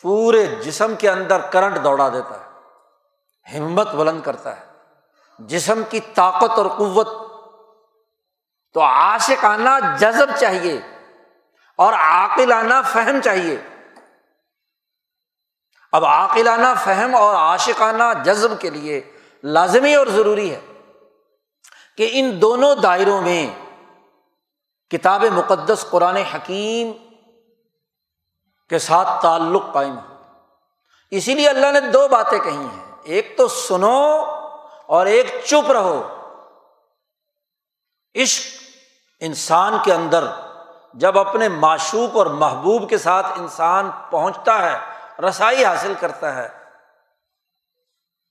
پورے 0.02 0.46
جسم 0.46 0.94
کے 0.94 1.10
اندر 1.10 1.40
کرنٹ 1.40 1.84
دوڑا 1.84 2.08
دیتا 2.08 2.34
ہے۔ 2.34 2.52
ہمت 3.58 3.88
بلند 3.88 4.22
کرتا 4.22 4.60
ہے۔ 4.60 4.64
جسم 5.38 5.82
کی 5.90 6.00
طاقت 6.00 6.50
اور 6.50 6.66
قوت۔ 6.66 7.08
تو 8.74 8.80
عاشقانہ 8.80 9.96
جذب 9.98 10.26
چاہیے 10.40 10.80
اور 11.76 11.92
عاقلانہ 11.92 12.74
فہم 12.92 13.20
چاہیے۔ 13.24 13.56
اب 15.92 16.04
عاقلانہ 16.04 16.66
فہم 16.84 17.14
اور 17.14 17.34
عاشقانہ 17.34 18.02
جذب 18.24 18.60
کے 18.60 18.70
لیے 18.70 19.12
لازمی 19.44 19.94
اور 19.94 20.06
ضروری 20.06 20.54
ہے 20.54 20.60
کہ 21.96 22.10
ان 22.12 22.42
دونوں 22.42 22.74
دائروں 22.74 23.22
میں 23.22 23.74
کتاب 24.90 25.24
مقدس 25.24 25.86
قرآن 25.90 26.16
حکیم 26.16 26.92
کے 28.68 28.78
ساتھ 28.78 29.22
تعلق 29.22 29.62
قائم 29.72 29.98
ہو۔ 29.98 30.14
اسی 31.10 31.34
لیے 31.34 31.48
اللہ 31.48 31.72
نے 31.72 31.80
دو 31.80 32.08
باتیں 32.08 32.38
کہی 32.38 32.56
ہیں۔ 32.56 32.96
ایک 33.02 33.34
تو 33.38 33.48
سنو 33.48 34.24
اور 34.86 35.06
ایک 35.06 35.26
چپ 35.44 35.70
رہو۔ 35.70 36.08
عشق 38.14 38.62
انسان 39.20 39.72
کے 39.84 39.92
اندر 39.92 40.24
جب 40.94 41.18
اپنے 41.18 41.48
معشوق 41.48 42.16
اور 42.16 42.26
محبوب 42.26 42.90
کے 42.90 42.98
ساتھ 42.98 43.26
انسان 43.38 43.90
پہنچتا 44.10 44.72
ہے 44.72 44.91
رسائی 45.28 45.64
حاصل 45.64 45.94
کرتا 46.00 46.34
ہے، 46.36 46.48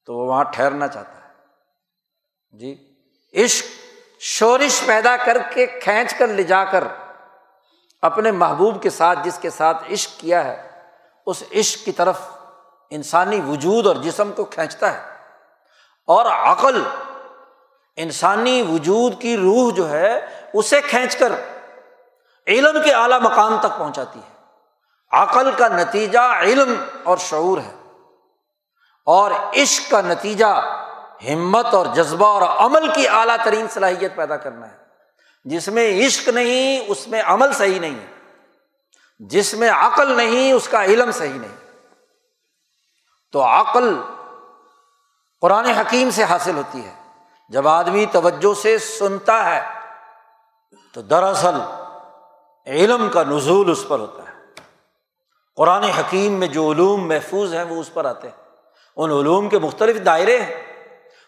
تو 0.05 0.17
وہ 0.17 0.27
وہاں 0.27 0.43
ٹھہرنا 0.43 0.87
چاہتا 0.87 1.13
ہے۔ 1.13 1.33
جی 2.57 2.95
عشق، 3.33 3.65
شورش 4.19 4.83
پیدا 4.85 5.17
کر 5.17 5.37
کے 5.53 5.65
کھینچ 5.65 6.13
کر 6.13 6.27
لے 6.27 6.43
جا 6.43 6.63
کر 6.63 6.83
اپنے 8.01 8.31
محبوب 8.31 8.83
کے 8.83 8.89
ساتھ، 8.89 9.19
جس 9.23 9.39
کے 9.41 9.49
ساتھ 9.49 9.91
عشق 9.91 10.19
کیا 10.19 10.43
ہے، 10.43 10.83
اس 11.25 11.43
عشق 11.55 11.85
کی 11.85 11.91
طرف 11.91 12.19
انسانی 12.89 13.41
وجود 13.47 13.87
اور 13.87 13.95
جسم 13.95 14.31
کو 14.31 14.45
کھینچتا 14.45 14.93
ہے۔ 14.93 15.17
اور 16.07 16.25
عقل، 16.25 16.83
انسانی 17.95 18.61
وجود 18.61 19.21
کی 19.21 19.37
روح 19.37 19.73
جو 19.73 19.89
ہے، 19.89 20.41
اسے 20.53 20.81
کھینچ 20.81 21.15
کر 21.15 21.31
علم 22.47 22.83
کے 22.83 22.93
اعلیٰ 22.93 23.19
مقام 23.19 23.59
تک 23.59 23.77
پہنچاتی 23.77 24.19
ہے۔ 24.19 24.40
عقل 25.11 25.51
کا 25.51 25.67
نتیجہ 25.67 26.19
علم 26.19 26.75
اور 27.03 27.17
شعور 27.17 27.57
ہے 27.57 27.75
اور 29.05 29.31
عشق 29.31 29.91
کا 29.91 30.01
نتیجہ 30.01 30.77
ہمت 31.33 31.65
اور 31.65 31.85
جذبہ 31.85 32.27
اور 32.27 32.41
عمل 32.41 32.93
کی 32.93 33.07
اعلیٰ 33.07 33.35
ترین 33.45 33.67
صلاحیت 33.69 34.15
پیدا 34.15 34.37
کرنا 34.37 34.69
ہے۔ 34.69 34.77
جس 35.43 35.67
میں 35.67 36.07
عشق 36.07 36.29
نہیں، 36.29 36.85
اس 36.87 37.07
میں 37.07 37.21
عمل 37.25 37.53
صحیح 37.53 37.79
نہیں 37.79 37.95
ہے۔ 37.95 38.13
جس 39.19 39.53
میں 39.53 39.69
عقل 39.69 40.11
نہیں، 40.11 40.51
اس 40.51 40.67
کا 40.67 40.83
علم 40.83 41.11
صحیح 41.11 41.39
نہیں۔ 41.39 41.71
تو 43.31 43.43
عقل 43.43 44.01
قرآن 45.41 45.65
حکیم 45.65 46.09
سے 46.09 46.23
حاصل 46.23 46.57
ہوتی 46.57 46.85
ہے۔ 46.85 46.93
جب 47.49 47.67
آدمی 47.67 48.05
توجہ 48.05 48.61
سے 48.61 48.77
سنتا 48.77 49.45
ہے 49.45 49.67
تو 50.93 51.01
دراصل 51.01 51.55
علم 52.67 53.09
کا 53.09 53.23
نزول 53.23 53.71
اس 53.71 53.85
پر 53.87 53.99
ہوتا 53.99 54.20
ہے۔ 54.20 54.20
قرآن 55.61 55.83
حکیم 55.83 56.33
میں 56.33 56.47
جو 56.47 56.71
علوم 56.71 57.07
محفوظ 57.07 57.53
ہیں 57.53 57.63
وہ 57.63 57.79
اس 57.79 57.93
پر 57.93 58.05
آتے 58.05 58.27
ہیں۔ 58.27 58.35
ان 58.97 59.11
علوم 59.11 59.49
کے 59.49 59.59
مختلف 59.59 60.05
دائرے 60.05 60.41
ہیں۔ 60.41 60.63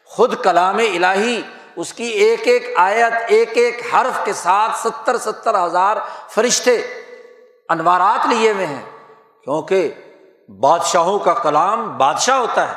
خود 0.05 0.43
کلام 0.43 0.77
الہی، 0.77 1.41
اس 1.75 1.93
کی 1.93 2.03
ایک 2.03 2.41
ایک 2.43 2.73
آیت، 2.77 3.13
ایک 3.27 3.49
ایک 3.53 3.81
حرف 3.93 4.25
کے 4.25 4.33
ساتھ 4.33 4.71
ستر 4.75 5.17
ستر 5.17 5.65
ہزار 5.65 5.97
فرشتے 6.29 6.75
انوارات 7.69 8.27
لیے 8.27 8.51
ہوئے 8.51 8.65
ہیں۔ 8.65 8.81
کیونکہ 9.43 9.93
بادشاہوں 10.59 11.19
کا 11.19 11.33
کلام 11.33 11.97
بادشاہ 11.97 12.37
ہوتا 12.37 12.67
ہے۔ 12.67 12.73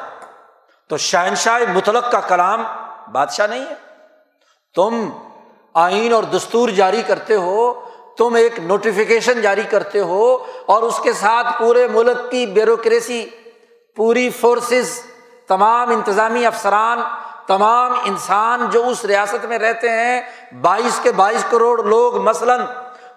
تو 0.89 0.97
شہنشاہ 0.97 1.73
مطلق 1.75 2.13
کا 2.13 2.21
کلام 2.21 2.65
بادشاہ 3.13 3.47
نہیں 3.47 3.67
ہے۔ 3.67 3.75
تم 4.75 5.11
آئین 5.75 6.13
اور 6.13 6.23
دستور 6.23 6.69
جاری 6.69 7.03
کرتے 7.03 7.35
ہو 7.35 7.89
تم 8.19 8.35
ایک 8.35 8.59
نوٹیفیکیشن 8.59 9.41
جاری 9.41 9.63
کرتے 9.63 10.01
ہو 10.01 10.47
اور 10.67 10.83
اس 10.83 11.01
کے 11.03 11.13
ساتھ 11.13 11.47
پورے 11.59 11.89
ملک 11.89 12.31
کی 12.31 12.47
بیوروکریسی 12.47 13.27
پوری 13.97 14.31
فورسز 14.31 15.03
تمام 15.47 15.91
انتظامی 15.91 16.47
افسران، 16.47 16.99
تمام 17.47 17.93
انسان 18.05 18.71
جو 18.71 18.89
اس 18.89 19.05
ریاست 19.05 19.45
میں 19.45 19.59
رہتے 19.59 19.89
ہیں، 19.89 20.23
بائیس 20.61 21.01
کے 21.03 21.13
بائیس 21.13 21.45
کروڑ 21.51 21.85
لوگ 21.85 22.17
مثلاً 22.17 22.61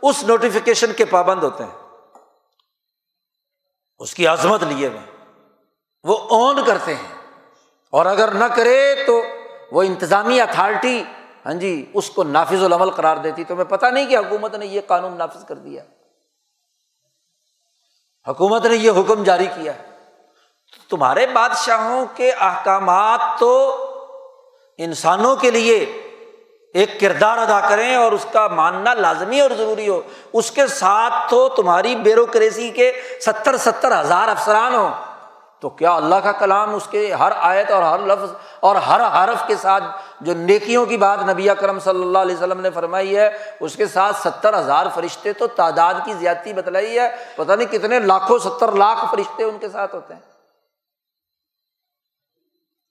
اس 0.02 0.24
نوٹیفیکیشن 0.24 0.94
کے 0.94 1.06
پابند 1.06 1.44
ہوتے 1.44 1.64
ہیں۔ 1.64 1.88
اس 4.00 4.14
کی 4.14 4.28
عظمت 4.28 4.64
لیے 4.64 4.88
ہوئے 4.88 5.00
وہ 6.04 6.18
اون 6.18 6.66
کرتے 6.66 6.96
ہیں۔ 6.96 7.38
اور 7.92 8.06
اگر 8.06 8.32
نہ 8.32 8.46
کرے 8.46 8.96
تو 9.08 9.22
وہ 9.72 9.84
انتظامی 9.84 10.42
اتھارٹی 10.42 11.04
ہاں 11.46 11.54
جی 11.54 11.92
اس 11.94 12.10
کو 12.10 12.24
نافذ 12.24 12.64
العمل 12.64 12.90
قرار 12.90 13.18
دیتی، 13.18 13.44
تو 13.44 13.56
میں 13.56 13.66
پتہ 13.66 13.86
نہیں 13.86 14.06
کہ 14.06 14.18
حکومت 14.18 14.56
نے 14.56 14.66
یہ 14.66 14.82
قانون 14.88 15.18
نافذ 15.18 15.46
کر 15.46 15.56
دیا۔ 15.56 15.84
حکومت 18.28 18.66
نے 18.66 18.76
یہ 18.76 18.92
حکم 18.92 19.24
جاری 19.24 19.46
کیا۔ 19.46 19.74
تمہارے 20.90 21.28
بادشاہوں 21.28 22.06
کے 22.16 22.32
احکامات 22.32 23.40
تو 23.40 23.76
انسانوں 24.78 25.36
کے 25.36 25.52
لیے 25.52 25.78
ایک 26.74 27.00
کردار 27.00 27.38
ادا 27.38 27.70
کریں 27.70 27.96
اور 27.96 28.12
اس 28.12 28.26
کا 28.32 28.48
ماننا 28.48 28.94
لازمی 28.94 29.40
اور 29.40 29.52
ضروری 29.58 29.90
ہو۔ 29.90 30.02
اس 30.34 30.52
کے 30.52 30.68
ساتھ 30.68 31.30
تو 31.30 31.50
تمہاری 31.50 31.96
بیوروکریسی 31.96 32.70
کے 32.70 33.02
ستر 33.26 33.58
ستر 33.58 34.02
ہزار 34.02 34.28
افسران 34.28 34.76
ہوں۔ 34.76 35.09
تو 35.62 35.70
کیا 35.70 35.96
اللہ 35.96 36.16
کا 36.16 36.32
کلام 36.32 36.76
اس 36.76 36.88
کے 36.92 37.14
ہر 37.14 37.32
آیت 37.38 37.72
اور 37.72 37.84
ہر 37.84 38.00
لفظ 38.00 38.32
اور 38.60 38.76
ہر 38.76 39.02
حرف 39.02 39.48
کے 39.48 39.56
ساتھ 39.56 39.84
جو 40.22 40.34
نیکیوں 40.34 40.86
کی 40.86 40.98
بات 40.98 41.20
نبی 41.30 41.50
اکرم 41.50 41.80
صلی 41.80 42.02
اللہ 42.02 42.18
علیہ 42.18 42.36
وسلم 42.36 42.62
نے 42.62 42.70
فرمائی 42.70 43.18
ہے، 43.18 43.38
اس 43.60 43.76
کے 43.76 43.88
ساتھ 43.88 44.16
ستر 44.16 44.60
ہزار 44.60 44.86
فرشتے 44.96 45.34
تو 45.34 45.48
تعداد 45.48 45.94
کی 46.06 46.14
زیادتی 46.14 46.54
بتلائی 46.54 47.00
ہے۔ 47.00 47.16
پتہ 47.36 47.52
نہیں 47.52 47.72
کتنے 47.72 48.00
لاکھوں، 48.00 48.40
ستر 48.40 48.72
لاکھ 48.72 49.06
فرشتے 49.12 49.44
ان 49.44 49.58
کے 49.60 49.70
ساتھ 49.70 49.96
ہوتے 49.96 50.14
ہیں۔ 50.14 50.22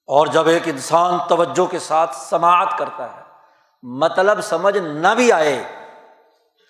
اور 0.06 0.26
جب 0.26 0.46
ایک 0.46 0.62
انسان 0.66 1.18
توجہ 1.28 1.66
کے 1.66 1.78
ساتھ 1.78 2.16
سماعت 2.16 2.78
کرتا 2.78 3.16
ہے 3.16 3.22
مطلب 3.82 4.40
سمجھ 4.40 4.78
نہ 4.78 5.14
بھی 5.16 5.32
آئے، 5.32 5.64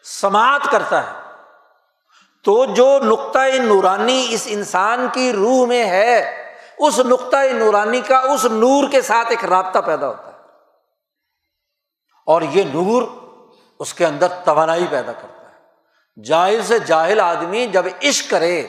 سماعت 0.05 0.61
کرتا 0.71 1.07
ہے۔ 1.07 1.28
تو 2.45 2.65
جو 2.65 2.99
نقطۂ 2.99 3.59
نورانی 3.59 4.27
اس 4.31 4.43
انسان 4.47 5.09
کی 5.13 5.33
روح 5.33 5.67
میں 5.67 5.85
ہے، 5.85 6.35
اس 6.79 6.99
نقطۂ 6.99 7.53
نورانی 7.53 8.01
کا 8.01 8.19
اس 8.19 8.45
نور 8.45 8.91
کے 8.91 9.03
ساتھ 9.03 9.29
ایک 9.31 9.45
رابطہ 9.45 9.79
پیدا 9.79 10.09
ہوتا 10.09 10.27
ہے۔ 10.27 10.39
اور 12.27 12.43
یہ 12.43 12.65
نور 12.65 13.03
اس 13.79 13.95
کے 13.95 14.07
اندر 14.07 14.27
توانائی 14.45 14.87
پیدا 14.91 15.13
کرتا 15.13 15.51
ہے۔ 15.51 15.55
جاہل 16.23 16.63
سے 16.63 16.79
جاہل 16.79 17.21
آدمی 17.21 17.67
جب 17.67 17.87
عشق 18.03 18.31
کرے 18.31 18.67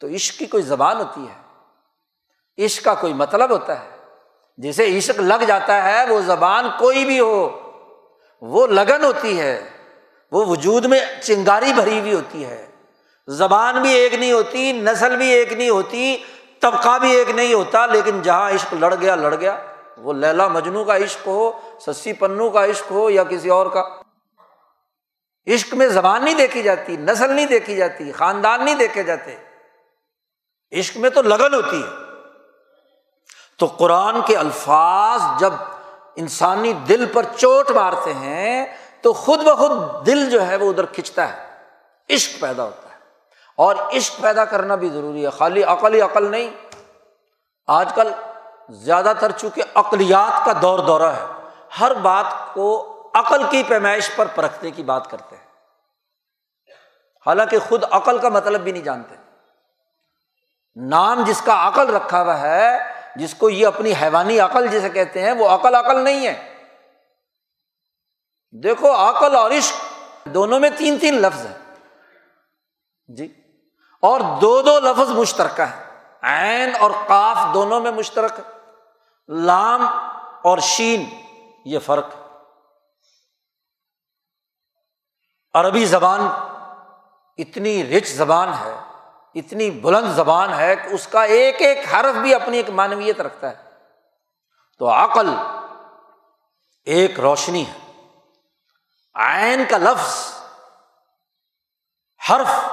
تو 0.00 0.06
عشق 0.06 0.38
کی 0.38 0.46
کوئی 0.46 0.62
زبان 0.62 0.96
ہوتی 0.96 1.26
ہے۔ 1.28 1.42
عشق 2.64 2.84
کا 2.84 2.94
کوئی 2.94 3.12
مطلب 3.12 3.50
ہوتا 3.50 3.80
ہے۔ 3.80 3.88
جسے 4.56 4.98
عشق 4.98 5.20
لگ 5.20 5.44
جاتا 5.46 5.84
ہے، 5.84 6.06
وہ 6.08 6.20
زبان 6.20 6.64
کوئی 6.78 7.04
بھی 7.04 7.20
ہو، 7.20 7.60
وہ 8.40 8.66
لگن 8.66 9.04
ہوتی 9.04 9.40
ہے۔ 9.40 9.71
وہ 10.32 10.46
وجود 10.46 10.84
میں 10.84 11.00
چنگاری 11.22 11.72
بھری 11.72 12.00
ہوئی 12.00 12.14
ہوتی 12.14 12.44
ہے۔ 12.44 12.66
زبان 13.28 13.82
بھی 13.82 13.90
ایک 13.90 14.14
نہیں 14.14 14.32
ہوتی، 14.32 14.72
نسل 14.72 15.16
بھی 15.16 15.28
ایک 15.28 15.52
نہیں 15.52 15.70
ہوتی، 15.70 16.16
طبقہ 16.60 16.98
بھی 16.98 17.16
ایک 17.16 17.30
نہیں 17.30 17.54
ہوتا، 17.54 17.86
لیکن 17.86 18.22
جہاں 18.22 18.50
عشق 18.50 18.74
لڑ 18.74 18.94
گیا 18.94 19.14
لڑ 19.14 19.34
گیا۔ 19.34 19.58
وہ 19.96 20.12
لیلا 20.12 20.48
مجنو 20.48 20.84
کا 20.84 20.96
عشق 20.96 21.26
ہو، 21.26 21.52
سسی 21.86 22.12
پنو 22.12 22.50
کا 22.50 22.66
عشق 22.66 22.90
ہو 22.90 23.10
یا 23.10 23.24
کسی 23.24 23.48
اور 23.48 23.66
کا۔ 23.66 23.84
عشق 25.54 25.74
میں 25.74 25.88
زبان 25.88 26.24
نہیں 26.24 26.34
دیکھی 26.34 26.62
جاتی، 26.62 26.96
نسل 26.96 27.30
نہیں 27.30 27.46
دیکھی 27.46 27.76
جاتی، 27.76 28.12
خاندان 28.12 28.64
نہیں 28.64 28.74
دیکھے 28.74 29.02
جاتے۔ 29.02 29.36
عشق 30.78 30.96
میں 30.96 31.10
تو 31.10 31.22
لگن 31.22 31.54
ہوتی 31.54 31.82
ہے۔ 31.82 31.88
تو 33.58 33.66
قرآن 33.66 34.22
کے 34.26 34.36
الفاظ 34.36 35.40
جب 35.40 35.52
انسانی 36.16 36.72
دل 36.72 37.06
پر 37.12 37.22
چوٹ 37.36 37.70
مارتے 37.70 38.14
ہیں 38.14 38.66
تو 39.02 39.12
خود 39.12 39.40
بخود 39.40 40.06
دل 40.06 40.30
جو 40.30 40.46
ہے 40.46 40.56
وہ 40.56 40.70
ادھر 40.70 40.86
کھنچتا 40.86 41.32
ہے، 41.32 41.52
عشق 42.10 42.40
پیدا 42.40 42.64
ہوتا 42.64 42.88
ہے۔ 42.88 42.98
اور 43.56 43.76
عشق 43.76 44.20
پیدا 44.20 44.44
کرنا 44.44 44.74
بھی 44.74 44.88
ضروری 44.88 45.24
ہے۔ 45.24 45.30
خالی 45.30 45.62
عقل 45.62 45.94
ہی 45.94 46.00
عقل 46.00 46.30
نہیں، 46.30 46.50
آج 47.66 47.92
کل 47.94 48.12
زیادہ 48.68 49.12
تر 49.20 49.32
چونکہ 49.32 49.62
عقلیات 49.74 50.44
کا 50.44 50.52
دور 50.62 50.78
دورہ 50.78 51.02
ہے، 51.02 51.48
ہر 51.80 51.94
بات 51.94 52.54
کو 52.54 52.88
عقل 53.14 53.42
کی 53.50 53.62
پیمائش 53.62 54.10
پر 54.16 54.26
پرکھنے 54.34 54.70
کی 54.70 54.82
بات 54.82 55.10
کرتے 55.10 55.36
ہیں۔ 55.36 55.46
حالانکہ 57.26 57.58
خود 57.58 57.84
عقل 57.90 58.18
کا 58.18 58.28
مطلب 58.28 58.60
بھی 58.60 58.72
نہیں 58.72 58.82
جانتے۔ 58.82 59.14
نام 60.76 61.24
جس 61.24 61.42
کا 61.42 61.68
عقل 61.68 61.96
رکھا 61.96 62.22
ہوا 62.22 62.40
ہے، 62.40 62.78
جس 63.16 63.34
کو 63.34 63.50
یہ 63.50 63.66
اپنی 63.66 63.92
حیوانی 64.02 64.40
عقل 64.40 64.66
جسے 64.66 64.90
کہتے 64.90 65.22
ہیں، 65.22 65.32
وہ 65.32 65.48
عقل 65.48 65.74
عقل 65.74 66.00
نہیں 66.00 66.26
ہے۔ 66.26 66.51
دیکھو، 68.52 68.94
عقل 68.94 69.36
اور 69.36 69.50
عشق 69.50 69.74
دونوں 70.24 70.60
میں 70.60 70.70
تین 70.78 70.98
تین 70.98 71.14
لفظ 71.14 71.46
ہے 71.46 71.58
جی۔ 73.08 73.34
اور 74.02 74.20
دو 74.40 74.62
دو 74.62 74.80
لفظ 74.80 75.10
مشترکہ 75.10 75.62
ہے 75.62 75.84
عین 76.22 76.72
اور 76.80 76.90
کاف 77.06 77.54
دونوں 77.54 77.80
میں 77.80 77.92
مشترک 77.92 78.32
لام 79.28 79.86
اور 80.42 80.58
شین، 80.58 81.08
یہ 81.64 81.78
فرق 81.78 82.06
عربی 85.54 85.86
زبان 85.86 86.20
اتنی 87.38 87.98
رچ 87.98 88.08
زبان 88.08 88.48
ہے، 88.48 88.80
اتنی 89.34 89.70
بلند 89.70 90.12
زبان 90.12 90.54
ہے 90.54 90.76
کہ 90.76 90.94
اس 90.94 91.06
کا 91.06 91.22
ایک 91.22 91.62
ایک 91.62 91.78
حرف 91.94 92.14
بھی 92.14 92.34
اپنی 92.34 92.56
ایک 92.56 92.70
مانویت 92.70 93.20
رکھتا 93.20 93.50
ہے۔ 93.50 93.70
تو 94.78 94.88
عقل 94.88 95.28
ایک 96.84 97.20
روشنی 97.20 97.66
ہے۔ 97.66 97.81
آئن 99.14 99.64
کا 99.70 99.78
لفظ 99.78 100.32
حرف 102.30 102.70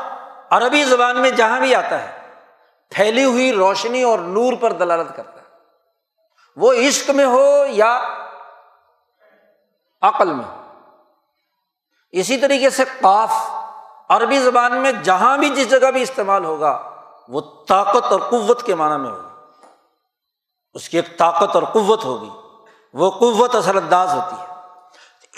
عربی 0.49 0.83
زبان 0.83 1.21
میں 1.21 1.29
جہاں 1.29 1.59
بھی 1.59 1.75
آتا 1.75 2.01
ہے، 2.01 2.33
پھیلی 2.89 3.23
ہوئی 3.23 3.53
روشنی 3.53 4.03
اور 4.03 4.19
نور 4.19 4.53
پر 4.61 4.71
دلالت 4.71 5.15
کرتا 5.15 5.41
ہے۔ 5.41 5.45
وہ 6.55 6.73
عشق 6.73 7.09
میں 7.09 7.25
ہو 7.25 7.65
یا 7.65 8.01
عقل 10.01 10.33
میں 10.33 10.45
ہو۔ 10.45 10.73
اسی 12.11 12.37
طریقے 12.37 12.69
سے 12.69 12.83
قاف 12.85 13.31
عربی 14.09 14.39
زبان 14.39 14.77
میں 14.77 14.91
جہاں 14.91 15.37
بھی 15.37 15.49
جس 15.49 15.69
جگہ 15.69 15.91
بھی 15.91 16.01
استعمال 16.01 16.45
ہوگا، 16.45 17.01
وہ 17.27 17.41
طاقت 17.67 18.03
اور 18.03 18.19
قوت 18.19 18.63
کے 18.63 18.75
معنی 18.75 18.97
میں 18.97 19.09
ہوگا۔ 19.09 19.29
اس 20.73 20.89
کی 20.89 20.97
ایک 20.97 21.17
طاقت 21.17 21.55
اور 21.55 21.63
قوت 21.63 22.05
ہوگی۔ 22.05 22.29
وہ 22.93 23.11
قوت 23.11 23.55
اثر 23.55 23.75
انداز 23.75 24.13
ہوتی 24.13 24.41
ہے۔ 24.41 24.48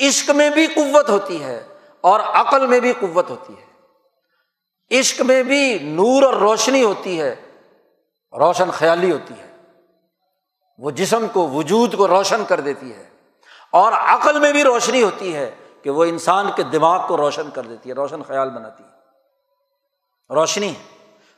عشق 0.01 0.29
میں 0.29 0.49
بھی 0.49 0.67
قوت 0.67 1.09
ہوتی 1.09 1.43
ہے 1.43 1.67
اور 2.01 2.19
عقل 2.19 2.67
میں 2.67 2.79
بھی 2.79 2.93
قوت 2.93 3.29
ہوتی 3.29 3.53
ہے۔ 3.57 3.71
عشق 4.99 5.21
میں 5.21 5.43
بھی 5.43 5.79
نور 5.81 6.23
اور 6.23 6.33
روشنی 6.33 6.83
ہوتی 6.83 7.21
ہے، 7.21 7.35
روشن 8.31 8.71
خیالی 8.71 9.11
ہوتی 9.11 9.33
ہے۔ 9.33 9.55
وہ 10.77 10.91
جسم 10.91 11.27
کو، 11.27 11.49
وجود 11.49 11.95
کو 11.95 12.07
روشن 12.07 12.45
کر 12.45 12.59
دیتی 12.59 12.93
ہے 12.93 13.09
اور 13.71 13.91
عقل 13.91 14.39
میں 14.39 14.51
بھی 14.51 14.63
روشنی 14.63 15.03
ہوتی 15.03 15.35
ہے 15.35 15.51
کہ 15.83 15.89
وہ 15.89 16.03
انسان 16.03 16.51
کے 16.55 16.63
دماغ 16.63 17.07
کو 17.07 17.17
روشن 17.17 17.49
کر 17.49 17.61
دیتی 17.61 17.89
ہے، 17.89 17.95
روشن 17.95 18.23
خیال 18.23 18.49
بناتی 18.49 18.83
ہے۔ 18.83 18.89
روشنی، 20.33 20.73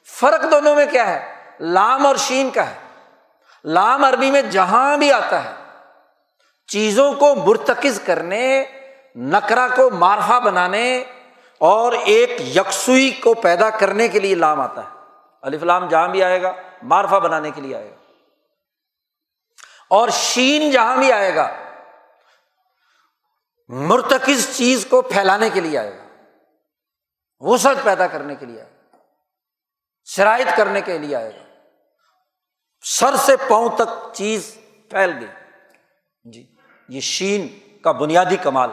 فرق 0.06 0.52
دونوں 0.52 0.76
میں 0.76 0.86
کیا 0.86 1.10
ہے؟ 1.10 1.36
لام 1.60 2.06
اور 2.06 2.16
شین 2.16 2.50
کا 2.50 2.70
ہے۔ 2.70 2.78
لام 3.66 4.04
عربی 4.04 4.32
میں 4.32 4.42
جہاں 4.42 4.98
بھی 4.98 5.12
آتا 5.12 5.44
ہے 5.44 5.63
چیزوں 6.68 7.14
کو 7.14 7.36
مرتکز 7.36 8.02
کرنے 8.06 8.66
نکرا 9.16 9.68
کو 9.76 9.90
مارفا 9.90 10.40
بنانے 10.40 11.04
اور 11.58 11.92
ایک 11.92 12.30
یکسوئی 12.42 13.12
کو 13.12 13.34
پیدا 13.34 13.70
کرنے 13.70 14.08
کے 14.08 14.20
لیے 14.20 14.36
لام 14.36 14.62
آتا 14.62 14.84
ہے۔ 14.84 14.90
علی 15.44 15.58
فلام 15.58 15.88
جہاں 15.88 16.08
بھی 16.08 16.24
آئے 16.24 16.42
گا 16.42 16.54
مارفا 16.84 17.20
بنانے 17.20 17.52
کے 17.52 17.62
لیے 17.62 17.76
آئے 17.76 17.92
گا۔ 17.92 17.96
اور 19.90 20.10
شین 20.10 20.72
جہاں 20.72 20.98
بھی 20.98 21.12
آئے 21.12 21.36
گا، 21.36 21.56
مرتکز 23.68 24.58
چیز 24.58 24.86
کو 24.90 25.02
پھیلانے 25.02 25.50
کے 25.50 25.62
لیے 25.62 25.78
آئے 25.78 25.98
گا۔ 25.98 26.04
وسعت 27.40 27.84
پیدا 27.84 28.08
کرنے 28.08 28.36
کے 28.36 28.46
لیے 28.46 28.62
آئے 28.62 28.70
گا۔ 28.70 28.98
شرائط 30.06 30.48
کرنے 30.58 30.82
کے 30.82 30.98
لیے 30.98 31.16
آئے 31.16 31.30
گا۔ 31.30 31.54
سر 32.86 33.16
سے 33.16 33.38
پاؤں 33.38 33.70
تک 33.70 34.14
چیز 34.14 34.58
پھیل 34.90 35.12
گئی۔ 35.20 35.28
جی۔ 36.24 36.53
یہ 36.94 37.02
شین 37.02 37.60
کا 37.80 37.92
بنیادی 37.92 38.36
کمال 38.36 38.70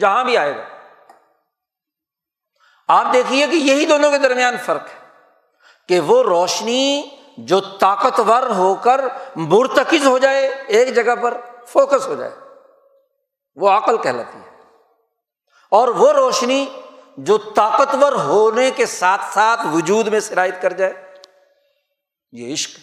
جہاں 0.00 0.24
بھی 0.24 0.36
آئے 0.36 0.56
گا۔ 0.56 0.62
آپ 2.88 3.12
دیکھیے 3.12 3.46
کہ 3.46 3.56
یہی 3.56 3.86
دونوں 3.86 4.10
کے 4.10 4.18
درمیان 4.18 4.56
فرق 4.66 4.82
ہے 4.82 5.08
کہ 5.88 6.00
وہ 6.00 6.22
روشنی 6.22 7.08
جو 7.38 7.60
طاقتور 7.60 8.42
ہو 8.42 8.74
کر 8.74 9.00
مرتکز 9.36 10.06
ہو 10.06 10.18
جائے، 10.18 10.46
ایک 10.66 10.94
جگہ 10.94 11.14
پر 11.14 11.40
فوکس 11.66 12.06
ہو 12.06 12.14
جائے، 12.14 12.30
وہ 13.54 13.70
عقل 13.70 13.96
کہلاتی 14.02 14.38
ہے۔ 14.38 14.56
اور 15.70 15.88
وہ 15.88 16.12
روشنی 16.12 16.66
جو 17.16 17.38
طاقتور 17.38 18.12
ہونے 18.12 18.70
کے 18.70 18.86
ساتھ 18.86 19.22
ساتھ 19.34 19.60
وجود 19.72 20.06
میں 20.06 20.20
شرائط 20.20 20.54
کر 20.62 20.72
جائے، 20.72 21.12
یہ 22.32 22.52
عشق۔ 22.52 22.80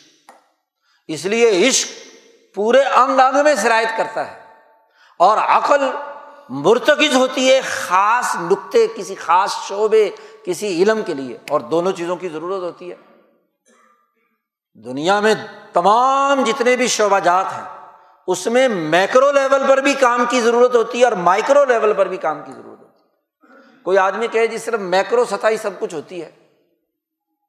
اس 1.07 1.25
لیے 1.25 1.67
عشق 1.67 1.89
پورے 2.55 2.83
انگ 2.83 3.19
انگ 3.19 3.43
میں 3.43 3.55
شرائط 3.55 3.97
کرتا 3.97 4.31
ہے۔ 4.31 4.46
اور 5.17 5.37
عقل 5.37 5.89
مرتکز 6.49 7.15
ہوتی 7.15 7.51
ہے 7.51 7.61
خاص 7.61 8.35
نقطے، 8.51 8.87
کسی 8.95 9.15
خاص 9.15 9.55
شعبے، 9.67 10.09
کسی 10.45 10.83
علم 10.83 11.01
کے 11.05 11.13
لیے، 11.13 11.37
اور 11.49 11.61
دونوں 11.61 11.91
چیزوں 11.91 12.15
کی 12.15 12.29
ضرورت 12.29 12.61
ہوتی 12.63 12.91
ہے۔ 12.91 12.95
دنیا 14.73 15.19
میں 15.19 15.33
تمام 15.73 16.43
جتنے 16.43 16.75
بھی 16.75 16.87
شعبہ 16.87 17.19
جات 17.19 17.45
ہیں، 17.45 17.63
اس 18.27 18.47
میں 18.47 18.67
میکرو 18.67 19.31
لیول 19.31 19.63
پر 19.67 19.77
بھی 19.77 19.93
کام 19.93 20.25
کی 20.29 20.41
ضرورت 20.41 20.75
ہوتی 20.75 20.99
ہے 20.99 21.03
اور 21.03 21.11
مائکرو 21.11 21.65
لیول 21.65 21.93
پر 21.93 22.07
بھی 22.07 22.17
کام 22.17 22.41
کی 22.45 22.51
ضرورت 22.51 22.79
ہوتی 22.79 23.03
ہے۔ 23.03 23.83
کوئی 23.83 23.97
آدمی 23.97 24.27
کہے 24.27 24.47
جی 24.47 24.57
صرف 24.57 24.79
میکرو 24.79 25.25
سطح 25.25 25.47
ہی 25.47 25.57
سب 25.57 25.79
کچھ 25.79 25.95
ہوتی 25.95 26.21
ہے 26.21 26.31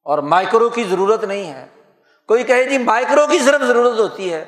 اور 0.02 0.18
مائکرو 0.18 0.68
کی 0.68 0.84
ضرورت 0.84 1.24
نہیں 1.24 1.52
ہے۔ 1.52 1.66
کوئی 2.28 2.42
کہے 2.42 2.64
جی 2.64 2.78
مائکرو 2.78 3.26
کی 3.26 3.38
صرف 3.38 3.60
ضرورت 3.60 3.98
ہوتی 3.98 4.32
ہے 4.32 4.44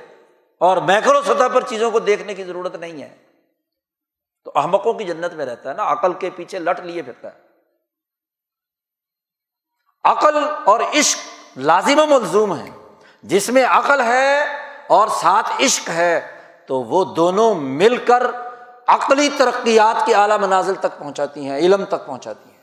اور 0.61 0.76
میکرو 0.76 1.22
سطح 1.22 1.48
پر 1.52 1.62
چیزوں 1.62 1.90
کو 1.90 1.98
دیکھنے 1.98 2.34
کی 2.34 2.44
ضرورت 2.44 2.76
نہیں 2.76 3.02
ہے۔ 3.02 3.16
تو 4.44 4.52
احمقوں 4.54 4.92
کی 4.92 5.04
جنت 5.04 5.34
میں 5.34 5.46
رہتا 5.46 5.70
ہے 5.70 5.74
نا، 5.74 5.92
عقل 5.92 6.12
کے 6.12 6.30
پیچھے 6.30 6.58
لٹ 6.58 6.80
لیے 6.80 7.02
پھرتا 7.02 7.28
ہے۔ 7.28 7.38
عقل 10.04 10.36
اور 10.64 10.80
عشق 10.80 11.18
لازم 11.56 11.98
و 11.98 12.06
ملزوم 12.06 12.52
ہیں۔ 12.52 12.70
جس 13.22 13.48
میں 13.48 13.64
عقل 13.64 14.00
ہے 14.00 14.44
اور 14.88 15.08
ساتھ 15.08 15.62
عشق 15.62 15.88
ہے، 15.88 16.40
تو 16.66 16.82
وہ 16.82 17.04
دونوں 17.04 17.54
مل 17.54 17.96
کر 17.96 18.26
عقلی 18.86 19.28
ترقیات 19.38 20.06
کی 20.06 20.14
اعلیٰ 20.14 20.38
منازل 20.38 20.74
تک 20.74 20.98
پہنچاتی 20.98 21.48
ہیں، 21.48 21.58
علم 21.58 21.84
تک 21.84 22.06
پہنچاتی 22.06 22.50
ہیں۔ 22.50 22.61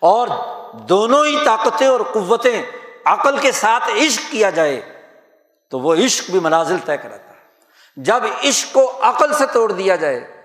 اور 0.00 0.28
دونوں 0.72 1.26
ہی 1.26 1.44
طاقتیں 1.44 1.86
اور 1.86 2.00
قوتیں 2.12 2.62
عقل 3.04 3.38
کے 3.38 3.52
ساتھ 3.52 3.90
عشق 3.90 4.32
کیا 4.32 4.50
جائے 4.50 4.97
تو 5.70 5.80
وہ 5.80 5.94
عشق 5.94 6.30
بھی 6.30 6.40
منازل 6.40 6.76
طے 6.84 6.96
کراتا 6.96 7.32
ہے۔ 7.32 7.38
جب 7.96 8.24
عشق 8.44 8.74
کو 8.74 8.98
عقل 9.02 9.32
سے 9.32 9.46
توڑ 9.46 9.72
دیا 9.72 9.96
جائے 9.96 10.44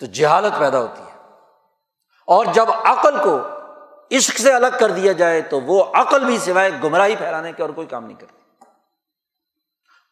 تو 0.00 0.06
جہالت 0.06 0.58
پیدا 0.58 0.78
ہوتی 0.78 1.02
ہے۔ 1.02 1.18
اور 2.26 2.44
جب 2.44 2.70
عقل 2.70 3.18
کو 3.22 3.40
عشق 4.16 4.38
سے 4.38 4.52
الگ 4.52 4.66
کر 4.80 4.90
دیا 4.90 5.12
جائے 5.12 5.42
تو 5.42 5.60
وہ 5.60 5.84
عقل 5.94 6.24
بھی 6.24 6.38
سوائے 6.38 6.70
گمراہی 6.82 7.16
پھیلانے 7.16 7.52
کے 7.52 7.62
اور 7.62 7.70
کوئی 7.70 7.86
کام 7.86 8.06
نہیں 8.06 8.20
کرتی 8.20 8.64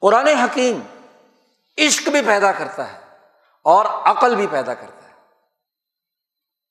قرآن 0.00 0.26
حکیم 0.26 0.80
عشق 1.78 2.08
بھی 2.08 2.22
پیدا 2.26 2.52
کرتا 2.52 2.92
ہے 2.92 2.98
اور 3.64 3.84
عقل 3.84 4.34
بھی 4.34 4.46
پیدا 4.50 4.74
کرتا 4.74 5.08
ہے۔ 5.08 5.12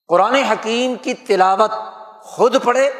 قرآن 0.08 0.36
حکیم 0.36 0.96
کی 0.96 1.14
تلاوت 1.14 1.72
خود 2.24 2.64
پڑھے 2.64 2.92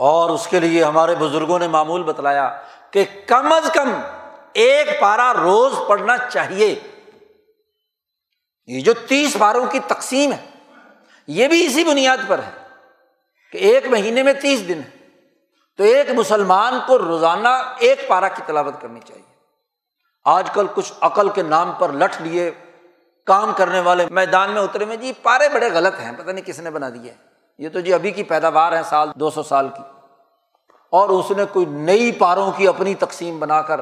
اور 0.00 0.30
اس 0.30 0.46
کے 0.46 0.60
لیے 0.60 0.84
ہمارے 0.84 1.14
بزرگوں 1.14 1.58
نے 1.58 1.68
معمول 1.68 2.02
بتلایا 2.02 2.60
کہ 2.90 3.04
کم 3.26 3.52
از 3.52 3.70
کم 3.74 3.92
ایک 4.52 5.00
پارا 5.00 5.32
روز 5.34 5.72
پڑھنا 5.88 6.16
چاہیے۔ 6.32 6.80
یہ 8.66 8.80
جو 8.80 8.92
تیس 9.08 9.36
پاروں 9.38 9.66
کی 9.66 9.78
تقسیم 9.78 10.32
ہے، 10.32 10.46
یہ 11.26 11.48
بھی 11.48 11.66
اسی 11.66 11.84
بنیاد 11.84 12.16
پر 12.26 12.38
ہے 12.38 12.50
کہ 13.52 13.58
ایک 13.58 13.86
مہینے 13.86 14.22
میں 14.22 14.32
تیس 14.32 14.68
دن 14.68 14.80
ہے 14.84 14.90
تو 15.76 15.84
ایک 15.84 16.10
مسلمان 16.10 16.78
کو 16.86 16.98
روزانہ 16.98 17.48
ایک 17.78 18.08
پارا 18.08 18.28
کی 18.28 18.42
تلاوت 18.46 18.80
کرنی 18.80 19.00
چاہیے۔ 19.00 19.34
آج 20.24 20.50
کل 20.50 20.66
کچھ 20.74 20.92
عقل 21.00 21.28
کے 21.28 21.42
نام 21.42 21.72
پر 21.72 21.92
لٹ 21.92 22.22
لیے 22.22 22.50
کام 23.26 23.52
کرنے 23.56 23.80
والے 23.80 24.06
میدان 24.10 24.50
میں 24.50 24.62
اترے 24.62 24.84
میں 24.84 24.96
جی 24.96 25.12
پارے 25.22 25.48
بڑے 25.48 25.68
غلط 25.72 26.00
ہیں، 26.00 26.12
پتہ 26.18 26.30
نہیں 26.30 26.44
کس 26.44 26.58
نے 26.58 26.70
بنا 26.70 26.88
دیے۔ 26.88 27.29
یہ 27.60 27.68
تو 27.68 27.80
جی 27.80 27.94
ابھی 27.94 28.10
کی 28.10 28.22
پیداوار 28.22 28.72
ہے 28.72 28.82
سال، 28.82 29.08
دو 29.14 29.30
سو 29.30 29.42
سال 29.42 29.68
کی۔ 29.68 29.82
اور 30.90 31.08
اس 31.08 31.30
نے 31.30 31.44
کوئی 31.52 31.66
نئی 31.66 32.12
پاروں 32.12 32.52
کی 32.56 32.68
اپنی 32.68 32.94
تقسیم 32.94 33.38
بنا 33.38 33.62
کر 33.62 33.80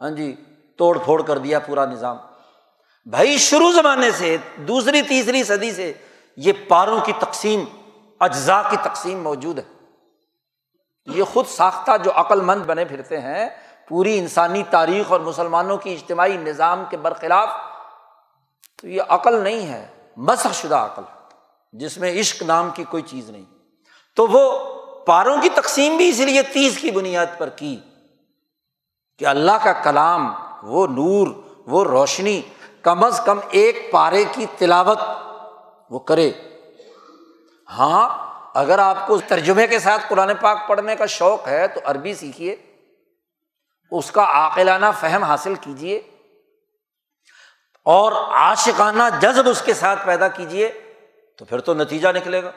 ہاں 0.00 0.10
جی 0.10 0.36
توڑ 0.76 0.98
پھوڑ 0.98 1.22
کر 1.22 1.38
دیا 1.38 1.58
پورا 1.58 1.84
نظام۔ 1.84 2.16
بھائی، 3.06 3.38
شروع 3.38 3.72
زمانے 3.72 4.10
سے، 4.10 4.36
دوسری، 4.56 5.02
تیسری 5.02 5.44
صدی 5.44 5.72
سے 5.72 5.92
یہ 6.36 6.52
پاروں 6.68 7.00
کی 7.00 7.12
تقسیم 7.18 7.64
اجزا 8.20 8.62
کی 8.70 8.76
تقسیم 8.82 9.22
موجود 9.22 9.58
ہے۔ 9.58 9.86
یہ 11.06 11.24
خود 11.24 11.46
ساختہ 11.46 11.90
جو 12.04 12.10
عقل 12.14 12.40
مند 12.40 12.62
بنے 12.62 12.84
پھرتے 12.84 13.20
ہیں، 13.20 13.48
پوری 13.88 14.18
انسانی 14.18 14.62
تاریخ 14.70 15.12
اور 15.12 15.20
مسلمانوں 15.20 15.76
کی 15.76 15.92
اجتماعی 15.92 16.36
نظام 16.36 16.84
کے 16.90 16.96
برخلاف، 16.96 17.48
تو 18.76 18.88
یہ 18.88 19.02
عقل 19.08 19.36
نہیں 19.40 19.72
ہے، 19.72 19.86
مسخ 20.16 20.54
شدہ 20.54 20.76
عقل 20.76 21.02
ہے۔ 21.02 21.17
جس 21.72 21.98
میں 21.98 22.20
عشق 22.20 22.42
نام 22.42 22.70
کی 22.70 22.84
کوئی 22.84 23.02
چیز 23.02 23.30
نہیں۔ 23.30 23.44
تو 24.16 24.26
وہ 24.26 24.74
پاروں 25.04 25.42
کی 25.42 25.48
تقسیم 25.48 25.96
بھی 25.96 26.08
اس 26.08 26.18
لیے 26.18 26.42
تیس 26.42 26.78
کی 26.78 26.90
بنیاد 26.90 27.26
پر 27.38 27.48
کی 27.48 27.80
کہ 29.18 29.24
اللہ 29.24 29.52
کا 29.64 29.72
کلام 29.72 30.32
وہ 30.62 30.86
نور، 30.86 31.28
وہ 31.66 31.84
روشنی، 31.84 32.42
کم 32.82 33.04
از 33.04 33.20
کم 33.24 33.40
ایک 33.50 33.90
پارے 33.90 34.24
کی 34.32 34.46
تلاوت 34.58 34.98
وہ 35.90 35.98
کرے۔ 35.98 36.32
ہاں 37.70 38.28
اگر 38.54 38.78
آپ 38.78 38.96
کو 39.06 39.18
ترجمے 39.18 39.66
کے 39.66 39.78
ساتھ 39.78 40.02
قرآن 40.08 40.30
پاک 40.40 40.58
پڑھنے 40.68 40.96
کا 40.96 41.06
شوق 41.06 41.48
ہے 41.48 41.68
تو 41.68 41.80
عربی 41.84 42.14
سیکھیے۔ 42.14 42.56
اس 43.90 44.10
کا 44.10 44.22
عاقلانہ 44.22 44.86
فہم 45.00 45.22
حاصل 45.22 45.54
کیجیے۔ 45.54 45.96
اور 47.84 48.12
عاشقانہ 48.12 49.02
جذب 49.20 49.48
اس 49.48 49.62
کے 49.62 49.74
ساتھ 49.74 50.06
پیدا 50.06 50.28
کیجیے۔ 50.28 50.87
تو 51.38 51.44
پھر 51.44 51.60
تو 51.60 51.74
نتیجہ 51.74 52.08
نکلے 52.08 52.42
گا۔ 52.42 52.50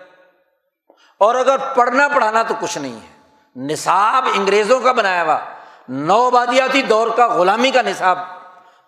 اور 1.17 1.35
اگر 1.35 1.55
پڑھنا 1.75 2.07
پڑھانا 2.07 2.43
تو 2.43 2.53
کچھ 2.61 2.77
نہیں 2.77 2.95
ہے۔ 2.95 3.21
نصاب 3.55 4.25
انگریزوں 4.33 4.79
کا 4.79 4.91
بنایا 4.91 5.23
ہوا۔ 5.23 5.39
نو 5.89 6.29
بادیاتی 6.29 6.81
دور 6.81 7.07
کا، 7.15 7.27
غلامی 7.27 7.71
کا 7.71 7.81
نصاب 7.81 8.19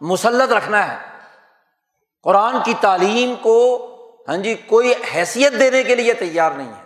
مسلط 0.02 0.54
رکھنا 0.54 0.92
ہے۔ 0.92 0.98
قرآن 2.24 2.56
کی 2.66 2.74
تعلیم 2.82 3.36
کو 3.42 3.90
ہاں 4.28 4.38
جی 4.38 4.56
کوئی 4.56 4.94
حیثیت 5.16 5.54
دینے 5.60 5.84
کے 5.84 5.96
لیے 5.96 6.14
تیار 6.14 6.52
نہیں 6.52 6.74
ہے۔ 6.74 6.84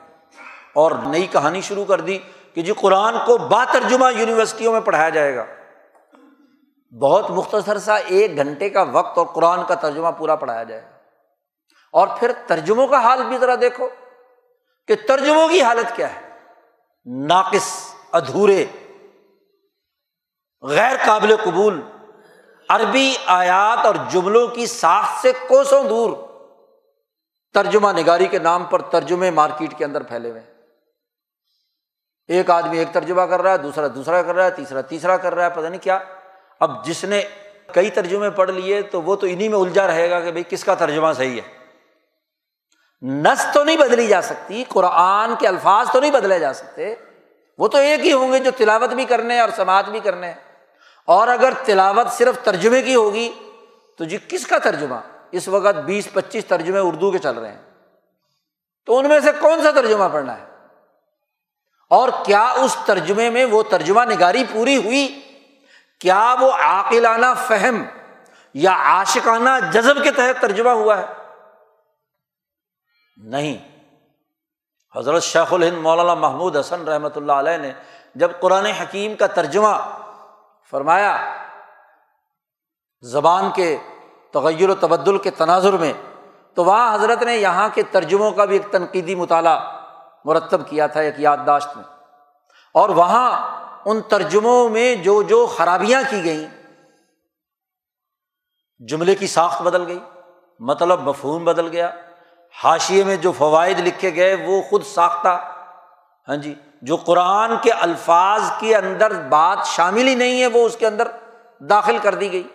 اور 0.73 0.91
نئی 0.91 1.27
کہانی 1.27 1.61
شروع 1.61 1.85
کر 1.85 2.01
دی 2.01 2.17
کہ 2.53 2.61
جی 2.61 2.73
قرآن 2.73 3.15
کو 3.25 3.37
با 3.37 3.63
ترجمہ 3.71 4.13
یونیورسٹیوں 4.13 4.73
میں 4.73 4.81
پڑھایا 4.81 5.09
جائے 5.09 5.35
گا۔ 5.35 5.45
بہت 7.01 7.29
مختصر 7.29 7.77
سا 7.77 7.95
ایک 7.95 8.35
گھنٹے 8.35 8.69
کا 8.69 8.81
وقت 8.81 9.17
اور 9.17 9.25
قرآن 9.25 9.59
کا 9.67 9.75
ترجمہ 9.75 10.07
پورا 10.17 10.35
پڑھایا 10.35 10.63
جائے 10.63 10.81
گا۔ 10.81 10.96
اور 11.91 12.07
پھر 12.19 12.31
ترجموں 12.47 12.87
کا 12.87 13.03
حال 13.03 13.23
بھی 13.23 13.37
ذرا 13.37 13.55
دیکھو 13.61 13.89
کہ 14.87 14.95
ترجموں 15.07 15.47
کی 15.47 15.61
حالت 15.61 15.95
کیا 15.95 16.15
ہے؟ 16.15 16.29
ناقص، 17.05 17.93
ادھورے 18.11 18.65
غیر 20.61 20.95
قابل 21.05 21.35
قبول، 21.43 21.81
عربی 22.69 23.15
آیات 23.25 23.85
اور 23.85 23.95
جملوں 24.09 24.47
کی 24.47 24.65
ساخت 24.65 25.21
سے 25.21 25.31
کوسوں 25.47 25.83
دور، 25.83 26.11
ترجمہ 27.53 27.91
نگاری 27.91 28.27
کے 28.27 28.39
نام 28.39 28.63
پر 28.63 28.81
ترجمے 28.81 29.31
مارکیٹ 29.31 29.77
کے 29.77 29.85
اندر 29.85 30.03
پھیلے 30.03 30.29
ہوئے 30.29 30.41
ایک 32.27 32.49
آدمی 32.49 32.77
ایک 32.77 32.87
ترجمہ 32.91 33.21
کر 33.21 33.41
رہا 33.41 33.51
ہے، 33.51 33.57
دوسرا 33.57 33.87
دوسرا 33.95 34.21
کر 34.21 34.35
رہا 34.35 34.45
ہے، 34.45 34.51
تیسرا 34.51 34.81
تیسرا 34.81 35.17
کر 35.17 35.35
رہا 35.35 35.45
ہے، 35.45 35.49
پتہ 35.49 35.67
نہیں 35.67 35.81
کیا۔ 35.81 35.99
اب 36.59 36.85
جس 36.85 37.03
نے 37.03 37.21
کئی 37.73 37.89
ترجمے 37.89 38.29
پڑھ 38.29 38.51
لیے 38.51 38.81
تو 38.81 39.01
وہ 39.01 39.15
تو 39.15 39.27
انہیں 39.27 39.49
میں 39.49 39.57
الجھا 39.57 39.87
رہے 39.87 40.09
گا 40.09 40.19
کہ 40.19 40.31
بھائی 40.31 40.43
کس 40.49 40.63
کا 40.63 40.75
ترجمہ 40.75 41.13
صحیح 41.13 41.41
ہے۔ 41.41 41.56
نس 43.01 43.45
تو 43.53 43.63
نہیں 43.63 43.77
بدلی 43.77 44.07
جا 44.07 44.21
سکتی، 44.21 44.63
قرآن 44.67 45.35
کے 45.35 45.47
الفاظ 45.47 45.91
تو 45.91 45.99
نہیں 45.99 46.11
بدلے 46.11 46.39
جا 46.39 46.53
سکتے۔ 46.53 46.95
وہ 47.57 47.67
تو 47.67 47.77
ایک 47.77 48.05
ہی 48.05 48.13
ہوں 48.13 48.33
گے 48.33 48.39
جو 48.39 48.51
تلاوت 48.57 48.89
بھی 48.89 49.05
کرنے 49.05 49.39
اور 49.39 49.49
سماعت 49.55 49.89
بھی 49.89 49.99
کرنے۔ 49.99 50.27
ہیں 50.27 50.33
اور 51.05 51.27
اگر 51.27 51.53
تلاوت 51.65 52.07
صرف 52.11 52.43
ترجمے 52.43 52.81
کی 52.81 52.95
ہوگی، 52.95 53.33
تو 53.97 54.03
جی 54.03 54.17
کس 54.27 54.47
کا 54.47 54.57
ترجمہ؟ 54.57 54.95
اس 55.31 55.47
وقت 55.47 55.75
بیس 55.75 56.07
پچیس 56.13 56.45
ترجمے 56.45 56.79
اردو 56.79 57.11
کے 57.11 57.17
چل 57.17 57.37
رہے 57.37 57.51
ہیں۔ 57.51 57.61
تو 58.85 58.97
ان 58.97 59.09
میں 59.09 59.19
سے 59.19 59.31
کون 59.39 59.63
سا 59.63 59.71
ترجمہ 59.71 60.03
پڑھنا 60.13 60.37
ہے؟ 60.37 60.45
اور 61.89 62.09
کیا 62.25 62.49
اس 62.49 62.77
ترجمے 62.85 63.29
میں 63.29 63.45
وہ 63.45 63.63
ترجمہ 63.63 64.01
نگاری 64.01 64.43
پوری 64.51 64.77
ہوئی؟ 64.77 65.21
کیا 65.99 66.35
وہ 66.39 66.51
عاقلانہ 66.51 67.25
فہم 67.47 67.83
یا 68.53 68.71
عاشقانہ 68.71 69.49
جذب 69.71 70.03
کے 70.03 70.11
تحت 70.11 70.41
ترجمہ 70.41 70.69
ہوا 70.69 70.97
ہے؟ 70.97 71.16
نہیں۔ 73.17 73.77
حضرت 74.97 75.23
شیخ 75.23 75.53
الہند 75.53 75.77
مولانا 75.77 76.13
محمود 76.13 76.57
حسن 76.57 76.87
رحمۃ 76.87 77.09
اللہ 77.15 77.31
علیہ 77.31 77.57
نے 77.57 77.71
جب 78.15 78.31
قرآن 78.39 78.65
حکیم 78.65 79.15
کا 79.15 79.27
ترجمہ 79.27 80.01
فرمایا، 80.71 81.35
زبان 83.01 83.51
کے 83.51 83.77
تغیر 84.33 84.69
و 84.69 84.75
تبدل 84.75 85.17
کے 85.17 85.31
تناظر 85.31 85.73
میں، 85.73 85.93
تو 86.53 86.63
وہاں 86.63 86.95
حضرت 86.95 87.23
نے 87.23 87.35
یہاں 87.35 87.69
کے 87.73 87.83
ترجموں 87.83 88.31
کا 88.31 88.45
بھی 88.45 88.55
ایک 88.55 88.71
تنقیدی 88.71 89.15
مطالعہ 89.15 89.81
مرتب 90.25 90.69
کیا 90.69 90.87
تھا، 90.87 90.99
ایک 90.99 91.15
یادداشت 91.17 91.77
میں۔ 91.77 91.83
اور 92.73 92.89
وہاں 92.89 93.57
ان 93.85 94.01
ترجموں 94.01 94.69
میں 94.69 94.95
جو 94.95 95.21
جو 95.21 95.45
خرابیاں 95.45 96.01
کی 96.09 96.23
گئیں، 96.23 96.47
جملے 98.79 99.15
کی 99.15 99.27
ساخت 99.27 99.61
بدل 99.61 99.87
گئی 99.87 99.99
مطلب 100.59 100.99
مفہوم 100.99 101.43
بدل 101.43 101.67
گیا 101.67 101.91
حاشیے 102.63 103.03
میں 103.03 103.15
جو 103.15 103.31
فوائد 103.31 103.79
لکھے 103.79 104.15
گئے 104.15 104.35
وہ 104.35 104.61
خود 104.61 104.83
ساختہ 104.85 105.53
ہاں 106.27 106.35
جی 106.35 106.55
جو 106.81 106.95
قرآن 106.95 107.51
کے 107.61 107.71
الفاظ 107.71 108.41
کے 108.59 108.75
اندر 108.75 109.13
بات 109.13 109.57
شامل 109.65 110.07
ہی 110.07 110.15
نہیں 110.15 110.41
ہے، 110.41 110.47
وہ 110.47 110.65
اس 110.65 110.77
کے 110.77 110.87
اندر 110.87 111.07
داخل 111.59 111.97
کر 111.97 112.15
دی 112.15 112.31
گئی۔ 112.31 112.47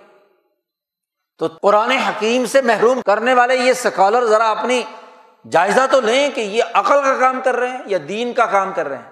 تو 1.38 1.46
قرآن 1.46 1.90
حکیم 1.90 2.46
سے 2.46 2.62
محروم 2.62 3.00
کرنے 3.00 3.34
والے 3.34 3.56
یہ 3.56 3.72
سکالر 3.72 4.24
ذرا 4.24 4.50
اپنی 4.50 4.82
جائزہ 5.50 5.80
تو 5.90 6.00
لیں 6.00 6.30
کہ 6.30 6.40
یہ 6.40 6.62
عقل 6.74 7.02
کا 7.02 7.16
کام 7.16 7.40
کر 7.44 7.56
رہے 7.56 7.68
ہیں 7.68 7.82
یا 7.86 7.98
دین 8.08 8.32
کا 8.32 8.46
کام 8.46 8.72
کر 8.72 8.88
رہے 8.88 8.96
ہیں۔ 8.96 9.10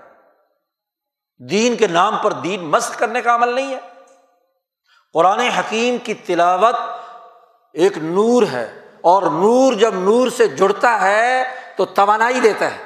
دین 1.38 1.76
کے 1.76 1.86
نام 1.86 2.16
پر 2.22 2.32
دین 2.32 2.64
مست 2.64 2.98
کرنے 2.98 3.22
کا 3.22 3.34
عمل 3.34 3.54
نہیں 3.54 3.74
ہے۔ 3.74 3.80
قرآن 5.12 5.40
حکیم 5.40 5.96
کی 5.98 6.14
تلاوت 6.14 6.74
ایک 7.72 7.98
نور 7.98 8.42
ہے۔ 8.52 8.79
اور 9.02 9.22
نور 9.22 9.72
جب 9.72 9.94
نور 9.94 10.28
سے 10.28 10.46
جڑتا 10.46 11.00
ہے 11.00 11.44
تو 11.76 11.84
توانائی 11.84 12.40
دیتا 12.40 12.68
ہے۔ 12.70 12.78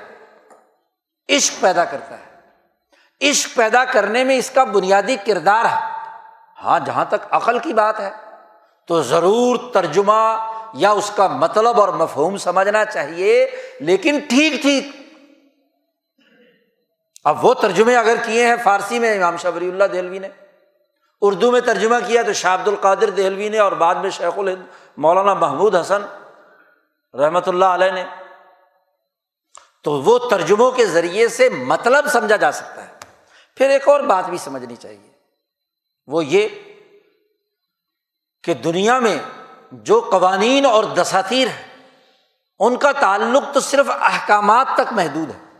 عشق 1.36 1.60
پیدا 1.60 1.84
کرتا 1.84 2.16
ہے۔ 2.18 2.34
عشق 3.30 3.56
پیدا 3.56 3.84
کرنے 3.84 4.24
میں 4.24 4.36
اس 4.36 4.50
کا 4.50 4.64
بنیادی 4.64 5.16
کردار 5.26 5.64
ہے۔ 5.64 5.90
ہاں 6.62 6.80
جہاں 6.86 7.04
تک 7.04 7.26
عقل 7.30 7.58
کی 7.58 7.72
بات 7.72 8.00
ہے، 8.00 8.10
تو 8.86 9.02
ضرور 9.02 9.56
ترجمہ 9.72 10.50
یا 10.74 10.90
اس 10.90 11.10
کا 11.16 11.26
مطلب 11.26 11.80
اور 11.80 11.88
مفہوم 11.88 12.36
سمجھنا 12.36 12.84
چاہیے۔ 12.84 13.50
لیکن 13.80 14.18
ٹھیک 14.28 14.62
ٹھیک۔ 14.62 14.84
اب 17.24 17.44
وہ 17.44 17.54
ترجمے 17.54 17.96
اگر 17.96 18.16
کیے 18.24 18.46
ہیں 18.46 18.56
فارسی 18.64 18.98
میں، 18.98 19.16
امام 19.16 19.36
شبری 19.36 19.68
اللہ 19.68 19.84
دہلوی 19.84 20.18
نے۔ 20.18 20.28
اردو 21.22 21.50
میں 21.50 21.60
ترجمہ 21.60 21.96
کیا 22.06 22.22
تو 22.22 22.32
شاہ 22.32 22.54
عبد 22.54 22.68
القادر 22.68 23.10
دہلوی 23.10 23.48
نے 23.48 23.58
اور 23.58 23.72
بعد 23.72 23.94
میں 23.94 24.10
شیخ 24.10 24.38
الہند 24.38 24.62
مولانا 24.96 25.34
محمود 25.34 25.74
حسن 25.74 26.02
رحمۃ 27.16 27.40
اللہ 27.46 27.64
علیہ 27.64 27.90
نے 27.90 28.04
تو 29.82 29.92
وہ 29.92 30.18
ترجموں 30.30 30.70
کے 30.70 30.86
ذریعے 30.86 31.28
سے 31.28 31.48
مطلب 31.48 32.06
سمجھا 32.06 32.36
جا 32.36 32.52
سکتا 32.52 32.88
ہے۔ 32.88 32.94
پھر 33.56 33.70
ایک 33.70 33.88
اور 33.88 34.00
بات 34.00 34.24
بھی 34.26 34.38
سمجھنی 34.38 34.76
چاہیے۔ 34.76 35.10
وہ 36.06 36.24
یہ 36.24 36.48
کہ 38.42 38.54
دنیا 38.54 38.98
میں 38.98 39.18
جو 39.72 40.08
قوانین 40.10 40.66
اور 40.66 40.84
دساتیر 40.84 41.48
ہیں، 41.48 41.82
ان 42.58 42.76
کا 42.76 42.92
تعلق 42.92 43.54
تو 43.54 43.60
صرف 43.60 43.86
احکامات 43.88 44.66
تک 44.74 44.92
محدود 44.92 45.30
ہے۔ 45.30 45.58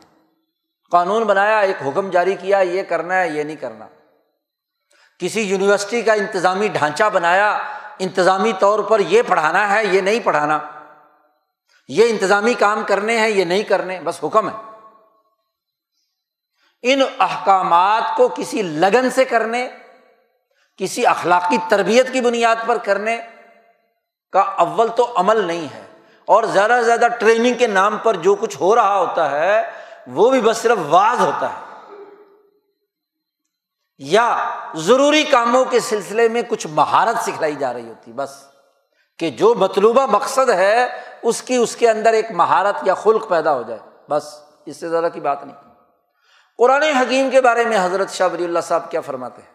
قانون 0.91 1.23
بنایا، 1.23 1.59
ایک 1.59 1.77
حکم 1.87 2.11
جاری 2.11 2.35
کیا، 2.35 2.59
یہ 2.59 2.83
کرنا 2.83 3.21
ہے، 3.21 3.29
یہ 3.29 3.43
نہیں 3.43 3.57
کرنا۔ 3.57 3.87
کسی 5.19 5.41
یونیورسٹی 5.41 6.03
کا 6.03 6.13
انتظامی 6.13 6.69
ڈھانچہ 6.69 7.05
بنایا 7.13 7.79
انتظامی 7.99 8.53
طور 8.59 8.79
پر 8.79 9.01
یہ 9.01 9.23
پڑھانا 9.27 9.75
ہے، 9.75 9.87
یہ 9.87 10.01
نہیں 10.01 10.21
پڑھانا۔ 10.21 10.59
یہ 11.89 12.11
انتظامی 12.11 12.55
کام 12.55 12.83
کرنے 12.87 13.19
ہیں، 13.19 13.29
یہ 13.29 13.45
نہیں 13.45 13.63
کرنے، 13.63 14.01
بس 14.01 14.25
حکم 14.25 14.49
ہے۔ 14.49 14.55
ان 16.83 17.03
احکامات 17.21 18.03
کو 18.17 18.29
کسی 18.29 18.63
لگن 18.63 19.11
سے 19.11 19.25
کرنے، 19.25 19.69
کسی 20.77 21.07
اخلاقی 21.07 21.57
تربیت 21.69 22.13
کی 22.13 22.21
بنیاد 22.21 22.57
پر 22.67 22.79
کرنے 22.79 23.21
کا 24.33 24.41
اول 24.41 24.89
تو 24.97 25.13
عمل 25.17 25.37
نہیں 25.37 25.75
ہے۔ 25.75 25.81
اور 26.25 26.45
زیادہ 26.45 26.73
سے 26.79 26.85
زیادہ 26.85 27.07
ٹریننگ 27.21 27.55
کے 27.55 27.67
نام 27.67 27.99
پر 27.99 28.15
جو 28.15 28.35
کچھ 28.35 28.57
ہو 28.61 28.75
رہا 28.75 28.99
ہوتا 28.99 29.31
ہے، 29.31 29.71
وہ 30.07 30.31
بھی 30.31 30.41
بس 30.41 30.57
صرف 30.57 30.79
واز 30.89 31.21
ہوتا 31.21 31.49
ہے۔ 31.49 31.64
یا 33.99 34.51
ضروری 34.75 35.25
کاموں 35.25 35.65
کے 35.65 35.81
سلسلے 35.81 36.29
میں 36.29 36.43
کچھ 36.49 36.67
مہارت 36.67 37.23
سکھلائی 37.23 37.55
جا 37.55 37.73
رہی 37.73 37.89
ہوتی، 37.89 38.13
بس۔ 38.13 38.31
کہ 39.19 39.31
جو 39.31 39.55
مطلوبہ 39.55 40.07
مقصد 40.07 40.51
ہے، 40.51 40.87
اس 41.23 41.43
کی، 41.43 41.57
اس 41.57 41.77
کے 41.77 41.91
اندر 41.91 42.13
ایک 42.13 42.31
مہارت 42.31 42.75
یا 42.83 42.95
خلق 42.95 43.29
پیدا 43.29 43.55
ہو 43.55 43.63
جائے، 43.63 43.81
بس۔ 44.11 44.41
اس 44.67 44.81
سے 44.81 44.89
زیادہ 44.89 45.09
کی 45.15 45.21
بات 45.21 45.45
نہیں۔ 45.45 45.57
قرآن 46.59 46.83
حکیم 46.83 47.31
کے 47.31 47.41
بارے 47.41 47.65
میں 47.65 47.85
حضرت 47.85 48.11
شاہ 48.11 48.29
ولی 48.33 48.45
اللہ 48.45 48.59
صاحب 48.63 48.91
کیا 48.91 49.01
فرماتے 49.01 49.43
ہیں؟ 49.43 49.55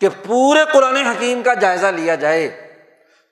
کہ 0.00 0.08
پورے 0.26 0.60
قرآن 0.72 0.96
حکیم 0.96 1.42
کا 1.42 1.54
جائزہ 1.54 1.86
لیا 1.86 2.14
جائے، 2.14 2.74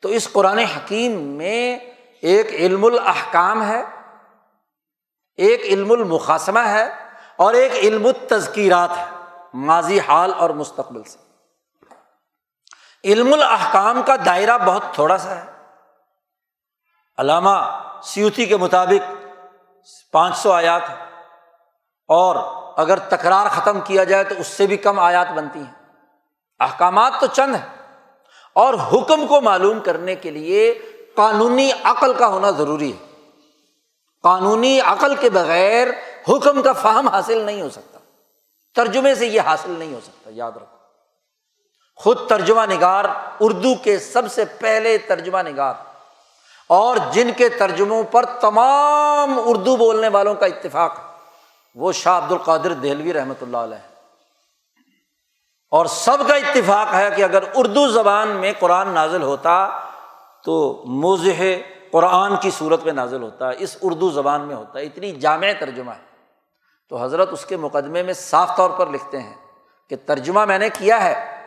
تو 0.02 0.08
اس 0.08 0.32
قرآن 0.32 0.58
حکیم 0.58 1.12
میں 1.12 1.78
ایک 2.22 2.46
علم 2.46 2.84
الحکام 2.84 3.68
ہے، 3.68 3.84
ایک 5.36 5.62
علم 5.62 5.92
المقاسمہ 5.92 6.58
ہے، 6.58 6.90
اور 7.36 7.54
ایک 7.54 7.72
علم 7.72 8.06
التذکیرات 8.06 8.90
ہے۔ 8.96 9.17
ماضی 9.54 10.00
حال 10.00 10.32
اور 10.38 10.50
مستقبل 10.50 11.02
سے۔ 11.02 11.18
علم 13.04 13.32
الحکام 13.32 14.02
کا 14.02 14.16
دائرہ 14.26 14.58
بہت 14.58 14.82
تھوڑا 14.92 15.18
سا 15.18 15.36
ہے۔ 15.36 15.46
علامہ 17.18 17.82
سیوتی 18.02 18.46
کے 18.46 18.56
مطابق 18.56 19.12
پانچ 20.12 20.36
سو 20.36 20.52
آیات 20.52 20.90
ہے 20.90 20.94
اور 22.08 22.36
اگر 22.76 22.98
تکرار 22.98 23.46
ختم 23.46 23.80
کیا 23.80 24.04
جائے 24.04 24.24
تو 24.24 24.34
اس 24.38 24.46
سے 24.46 24.66
بھی 24.66 24.76
کم 24.76 24.98
آیات 24.98 25.28
بنتی 25.30 25.58
ہیں۔ 25.58 25.74
احکامات 26.60 27.12
تو 27.20 27.26
چند 27.26 27.54
ہیں۔ 27.54 27.96
اور 28.52 28.74
حکم 28.74 29.26
کو 29.26 29.40
معلوم 29.40 29.80
کرنے 29.80 30.16
کے 30.16 30.30
لیے 30.30 30.78
قانونی 31.16 31.70
عقل 31.84 32.14
کا 32.14 32.26
ہونا 32.26 32.50
ضروری 32.50 32.92
ہے۔ 32.92 33.06
قانونی 34.22 34.80
عقل 34.80 35.14
کے 35.14 35.30
بغیر 35.30 35.88
حکم 36.28 36.62
کا 36.62 36.72
فہم 36.72 37.08
حاصل 37.08 37.40
نہیں 37.40 37.62
ہو 37.62 37.70
سکتا۔ 37.70 37.97
ترجمے 38.78 39.14
سے 39.14 39.26
یہ 39.26 39.40
حاصل 39.40 39.70
نہیں 39.70 39.94
ہو 39.94 40.00
سکتا، 40.02 40.30
یاد 40.34 40.52
رکھو۔ 40.52 40.76
خود 41.96 42.28
ترجمہ 42.28 42.66
نگار 42.70 43.04
اردو 43.40 43.74
کے 43.74 43.98
سب 43.98 44.22
سے 44.32 44.44
پہلے 44.44 44.98
ترجمہ 44.98 45.38
نگار، 45.38 45.74
اور 46.66 46.96
جن 47.12 47.30
کے 47.36 47.48
ترجموں 47.48 48.02
پر 48.02 48.24
تمام 48.40 49.38
اردو 49.44 49.76
بولنے 49.76 50.08
والوں 50.08 50.34
کا 50.34 50.46
اتفاق، 50.46 50.98
وہ 51.74 51.92
شاہ 51.92 52.18
عبد 52.18 52.32
القادر 52.32 52.72
دہلوی 52.72 53.12
رحمۃ 53.12 53.42
اللہ 53.42 53.56
علیہ۔ 53.56 53.86
اور 55.70 55.86
سب 55.86 56.18
کا 56.28 56.34
اتفاق 56.34 56.94
ہے 56.94 57.08
کہ 57.16 57.22
اگر 57.22 57.44
اردو 57.54 57.88
زبان 57.88 58.28
میں 58.28 58.52
قرآن 58.58 58.88
نازل 58.88 59.22
ہوتا 59.22 59.56
تو 60.44 60.82
موضح 60.86 61.40
قرآن 61.92 62.36
کی 62.36 62.50
صورت 62.50 62.84
میں 62.84 62.92
نازل 62.92 63.22
ہوتا 63.22 63.48
ہے 63.48 63.54
اس 63.58 63.76
اردو 63.82 64.10
زبان 64.10 64.40
میں 64.40 64.56
ہوتا۔ 64.56 64.78
ہے 64.78 64.84
اتنی 64.84 65.12
جامع 65.12 65.50
ترجمہ 65.60 65.90
ہے۔ 65.90 66.07
تو 66.88 67.04
حضرت 67.04 67.28
اس 67.32 67.46
کے 67.46 67.56
مقدمے 67.56 68.02
میں 68.02 68.12
صاف 68.12 68.56
طور 68.56 68.70
پر 68.70 68.86
لکھتے 68.86 69.20
ہیں 69.20 69.34
کہ 69.90 69.96
ترجمہ 70.06 70.44
میں 70.44 70.58
نے 70.58 70.68
کیا 70.68 71.04
ہے۔ 71.04 71.44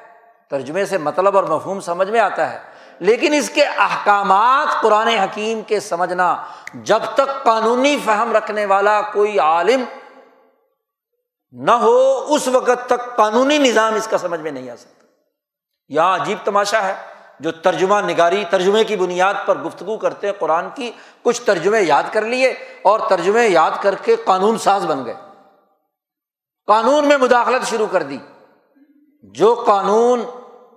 ترجمے 0.50 0.86
سے 0.86 0.98
مطلب 0.98 1.36
اور 1.36 1.44
مفہوم 1.44 1.80
سمجھ 1.80 2.10
میں 2.10 2.20
آتا 2.20 2.54
ہے۔ 2.54 2.60
لیکن 3.00 3.34
اس 3.34 3.50
کے 3.50 3.66
احکامات 3.66 4.82
قرآن 4.82 5.08
حکیم 5.08 5.62
کے 5.62 5.80
سمجھنا، 5.80 6.44
جب 6.74 7.00
تک 7.14 7.44
قانونی 7.44 7.98
فہم 8.06 8.36
رکھنے 8.36 8.66
والا 8.66 9.02
کوئی 9.02 9.40
عالم 9.40 9.84
نہ 11.52 11.72
ہو، 11.72 12.26
اس 12.30 12.48
وقت 12.48 12.88
تک 12.88 13.16
قانونی 13.16 13.58
نظام 13.58 13.94
اس 13.94 14.08
کا 14.08 14.18
سمجھ 14.18 14.40
میں 14.40 14.52
نہیں 14.52 14.70
آ 14.70 14.76
سکتا۔ 14.76 15.06
یہاں 15.88 16.16
عجیب 16.16 16.38
تماشا 16.44 16.84
ہے۔ 16.84 16.96
جو 17.40 17.52
ترجمہ 17.52 17.96
نگاری، 17.96 18.44
ترجمے 18.50 18.84
کی 18.84 18.96
بنیاد 18.96 19.34
پر 19.46 19.58
گفتگو 19.58 19.98
کرتے 19.98 20.28
ہیں 20.28 20.34
قرآن 20.40 20.66
کی، 20.76 20.92
کچھ 21.22 21.42
ترجمے 21.42 21.82
یاد 21.82 22.04
کر 22.12 22.22
لیے 22.22 22.50
اور 22.82 23.00
ترجمے 23.10 23.48
یاد 23.48 23.72
کر 23.82 23.96
کے 23.96 24.16
قانون 24.26 24.58
ساز 24.58 24.86
بن 24.86 25.06
گئے۔ 25.06 25.31
قانون 26.68 27.08
میں 27.08 27.18
مداخلت 27.18 27.68
شروع 27.68 27.88
کر 27.92 28.04
دی۔ 28.04 28.18
جو 29.36 29.54
قانون 29.68 30.24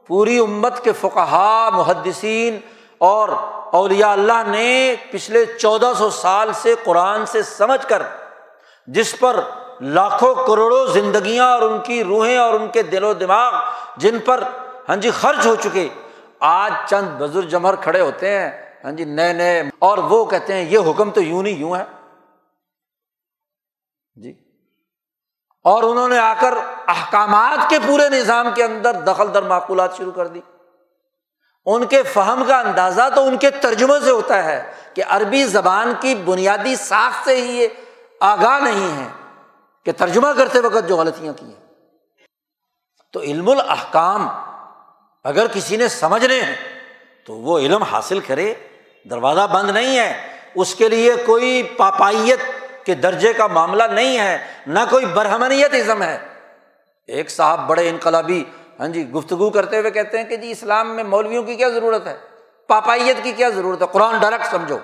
پوری 0.07 0.39
امت 0.39 0.83
کے 0.85 0.93
فقہا، 0.93 1.69
محدثین 1.73 2.59
اور 3.01 3.29
اولیاء 3.73 4.11
اللہ 4.13 4.49
نے 4.49 4.95
پچھلے 5.11 5.45
چودہ 5.47 5.93
سو 5.99 6.11
سال 6.11 6.51
سے 6.53 6.75
قرآن 6.85 7.27
سے 7.27 7.43
سمجھ 7.43 7.87
کر، 7.89 8.03
جس 8.89 9.15
پر 9.19 9.41
لاکھوں 9.81 10.35
کروڑوں 10.47 10.87
زندگیاں 10.87 11.47
اور 11.47 11.63
ان 11.63 11.81
کی 11.81 12.03
روحیں 12.05 12.37
اور 12.37 12.55
ان 12.55 12.69
کے 12.69 12.83
دل 12.83 13.05
و 13.05 13.13
دماغ 13.13 13.55
جن 13.97 14.19
پر 14.25 14.43
ہاں 14.89 14.97
جی 14.97 15.11
خرچ 15.11 15.47
ہو 15.47 15.55
چکے، 15.55 15.89
آج 16.41 16.73
چند 16.87 17.09
بزرگ 17.19 17.49
جمر 17.49 17.77
کھڑے 17.77 18.01
ہوتے 18.01 18.39
ہیں 18.39 18.51
ہاں 18.85 18.93
جی 18.93 19.05
نئے 19.05 19.33
نئے، 19.33 19.63
اور 19.79 19.99
وہ 19.99 20.25
کہتے 20.25 20.55
ہیں 20.55 20.65
یہ 20.71 20.79
حکم 20.79 21.11
تو 21.11 21.21
یوں 21.21 21.43
نہیں، 21.43 21.55
یوں 21.55 21.77
ہے۔ 21.77 21.85
جی۔ 24.17 24.44
اور 25.65 25.83
انہوں 25.83 26.09
نے 26.09 26.19
آ 26.19 26.35
کر 26.41 26.55
احکامات 26.87 27.71
کے 27.71 27.79
پورے 27.87 28.09
نظام 28.09 28.49
کے 28.55 28.65
اندر 28.65 28.93
دخل 28.93 29.35
در 29.35 29.43
معقولات 29.43 29.97
شروع 29.97 30.13
کر 30.13 30.27
دی۔ 30.27 30.41
ان 31.67 31.87
کے 31.87 32.03
فہم 32.03 32.45
کا 32.47 32.61
اندازہ 32.61 33.03
تو 33.15 33.27
ان 33.27 33.37
کے 33.37 33.51
ترجمے 33.51 34.05
سے 34.05 34.11
ہوتا 34.11 34.45
ہے 34.45 34.73
کہ 34.95 35.03
عربی 35.09 35.45
زبان 35.45 35.93
کی 36.01 36.15
بنیادی 36.15 36.77
ساخت 36.77 37.25
سے 37.25 37.37
ہی 37.37 37.63
یہ 37.63 37.69
آگاہ 38.21 38.59
نہیں 38.61 39.03
ہے 39.03 39.09
کہ 39.85 39.93
ترجمہ 39.93 40.29
کرتے 40.37 40.61
وقت 40.61 40.89
جو 40.89 40.97
غلطیاں 40.97 41.33
کی 41.33 41.47
ہیں۔ 41.47 41.65
تو 43.13 43.21
علم 43.21 43.49
الحکام 43.49 44.29
اگر 45.25 45.47
کسی 45.47 45.77
نے 45.77 45.89
سمجھنے 45.89 46.41
ہیں 46.41 46.57
تو 47.27 47.33
وہ 47.33 47.59
علم 47.59 47.83
حاصل 47.83 48.21
کرے۔ 48.21 48.55
دروازہ 49.11 49.47
بند 49.53 49.71
نہیں 49.71 49.99
ہے۔ 49.99 50.35
اس 50.55 50.75
کے 50.75 50.89
لیے 50.89 51.15
کوئی 51.27 51.63
پاپائیت 51.63 52.41
کے 52.85 52.95
درجے 52.95 53.33
کا 53.33 53.47
معاملہ 53.47 53.83
نہیں 53.83 54.19
ہے، 54.19 54.39
نہ 54.67 54.79
کوئی 54.91 55.07
برہمنیت 55.07 55.75
ازم 55.75 56.03
ہے۔ 56.03 56.19
ایک 57.07 57.31
صاحب 57.31 57.67
بڑے 57.67 57.89
انقلابی 57.89 58.45
ہاں 58.81 58.89
جی 58.89 59.11
گفتگو 59.11 59.51
کرتے 59.51 59.79
ہوئے 59.79 59.91
کہتے 59.91 60.19
ہیں 60.19 60.25
کہ 60.25 60.37
جی 60.37 60.51
اسلام 60.51 60.97
میں 60.97 61.05
مولویوں 61.05 61.43
کی 61.43 61.55
کیا 61.55 61.69
ضرورت 61.69 62.07
ہے؟ 62.07 62.17
پاپائیت 62.67 63.17
کی 63.23 63.33
کیا 63.33 63.49
ضرورت 63.49 63.83
ہے؟ 63.83 63.87
قرآن 63.93 64.19
ڈائریکٹ 64.19 64.47
سمجھو۔ 64.47 64.79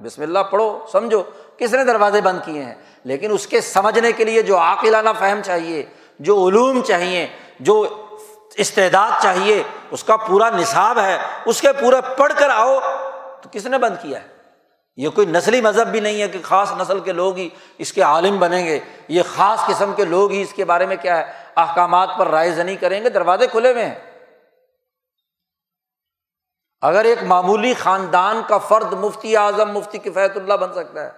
بسم 0.00 0.22
اللہ 0.22 0.38
پڑھو، 0.38 0.86
سمجھو 0.92 1.22
کس 1.56 1.74
نے 1.74 1.84
دروازے 1.84 2.20
بند 2.20 2.38
کیے 2.44 2.62
ہیں۔ 2.62 2.74
لیکن 3.04 3.32
اس 3.32 3.46
کے 3.46 3.60
سمجھنے 3.60 4.12
کے 4.12 4.24
لیے 4.24 4.42
جو 4.42 4.58
عاقلانہ 4.58 5.08
فہم 5.18 5.40
چاہیے، 5.44 5.86
جو 6.18 6.48
علوم 6.48 6.82
چاہیے، 6.82 7.26
جو 7.60 7.86
استعداد 8.54 9.10
چاہیے، 9.22 9.62
اس 9.90 10.04
کا 10.04 10.16
پورا 10.16 10.50
نصاب 10.50 10.98
ہے۔ 10.98 11.18
اس 11.44 11.60
کے 11.60 11.72
پورے 11.72 11.96
پڑھ 12.16 12.32
کر 12.38 12.48
آؤ، 12.50 12.80
تو 13.42 13.48
کس 13.52 13.66
نے 13.66 13.78
بند 13.78 13.96
کیا 14.02 14.22
ہے؟ 14.22 14.39
یہ 15.00 15.08
کوئی 15.08 15.26
نسلی 15.26 15.60
مذہب 15.60 15.86
بھی 15.86 16.00
نہیں 16.00 16.22
ہے 16.22 16.28
کہ 16.28 16.38
خاص 16.42 16.72
نسل 16.72 17.00
کے 17.00 17.12
لوگ 17.12 17.36
ہی 17.36 17.48
اس 17.78 17.92
کے 17.92 18.02
عالم 18.02 18.38
بنیں 18.38 18.66
گے۔ 18.66 18.78
یہ 19.08 19.22
خاص 19.34 19.66
قسم 19.66 19.92
کے 19.92 20.04
لوگ 20.04 20.30
ہی 20.30 20.42
اس 20.42 20.52
کے 20.52 20.64
بارے 20.64 20.86
میں 20.86 20.96
کیا 21.02 21.16
ہے؟ 21.16 21.32
احکامات 21.56 22.10
پر 22.18 22.28
رائے 22.28 22.50
زنی 22.50 22.76
کریں 22.76 23.04
گے، 23.04 23.08
دروازے 23.08 23.46
کھلے 23.46 23.72
ہوئے 23.72 23.84
ہیں۔ 23.84 23.94
اگر 26.80 27.04
ایک 27.04 27.22
معمولی 27.22 27.74
خاندان 27.74 28.42
کا 28.48 28.58
فرد 28.58 28.92
مفتی 28.92 29.36
اعظم، 29.36 29.70
مفتی 29.70 29.98
کفایت 29.98 30.36
اللہ 30.36 30.54
بن 30.54 30.72
سکتا 30.72 31.04
ہے، 31.04 31.10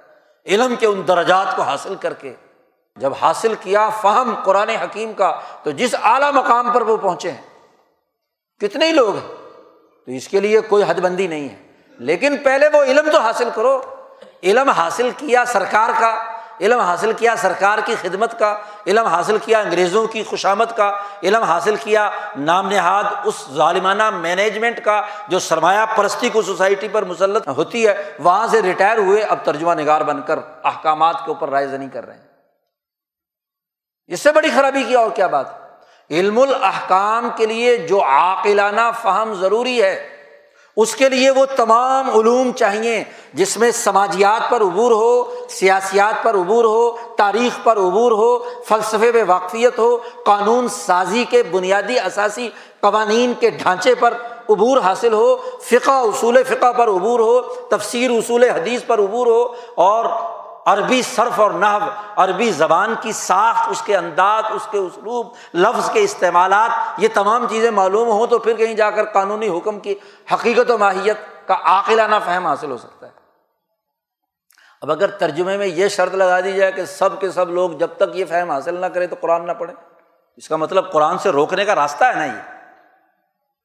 علم 0.46 0.74
کے 0.76 0.86
ان 0.86 1.02
درجات 1.08 1.56
کو 1.56 1.62
حاصل 1.62 1.94
کر 1.94 2.14
کے، 2.14 2.34
جب 2.96 3.12
حاصل 3.22 3.54
کیا 3.60 3.88
فہم 3.88 4.34
قرآن 4.44 4.68
حکیم 4.68 5.12
کا، 5.12 5.40
تو 5.62 5.70
جس 5.70 5.94
اعلیٰ 6.02 6.32
مقام 6.32 6.72
پر 6.72 6.82
وہ 6.82 6.96
پہنچے 6.96 7.30
ہیں۔ 7.30 7.42
کتنے 8.60 8.86
ہی 8.86 8.92
لوگ 8.92 9.14
ہیں، 9.14 9.28
تو 10.06 10.12
اس 10.12 10.28
کے 10.28 10.40
لیے 10.40 10.60
کوئی 10.60 10.84
حد 10.88 10.94
بندی 10.94 11.26
نہیں 11.26 11.48
ہے۔ 11.48 11.71
لیکن 11.98 12.36
پہلے 12.36 12.68
وہ 12.72 12.82
علم 12.82 13.10
تو 13.12 13.20
حاصل 13.20 13.48
کرو۔ 13.54 13.80
علم 14.42 14.68
حاصل 14.68 15.10
کیا 15.16 15.44
سرکار 15.44 15.90
کا، 16.00 16.24
علم 16.60 16.80
حاصل 16.80 17.12
کیا 17.12 17.36
سرکار 17.36 17.78
کی 17.84 17.94
خدمت 18.02 18.38
کا، 18.38 18.58
علم 18.86 19.06
حاصل 19.06 19.38
کیا 19.38 19.58
انگریزوں 19.58 20.06
کی 20.06 20.22
خوشامد 20.22 20.64
کا، 20.76 20.96
علم 21.22 21.42
حاصل 21.42 21.76
کیا 21.76 22.10
نام 22.36 22.68
نہاد 22.68 23.04
اس 23.24 23.34
ظالمانہ 23.54 24.10
مینجمنٹ 24.10 24.84
کا 24.84 25.02
جو 25.28 25.38
سرمایہ 25.38 25.86
پرستی 25.96 26.28
کو 26.28 26.42
سوسائٹی 26.42 26.88
پر 26.88 27.04
مسلط 27.04 27.48
ہوتی 27.48 27.86
ہے، 27.86 28.12
وہاں 28.18 28.46
سے 28.46 28.62
ریٹائر 28.62 28.98
ہوئے۔ 28.98 29.22
اب 29.22 29.38
ترجمہ 29.44 29.74
نگار 29.74 30.00
بن 30.00 30.22
کر 30.22 30.38
احکامات 30.64 31.14
کے 31.14 31.28
اوپر 31.28 31.48
رائے 31.48 31.66
زنی 31.66 31.88
کر 31.88 32.06
رہے 32.06 32.14
ہیں۔ 32.14 32.28
اس 34.06 34.20
سے 34.20 34.32
بڑی 34.32 34.50
خرابی 34.50 34.82
کیا 34.82 34.98
اور 34.98 35.10
کیا 35.10 35.26
بات۔ 35.26 35.46
علم 36.10 36.38
الحکام 36.38 37.28
کے 37.36 37.46
لیے 37.46 37.76
جو 37.76 38.04
عاقلانہ 38.04 38.90
فہم 39.02 39.34
ضروری 39.34 39.82
ہے 39.82 40.11
اس 40.76 40.94
کے 40.96 41.08
لیے 41.08 41.30
وہ 41.30 41.44
تمام 41.56 42.10
علوم 42.10 42.52
چاہیے 42.52 43.04
جس 43.34 43.56
میں 43.56 43.70
سماجیات 43.70 44.50
پر 44.50 44.60
عبور 44.60 44.90
ہو، 44.90 45.24
سیاسیات 45.48 46.22
پر 46.22 46.34
عبور 46.34 46.64
ہو، 46.64 46.96
تاریخ 47.16 47.64
پر 47.64 47.76
عبور 47.76 48.12
ہو، 48.12 48.38
فلسفے 48.68 49.12
میں 49.12 49.24
واقفیت 49.26 49.78
ہو، 49.78 49.96
قانون 50.24 50.68
سازی 50.68 51.24
کے 51.30 51.42
بنیادی 51.42 51.98
اثاثی 51.98 52.48
قوانین 52.80 53.32
کے 53.40 53.50
ڈھانچے 53.50 53.94
پر 53.94 54.14
عبور 54.50 54.78
حاصل 54.78 55.12
ہو، 55.12 55.36
فقہ 55.60 55.90
اصول 55.90 56.42
فقہ 56.42 56.72
پر 56.72 56.88
عبور 56.88 57.20
ہو، 57.20 57.40
تفسیر 57.42 58.10
اصول 58.10 58.44
حدیث 58.44 58.80
پر 58.86 58.98
عبور 58.98 59.26
ہو 59.26 59.54
اور 59.74 60.04
عربی 60.66 61.02
صرف 61.02 61.40
اور 61.40 61.50
نحو، 61.50 61.88
عربی 62.16 62.50
زبان 62.50 62.94
کی 63.00 63.12
ساخت، 63.12 63.68
اس 63.70 63.82
کے 63.82 63.96
انداز، 63.96 64.44
اس 64.50 64.68
کے 64.70 64.78
اسلوب، 64.78 65.26
لفظ 65.54 65.90
کے 65.90 66.02
استعمالات، 66.02 66.70
یہ 66.98 67.08
تمام 67.14 67.46
چیزیں 67.50 67.70
معلوم 67.70 68.08
ہوں 68.08 68.26
تو 68.26 68.38
پھر 68.38 68.54
کہیں 68.54 68.74
جا 68.74 68.90
کر 68.90 69.04
قانونی 69.04 69.58
حکم 69.58 69.80
کی 69.80 69.94
حقیقت 70.34 70.70
و 70.70 70.78
ماہیت 70.78 71.48
کا 71.48 71.56
عاقلانہ 71.64 72.14
فہم 72.24 72.46
حاصل 72.46 72.70
ہو 72.70 72.78
سکتا 72.78 73.06
ہے۔ 73.06 73.12
اب 74.82 74.90
اگر 74.90 75.10
ترجمے 75.10 75.56
میں 75.56 75.66
یہ 75.66 75.88
شرط 75.88 76.14
لگا 76.14 76.40
دی 76.40 76.52
جائے 76.52 76.72
کہ 76.72 76.84
سب 76.84 77.20
کے 77.20 77.30
سب 77.30 77.50
لوگ 77.50 77.70
جب 77.70 77.88
تک 77.96 78.16
یہ 78.16 78.24
فہم 78.24 78.50
حاصل 78.50 78.80
نہ 78.80 78.86
کرے 78.86 79.06
تو 79.06 79.16
قرآن 79.20 79.46
نہ 79.46 79.52
پڑھے 79.52 79.74
اس 80.36 80.48
کا 80.48 80.56
مطلب 80.56 80.92
قرآن 80.92 81.18
سے 81.18 81.30
روکنے 81.30 81.64
کا 81.64 81.74
راستہ 81.74 82.04
ہے 82.04 82.12
نا 82.12 82.24
یہ؟ 82.24 82.58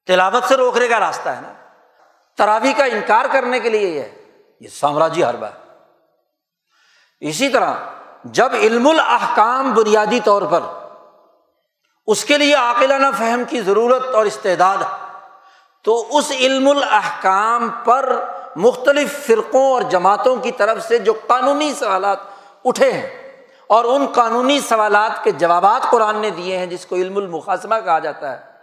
تلاوت 0.08 0.44
سے 0.44 0.56
روکنے 0.58 0.88
کا 0.88 1.00
راستہ 1.00 1.30
ہے 1.30 1.42
نا؟ 1.42 1.54
تراوی 2.38 2.74
کا 2.74 2.84
انکار 2.84 3.26
کرنے 3.32 3.60
کے 3.60 3.70
لیے 3.70 3.90
یہ 3.90 4.00
ہے۔ 4.00 4.16
یہ 4.60 4.68
سامراجی 4.68 5.24
حربہ 5.24 5.46
ہے۔ 5.46 5.67
اسی 7.22 7.50
طرح 7.50 7.74
جب 8.24 8.50
علم 8.54 8.88
الحکام 8.88 9.74
بنیادی 9.74 10.20
طور 10.24 10.42
پر 10.42 10.60
اس 12.08 12.26
کے 12.26 12.38
لیے 12.38 12.54
عاقلانہ 12.54 13.06
فہم 13.18 13.44
کی 13.50 13.62
ضرورت 13.62 14.16
اور 14.16 14.26
استعداد 14.26 14.78
تو 15.84 16.18
اس 16.18 16.32
علم 16.32 16.68
الحکام 16.68 17.70
پر 17.84 18.24
مختلف 18.56 19.28
فرقوں 19.28 19.74
اور 19.74 19.82
جماعتوں 19.82 20.36
کی 20.36 20.52
طرف 20.52 20.88
سے 20.88 20.98
جو 20.98 21.14
قانونی 21.28 21.74
سوالات 21.74 22.18
اٹھے 22.66 22.92
ہیں 22.92 23.32
اور 23.68 23.86
ان 23.86 24.06
قانونی 24.06 24.60
سوالات 24.60 25.24
کے 25.24 25.32
جوابات 25.32 25.92
قرآن 25.92 26.18
نے 26.18 26.30
دیے 26.30 26.58
ہیں، 26.58 26.66
جس 26.66 26.86
کو 26.86 26.96
علم 26.96 27.18
المقاسمہ 27.18 27.76
کہا 27.86 28.00
جاتا 28.00 28.32
ہے 28.32 28.57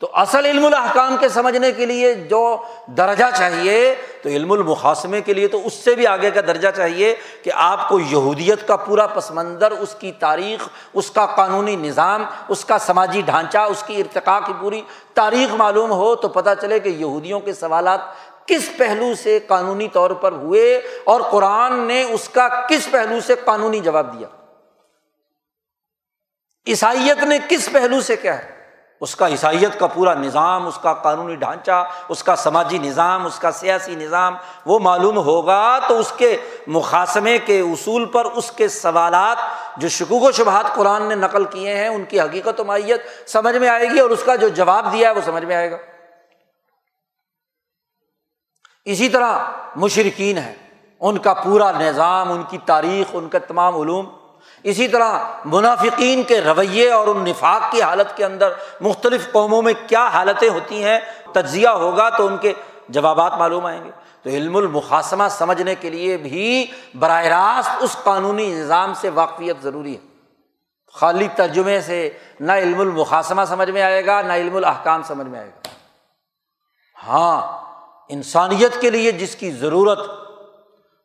تو 0.00 0.10
اصل 0.12 0.46
علم 0.46 0.64
الحکام 0.64 1.16
کے 1.20 1.28
سمجھنے 1.28 1.72
کے 1.72 1.86
لیے 1.86 2.14
جو 2.14 2.62
درجہ 2.86 3.24
چاہیے، 3.38 3.94
تو 4.22 4.28
علم 4.28 4.52
المقاسمے 4.52 5.20
کے 5.20 5.34
لیے 5.34 5.48
تو 5.48 5.66
اس 5.66 5.72
سے 5.72 5.94
بھی 5.94 6.06
آگے 6.06 6.30
کا 6.30 6.40
درجہ 6.40 6.68
چاہیے 6.76 7.14
کہ 7.42 7.50
آپ 7.54 7.88
کو 7.88 8.00
یہودیت 8.00 8.68
کا 8.68 8.76
پورا 8.76 9.06
پس 9.06 9.30
منظر، 9.30 9.70
اس 9.70 9.94
کی 9.98 10.12
تاریخ، 10.12 10.68
اس 10.94 11.10
کا 11.10 11.26
قانونی 11.26 11.76
نظام، 11.76 12.24
اس 12.48 12.64
کا 12.64 12.78
سماجی 12.78 13.20
ڈھانچہ، 13.20 13.58
اس 13.58 13.82
کی 13.86 14.00
ارتقاء 14.00 14.38
کی 14.46 14.52
پوری 14.60 14.82
تاریخ 15.14 15.54
معلوم 15.54 15.90
ہو 15.90 16.14
تو 16.16 16.28
پتہ 16.28 16.50
چلے 16.60 16.78
کہ 16.78 16.88
یہودیوں 16.88 17.40
کے 17.40 17.52
سوالات 17.52 18.00
کس 18.46 18.70
پہلو 18.76 19.14
سے 19.14 19.38
قانونی 19.46 19.88
طور 19.88 20.10
پر 20.10 20.32
ہوئے 20.32 20.80
اور 21.04 21.20
قرآن 21.20 21.78
نے 21.78 22.02
اس 22.02 22.28
کا 22.28 22.48
کس 22.48 22.90
پہلو 22.90 23.20
سے 23.20 23.34
قانونی 23.44 23.80
جواب 23.80 24.18
دیا؟ 24.18 24.28
عیسائیت 26.66 27.22
نے 27.22 27.38
کس 27.48 27.68
پہلو 27.72 28.00
سے 28.00 28.16
کیا 28.16 28.38
ہے؟ 28.38 28.57
اس 29.00 29.16
کا 29.16 29.28
عیسائیت 29.28 29.78
کا 29.78 29.86
پورا 29.86 30.14
نظام، 30.14 30.66
اس 30.66 30.78
کا 30.78 30.94
قانونی 30.94 31.34
ڈھانچہ، 31.34 31.84
اس 32.08 32.22
کا 32.22 32.36
سماجی 32.36 32.78
نظام، 32.78 33.26
اس 33.26 33.38
کا 33.38 33.50
سیاسی 33.50 33.94
نظام 33.94 34.34
وہ 34.66 34.78
معلوم 34.78 35.16
ہوگا 35.16 35.78
تو 35.88 35.98
اس 35.98 36.12
کے 36.16 36.36
مقاصمے 36.66 37.38
کے 37.38 37.60
اصول 37.60 38.06
پر 38.06 38.24
اس 38.24 38.52
کے 38.52 38.68
سوالات 38.68 39.36
جو 39.80 39.88
شکوک 39.88 40.22
و 40.22 40.32
شبہات 40.32 40.74
قرآن 40.74 41.02
نے 41.02 41.14
نقل 41.14 41.44
کیے 41.44 41.76
ہیں، 41.76 41.88
ان 41.88 42.04
کی 42.04 42.20
حقیقت 42.20 42.60
و 42.60 42.64
ماہیت 42.64 43.00
سمجھ 43.26 43.56
میں 43.56 43.68
آئے 43.68 43.86
گی 43.90 44.00
اور 44.00 44.10
اس 44.10 44.22
کا 44.24 44.36
جو 44.36 44.48
جواب 44.48 44.92
دیا 44.92 45.08
ہے 45.08 45.14
وہ 45.14 45.20
سمجھ 45.24 45.44
میں 45.44 45.56
آئے 45.56 45.70
گا۔ 45.70 45.76
اسی 48.84 49.08
طرح 49.08 49.38
مشرقین 49.76 50.38
ہے 50.38 50.54
ان 51.00 51.18
کا 51.18 51.34
پورا 51.34 51.70
نظام، 51.72 52.32
ان 52.32 52.42
کی 52.42 52.58
تاریخ، 52.58 53.10
ان 53.12 53.28
کا 53.28 53.38
تمام 53.38 53.80
علوم 53.80 54.17
اسی 54.62 54.88
طرح 54.88 55.18
منافقین 55.44 56.22
کے 56.22 56.40
رویے 56.40 56.90
اور 56.90 57.06
ان 57.06 57.24
نفاق 57.24 57.72
کی 57.72 57.82
حالت 57.82 58.16
کے 58.16 58.24
اندر 58.24 58.52
مختلف 58.80 59.32
قوموں 59.32 59.62
میں 59.62 59.72
کیا 59.86 60.06
حالتیں 60.06 60.48
ہوتی 60.48 60.84
ہیں، 60.84 60.98
تجزیہ 61.32 61.68
ہوگا 61.68 62.08
تو 62.08 62.26
ان 62.26 62.36
کے 62.36 62.52
جوابات 62.88 63.32
معلوم 63.38 63.66
آئیں 63.66 63.84
گے۔ 63.84 63.90
تو 64.22 64.30
علم 64.30 64.56
المقاسمہ 64.56 65.24
سمجھنے 65.30 65.74
کے 65.74 65.90
لیے 65.90 66.16
بھی 66.16 66.66
براہ 66.98 67.24
راست 67.24 67.70
اس 67.80 67.96
قانونی 68.04 68.54
نظام 68.54 68.94
سے 68.94 69.08
واقفیت 69.08 69.56
ضروری 69.62 69.96
ہے۔ 69.96 70.00
خالی 70.92 71.28
ترجمے 71.36 71.80
سے 71.80 72.10
نہ 72.40 72.52
علم 72.52 72.80
المقاسمہ 72.80 73.42
سمجھ 73.48 73.70
میں 73.70 73.82
آئے 73.82 74.06
گا، 74.06 74.22
نہ 74.22 74.32
علم 74.32 74.56
الحکام 74.56 75.02
سمجھ 75.02 75.26
میں 75.26 75.40
آئے 75.40 75.48
گا۔ 75.48 75.68
ہاں 77.06 77.68
انسانیت 78.08 78.80
کے 78.80 78.90
لیے 78.90 79.12
جس 79.12 79.36
کی 79.36 79.50
ضرورت 79.50 79.98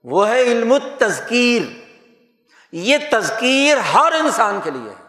وہ 0.03 0.27
ہے 0.27 0.41
علم 0.41 0.71
التذکیر۔ 0.71 1.82
یہ 2.75 2.97
تذکیر 3.11 3.77
ہر 3.77 4.11
انسان 4.11 4.59
کے 4.63 4.71
لیے 4.71 4.89
ہے۔ 4.89 5.03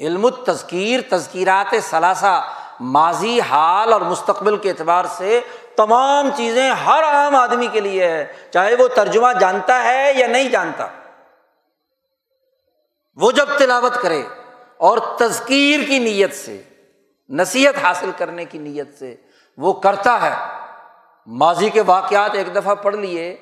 علم 0.00 0.28
تذکیر 0.30 1.00
تذکیرات 1.10 1.74
ثلاثہ، 1.90 2.44
ماضی، 2.80 3.40
حال 3.40 3.92
اور 3.92 4.00
مستقبل 4.00 4.56
کے 4.56 4.70
اعتبار 4.70 5.04
سے 5.04 5.40
تمام 5.76 6.30
چیزیں 6.36 6.70
ہر 6.70 7.04
عام 7.04 7.36
آدمی 7.36 7.66
کے 7.66 7.80
لیے 7.80 8.06
ہے۔ 8.08 8.32
چاہے 8.52 8.74
وہ 8.74 8.88
ترجمہ 8.88 9.26
جانتا 9.40 9.84
ہے 9.84 10.12
یا 10.16 10.26
نہیں 10.26 10.48
جانتا۔ 10.48 10.86
وہ 13.14 13.32
جب 13.32 13.48
تلاوت 13.58 13.94
کرے 14.02 14.22
اور 14.76 14.98
تذکیر 15.18 15.80
کی 15.88 15.98
نیت 15.98 16.34
سے، 16.34 16.62
نصیحت 17.28 17.84
حاصل 17.84 18.10
کرنے 18.16 18.44
کی 18.44 18.58
نیت 18.58 18.98
سے 18.98 19.16
وہ 19.56 19.72
کرتا 19.72 20.22
ہے۔ 20.22 20.62
ماضی 21.26 21.70
کے 21.70 21.82
واقعات 21.86 22.30
ایک 22.32 22.54
دفعہ 22.54 22.74
پڑھ 22.74 22.96
لیے 22.96 23.36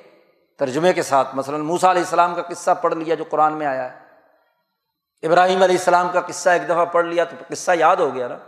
ترجمے 0.59 0.93
کے 0.93 1.03
ساتھ، 1.03 1.29
مثلاً 1.35 1.61
موسا 1.61 1.91
علیہ 1.91 2.03
السلام 2.03 2.35
کا 2.35 2.43
قصہ 2.43 2.71
پڑھ 2.83 2.95
لیا 2.95 3.15
جو 3.15 3.25
قرآن 3.31 3.53
میں 3.53 3.67
آیا 3.67 3.93
ہے۔ 3.93 4.05
ابراہیم 5.27 5.63
علیہ 5.63 5.77
السلام 5.77 6.09
کا 6.13 6.21
قصہ 6.21 6.51
ایک 6.51 6.67
دفعہ 6.67 6.85
پڑھ 6.85 7.07
لیا 7.07 7.25
تو 7.25 7.37
قصہ 7.49 7.71
یاد 7.75 7.97
ہو 7.97 8.15
گیا 8.15 8.29
نا۔ 8.29 8.39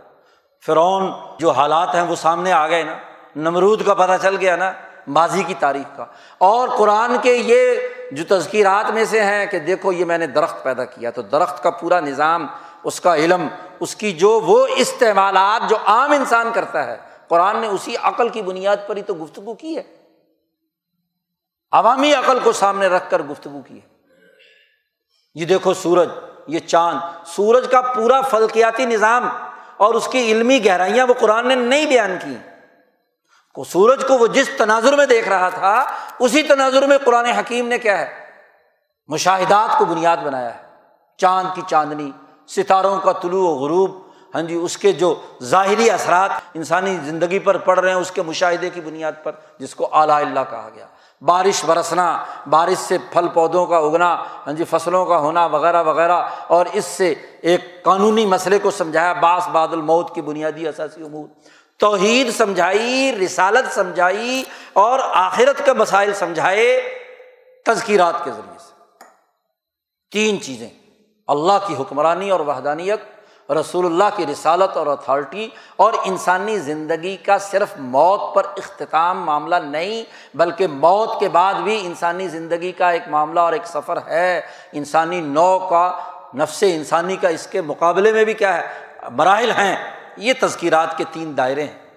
فرعون 0.65 1.11
جو 1.39 1.51
حالات 1.51 1.95
ہیں 1.95 2.01
وہ 2.01 2.15
سامنے 2.15 2.51
آ 2.51 2.67
گئے 2.67 2.83
نا۔ 2.83 2.97
نمرود 3.35 3.85
کا 3.85 3.93
پتہ 3.93 4.11
چل 4.21 4.35
گیا 4.35 4.55
نا، 4.55 4.73
ماضی 5.07 5.43
کی 5.43 5.53
تاریخ 5.59 5.97
کا۔ 5.97 6.05
اور 6.37 6.67
قرآن 6.77 7.17
کے 7.21 7.33
یہ 7.33 7.75
جو 8.11 8.23
تذکیرات 8.29 8.91
میں 8.91 9.05
سے 9.05 9.23
ہیں 9.23 9.45
کہ 9.45 9.59
دیکھو 9.59 9.91
یہ 9.91 10.05
میں 10.05 10.17
نے 10.17 10.27
درخت 10.27 10.63
پیدا 10.63 10.85
کیا، 10.85 11.11
تو 11.11 11.21
درخت 11.21 11.63
کا 11.63 11.69
پورا 11.69 11.99
نظام، 11.99 12.47
اس 12.83 13.01
کا 13.01 13.15
علم، 13.15 13.47
اس 13.79 13.95
کی 13.95 14.11
جو 14.11 14.29
وہ 14.29 14.67
استعمالات 14.75 15.69
جو 15.69 15.77
عام 15.85 16.11
انسان 16.11 16.51
کرتا 16.53 16.83
ہے، 16.83 16.97
قرآن 17.27 17.57
نے 17.57 17.67
اسی 17.67 17.95
عقل 18.03 18.29
کی 18.29 18.41
بنیاد 18.41 18.77
پر 18.87 18.97
ہی 18.97 19.01
تو 19.01 19.13
گفتگو 19.13 19.53
کی 19.53 19.77
ہے۔ 19.77 19.96
عوامی 21.71 22.13
عقل 22.13 22.39
کو 22.39 22.51
سامنے 22.51 22.87
رکھ 22.87 23.09
کر 23.09 23.21
گفتگو 23.21 23.61
کی 23.61 23.75
ہے۔ 23.75 23.87
یہ 25.35 25.45
دیکھو 25.45 25.73
سورج، 25.73 26.09
یہ 26.47 26.59
چاند۔ 26.59 26.99
سورج 27.25 27.67
کا 27.71 27.81
پورا 27.81 28.21
فلکیاتی 28.21 28.85
نظام 28.85 29.29
اور 29.77 29.93
اس 29.93 30.07
کی 30.07 30.31
علمی 30.31 30.65
گہرائیاں 30.65 31.07
وہ 31.07 31.13
قرآن 31.13 31.47
نے 31.47 31.55
نہیں 31.55 31.85
بیان 31.85 32.17
کی۔ 32.21 32.37
سورج 33.67 34.05
کو 34.07 34.17
وہ 34.17 34.27
جس 34.27 34.49
تناظر 34.57 34.95
میں 34.95 35.05
دیکھ 35.05 35.29
رہا 35.29 35.49
تھا، 35.49 35.85
اسی 36.19 36.43
تناظر 36.43 36.87
میں 36.87 36.97
قرآن 36.97 37.25
حکیم 37.25 37.67
نے 37.67 37.77
کیا 37.77 37.97
ہے؟ 37.97 38.25
مشاہدات 39.07 39.79
کو 39.79 39.85
بنیاد 39.85 40.17
بنایا 40.17 40.55
ہے۔ 40.55 40.63
چاند 41.17 41.47
کی 41.55 41.61
چاندنی، 41.67 42.11
ستاروں 42.47 42.99
کا 42.99 43.11
طلوع 43.11 43.49
و 43.49 43.55
غروب۔ 43.55 44.07
ہاں 44.35 44.41
جی 44.41 44.55
اس 44.55 44.77
کے 44.77 44.91
جو 44.91 45.21
ظاہری 45.43 45.89
اثرات 45.91 46.29
انسانی 46.53 46.97
زندگی 47.03 47.39
پر 47.39 47.57
پڑ 47.57 47.79
رہے 47.79 47.89
ہیں، 47.89 47.97
اس 47.97 48.11
کے 48.11 48.21
مشاہدے 48.21 48.69
کی 48.69 48.81
بنیاد 48.81 49.11
پر، 49.23 49.31
جس 49.59 49.75
کو 49.75 49.95
اعلیٰ 49.95 50.15
اللہ 50.15 50.39
کہا 50.49 50.69
گیا۔ 50.75 50.85
بارش 51.21 51.65
برسنا، 51.65 52.23
بارش 52.49 52.77
سے 52.77 52.97
پھل 53.11 53.27
پودوں 53.27 53.65
کا 53.65 53.77
اگنا 53.77 54.23
ہاں 54.47 54.53
جی 54.53 54.63
فصلوں 54.63 55.05
کا 55.05 55.17
ہونا، 55.17 55.45
وغیرہ 55.45 55.83
وغیرہ، 55.83 56.21
اور 56.47 56.65
اس 56.73 56.85
سے 56.85 57.13
ایک 57.41 57.83
قانونی 57.83 58.25
مسئلے 58.25 58.59
کو 58.59 58.71
سمجھایا، 58.71 59.13
باس 59.13 59.47
بادل 59.47 59.81
موت 59.81 60.15
کی 60.15 60.21
بنیادی 60.21 60.67
اثاثی 60.67 61.03
امور۔ 61.03 61.27
توحید 61.79 62.29
سمجھائی، 62.31 63.11
رسالت 63.25 63.73
سمجھائی، 63.73 64.43
اور 64.73 64.99
آخرت 65.03 65.65
کے 65.65 65.73
مسائل 65.73 66.13
سمجھائے 66.13 66.69
تذکیرات 67.65 68.23
کے 68.23 68.31
ذریعے 68.31 68.57
سے۔ 68.59 68.73
تین 70.11 70.41
چیزیں، 70.41 70.69
اللہ 71.27 71.67
کی 71.67 71.75
حکمرانی 71.79 72.29
اور 72.29 72.39
وحدانیت 72.39 72.99
رسول 73.53 73.85
اللہ 73.85 74.03
کی 74.15 74.25
رسالت 74.25 74.77
اور 74.77 74.87
اتھارٹی 74.87 75.49
اور 75.75 75.93
انسانی 76.05 76.59
زندگی 76.59 77.17
کا 77.17 77.37
صرف 77.37 77.73
موت 77.77 78.35
پر 78.35 78.43
اختتام 78.57 79.23
معاملہ 79.25 79.55
نہیں، 79.55 80.03
بلکہ 80.37 80.67
موت 80.67 81.19
کے 81.19 81.29
بعد 81.29 81.53
بھی 81.53 81.85
انسانی 81.85 82.27
زندگی 82.27 82.71
کا 82.71 82.89
ایک 82.89 83.07
معاملہ 83.07 83.39
اور 83.39 83.53
ایک 83.53 83.67
سفر 83.67 83.99
ہے۔ 84.07 84.41
انسانی 84.73 85.21
نو 85.21 85.59
کا، 85.59 85.91
نفس 86.35 86.63
انسانی 86.67 87.15
کا 87.15 87.27
اس 87.27 87.47
کے 87.47 87.61
مقابلے 87.61 88.13
میں 88.13 88.25
بھی 88.25 88.33
کیا 88.33 88.57
ہے؟ 88.57 88.61
مراحل 89.09 89.51
ہیں۔ 89.51 89.75
یہ 90.17 90.33
تذکیرات 90.41 90.97
کے 90.97 91.03
تین 91.11 91.37
دائرے 91.37 91.63
ہیں۔ 91.63 91.87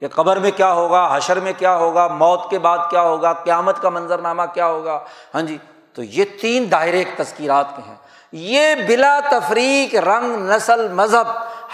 کہ 0.00 0.08
قبر 0.08 0.36
میں 0.36 0.50
کیا 0.56 0.72
ہوگا، 0.72 1.16
حشر 1.16 1.40
میں 1.40 1.52
کیا 1.58 1.76
ہوگا، 1.76 2.08
موت 2.08 2.50
کے 2.50 2.58
بعد 2.58 2.78
کیا 2.90 3.02
ہوگا، 3.02 3.32
قیامت 3.32 3.82
کا 3.82 3.88
منظرنامہ 3.88 4.42
کیا 4.54 4.66
ہوگا۔ 4.66 5.00
ہاں 5.34 5.42
جی 5.42 5.58
تو 5.94 6.02
یہ 6.02 6.24
تین 6.40 6.70
دائرے 6.70 6.98
ایک 6.98 7.08
تذکیرات 7.16 7.76
کے 7.76 7.82
ہیں۔ 7.86 7.94
یہ 8.32 8.74
بلا 8.74 9.20
تفریق 9.30 9.94
رنگ، 9.94 10.50
نسل، 10.50 10.88
مذہب 10.88 11.26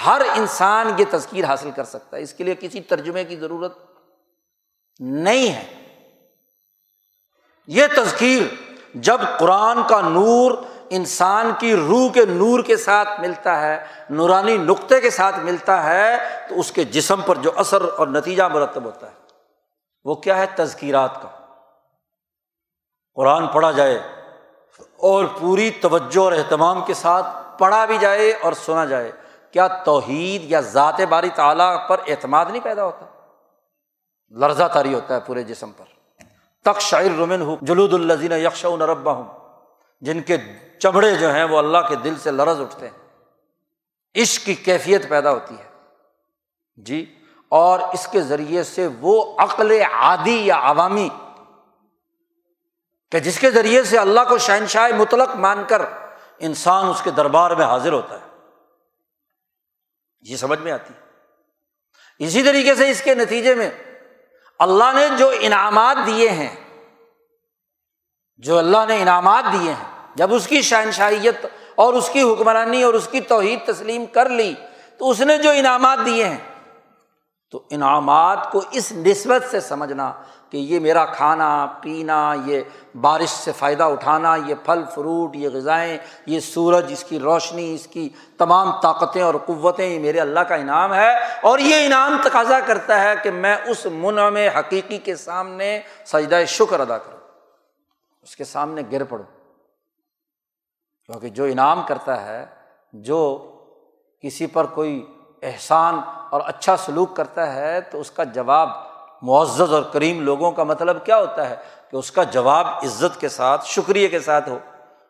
ہر 0.06 0.22
انسان 0.36 0.92
یہ 0.98 1.04
تذکیر 1.10 1.44
حاصل 1.44 1.70
کر 1.70 1.84
سکتا 1.84 2.16
ہے۔ 2.16 2.22
اس 2.22 2.34
کے 2.34 2.44
لیے 2.44 2.54
کسی 2.54 2.80
ترجمے 2.80 3.24
کی 3.24 3.36
ضرورت 3.36 3.78
نہیں 5.00 5.52
ہے۔ 5.52 5.74
یہ 7.66 7.86
تذکیر 7.96 8.42
جب 8.94 9.20
قرآن 9.38 9.82
کا 9.88 10.00
نور 10.00 10.52
انسان 10.90 11.52
کی 11.58 11.76
روح 11.76 12.12
کے 12.12 12.24
نور 12.24 12.62
کے 12.62 12.76
ساتھ 12.76 13.20
ملتا 13.20 13.60
ہے، 13.60 13.84
نورانی 14.10 14.56
نقطے 14.56 15.00
کے 15.00 15.10
ساتھ 15.10 15.38
ملتا 15.38 15.84
ہے، 15.84 16.16
تو 16.48 16.60
اس 16.60 16.72
کے 16.72 16.84
جسم 16.84 17.20
پر 17.26 17.36
جو 17.36 17.50
اثر 17.56 17.82
اور 17.96 18.06
نتیجہ 18.06 18.42
مرتب 18.42 18.84
ہوتا 18.84 19.06
ہے، 19.06 19.14
وہ 20.04 20.14
کیا 20.14 20.36
ہے؟ 20.36 20.46
تذکیرات 20.56 21.22
کا۔ 21.22 21.28
قرآن 23.14 23.46
پڑھا 23.46 23.70
جائے 23.70 23.98
اور 24.96 25.24
پوری 25.40 25.70
توجہ 25.70 26.18
اور 26.18 26.32
اہتمام 26.32 26.84
کے 26.84 26.94
ساتھ 26.94 27.26
پڑھا 27.58 27.84
بھی 27.84 27.98
جائے 27.98 28.32
اور 28.40 28.52
سنا 28.52 28.84
جائے۔ 28.84 29.12
کیا 29.50 29.66
توحید 29.66 30.44
یا 30.44 30.60
ذات 30.60 31.00
باری 31.00 31.28
تعالیٰ 31.28 31.88
پر 31.88 32.00
اعتماد 32.06 32.44
نہیں 32.46 32.64
پیدا 32.64 32.84
ہوتا؟ 32.84 33.06
لرزہ 34.30 34.64
تاری 34.72 34.94
ہوتا 34.94 35.14
ہے 35.14 35.20
پورے 35.20 35.42
جسم 35.42 35.70
پر۔ 35.72 35.84
تک 36.64 36.80
شاعر 36.80 37.16
رومن 37.16 37.42
ہوں 37.42 37.56
جلود 37.62 37.94
الزین 37.94 38.32
یکش 38.32 38.64
نربا 38.64 39.12
ہوں 39.12 39.26
جن 40.00 40.20
کے 40.22 40.36
چمڑے 40.78 41.14
جو 41.14 41.32
ہیں 41.32 41.44
وہ 41.44 41.58
اللہ 41.58 41.78
کے 41.88 41.96
دل 41.96 42.14
سے 42.22 42.30
لرز 42.30 42.60
اٹھتے 42.60 42.88
ہیں۔ 42.88 43.08
عشق 44.22 44.46
کی 44.46 44.54
کیفیت 44.54 45.08
پیدا 45.08 45.30
ہوتی 45.30 45.54
ہے۔ 45.54 45.68
جی 46.76 47.14
اور 47.48 47.80
اس 47.80 48.08
کے 48.08 48.20
ذریعے 48.20 48.62
سے 48.62 48.88
وہ 49.00 49.34
عقل 49.38 49.80
عادی 49.92 50.46
یا 50.46 50.60
عوامی 50.62 51.08
کہ 53.10 53.18
جس 53.18 53.38
کے 53.38 53.50
ذریعے 53.50 53.84
سے 53.84 53.98
اللہ 53.98 54.20
کو 54.28 54.38
شہنشاہ 54.38 54.88
مطلق 54.96 55.36
مان 55.36 55.64
کر 55.68 55.82
انسان 56.38 56.88
اس 56.88 57.02
کے 57.02 57.10
دربار 57.10 57.50
میں 57.50 57.64
حاضر 57.64 57.92
ہوتا 57.92 58.14
ہے۔ 58.14 58.28
یہ 60.20 60.36
سمجھ 60.36 60.58
میں 60.58 60.72
آتی 60.72 60.94
ہے۔ 60.94 61.08
اسی 62.26 62.42
طریقے 62.42 62.74
سے 62.74 62.90
اس 62.90 63.02
کے 63.02 63.14
نتیجے 63.14 63.54
میں 63.54 63.70
اللہ 64.58 64.92
نے 64.94 65.06
جو 65.18 65.32
انعامات 65.40 65.96
دیے 66.06 66.28
ہیں، 66.28 66.80
جو 68.36 68.58
اللہ 68.58 68.86
نے 68.88 69.02
انعامات 69.02 69.44
دیے 69.52 69.72
ہیں، 69.72 70.08
جب 70.14 70.34
اس 70.34 70.46
کی 70.46 70.62
شہنشاہیت 70.62 71.46
اور 71.74 71.94
اس 71.94 72.10
کی 72.12 72.22
حکمرانی 72.22 72.82
اور 72.82 72.94
اس 72.94 73.08
کی 73.08 73.20
توحید 73.20 73.58
تسلیم 73.66 74.06
کر 74.06 74.28
لی، 74.28 74.54
تو 74.98 75.10
اس 75.10 75.20
نے 75.20 75.38
جو 75.38 75.50
انعامات 75.50 75.98
دیے 76.06 76.28
ہیں، 76.28 76.38
تو 77.50 77.62
انعامات 77.70 78.52
کو 78.52 78.60
اس 78.70 78.92
نسبت 78.92 79.50
سے 79.50 79.60
سمجھنا 79.60 80.12
کہ 80.50 80.56
یہ 80.56 80.80
میرا 80.80 81.04
کھانا، 81.04 81.66
پینا، 81.80 82.34
یہ 82.44 82.60
بارش 83.00 83.28
سے 83.28 83.52
فائدہ 83.52 83.82
اٹھانا، 83.82 84.36
یہ 84.46 84.54
پھل، 84.64 84.82
فروٹ، 84.94 85.36
یہ 85.36 85.48
غذائیں، 85.48 85.98
یہ 86.26 86.40
سورج، 86.40 86.92
اس 86.92 87.04
کی 87.04 87.18
روشنی، 87.18 87.74
اس 87.74 87.86
کی 87.86 88.08
تمام 88.38 88.80
طاقتیں 88.80 89.22
اور 89.22 89.34
قوتیں، 89.46 89.86
یہ 89.86 89.98
میرے 89.98 90.20
اللہ 90.20 90.40
کا 90.40 90.54
انعام 90.54 90.94
ہے۔ 90.94 91.16
اور 91.42 91.58
یہ 91.58 91.86
انعام 91.86 92.18
تقاضا 92.24 92.60
کرتا 92.60 93.00
ہے 93.00 93.14
کہ 93.22 93.30
میں 93.30 93.56
اس 93.66 93.86
منع 93.92 94.28
میں 94.28 94.50
حقیقی 94.58 94.98
کے 94.98 95.16
سامنے 95.16 95.80
سجدہ 96.04 96.42
شکر 96.46 96.80
ادا 96.80 96.98
کروں، 96.98 97.18
اس 98.22 98.36
کے 98.36 98.44
سامنے 98.44 98.82
گر 98.92 99.04
پڑوں۔ 99.04 99.38
کیونکہ 101.06 101.28
جو 101.28 101.44
انعام 101.44 101.82
کرتا 101.88 102.26
ہے، 102.26 102.46
جو 102.92 103.52
کسی 104.22 104.46
پر 104.46 104.66
کوئی 104.66 105.06
احسان 105.42 106.00
اور 106.30 106.40
اچھا 106.44 106.76
سلوک 106.76 107.16
کرتا 107.16 107.54
ہے، 107.54 107.80
تو 107.80 108.00
اس 108.00 108.10
کا 108.10 108.24
جواب 108.24 108.87
معزز 109.22 109.72
اور 109.72 109.82
کریم 109.82 110.20
لوگوں 110.20 110.52
کا 110.52 110.62
مطلب 110.62 111.06
کیا 111.06 111.18
ہوتا 111.18 111.50
ہے؟ 111.50 111.56
کہ 111.90 111.96
اس 111.96 112.10
کا 112.10 112.22
جواب 112.22 112.66
عزت 112.66 113.20
کے 113.20 113.28
ساتھ، 113.28 113.66
شکریہ 113.66 114.08
کے 114.08 114.20
ساتھ 114.20 114.48
ہو۔ 114.48 114.58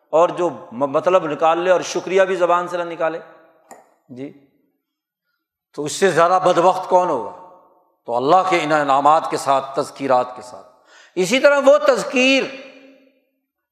اور 0.09 0.29
جو 0.29 0.49
مطلب 0.71 1.25
نکال 1.25 1.57
لے 1.57 1.71
اور 1.71 1.81
شکریہ 1.81 2.21
بھی 2.21 2.35
زبان 2.35 2.67
سے 2.67 2.77
نہ 2.77 2.83
نکالے۔ 2.83 3.19
جی۔ 4.09 4.33
تو 5.75 5.83
اس 5.83 5.91
سے 5.91 6.11
زیادہ 6.11 6.39
بد 6.43 6.57
وقت 6.57 6.89
کون 6.89 7.09
ہوگا؟ 7.09 7.49
تو 8.05 8.15
اللہ 8.15 8.35
کے 8.49 8.59
ان 8.63 8.71
انعامات 8.71 9.31
کے 9.31 9.37
ساتھ، 9.37 9.79
تذکیرات 9.79 10.35
کے 10.35 10.41
ساتھ۔ 10.41 10.67
اسی 11.15 11.39
طرح 11.39 11.59
وہ 11.65 11.77
تذکیر 11.77 12.43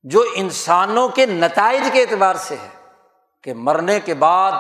جو 0.04 0.24
انسانوں 0.36 1.10
کے 1.10 1.26
نتائج 1.26 1.84
کے 1.94 2.02
اعتبار 2.02 2.36
سے 2.36 2.56
ہے 2.56 2.70
کہ 3.44 3.54
مرنے 3.54 4.00
کے 4.00 4.14
بعد 4.14 4.52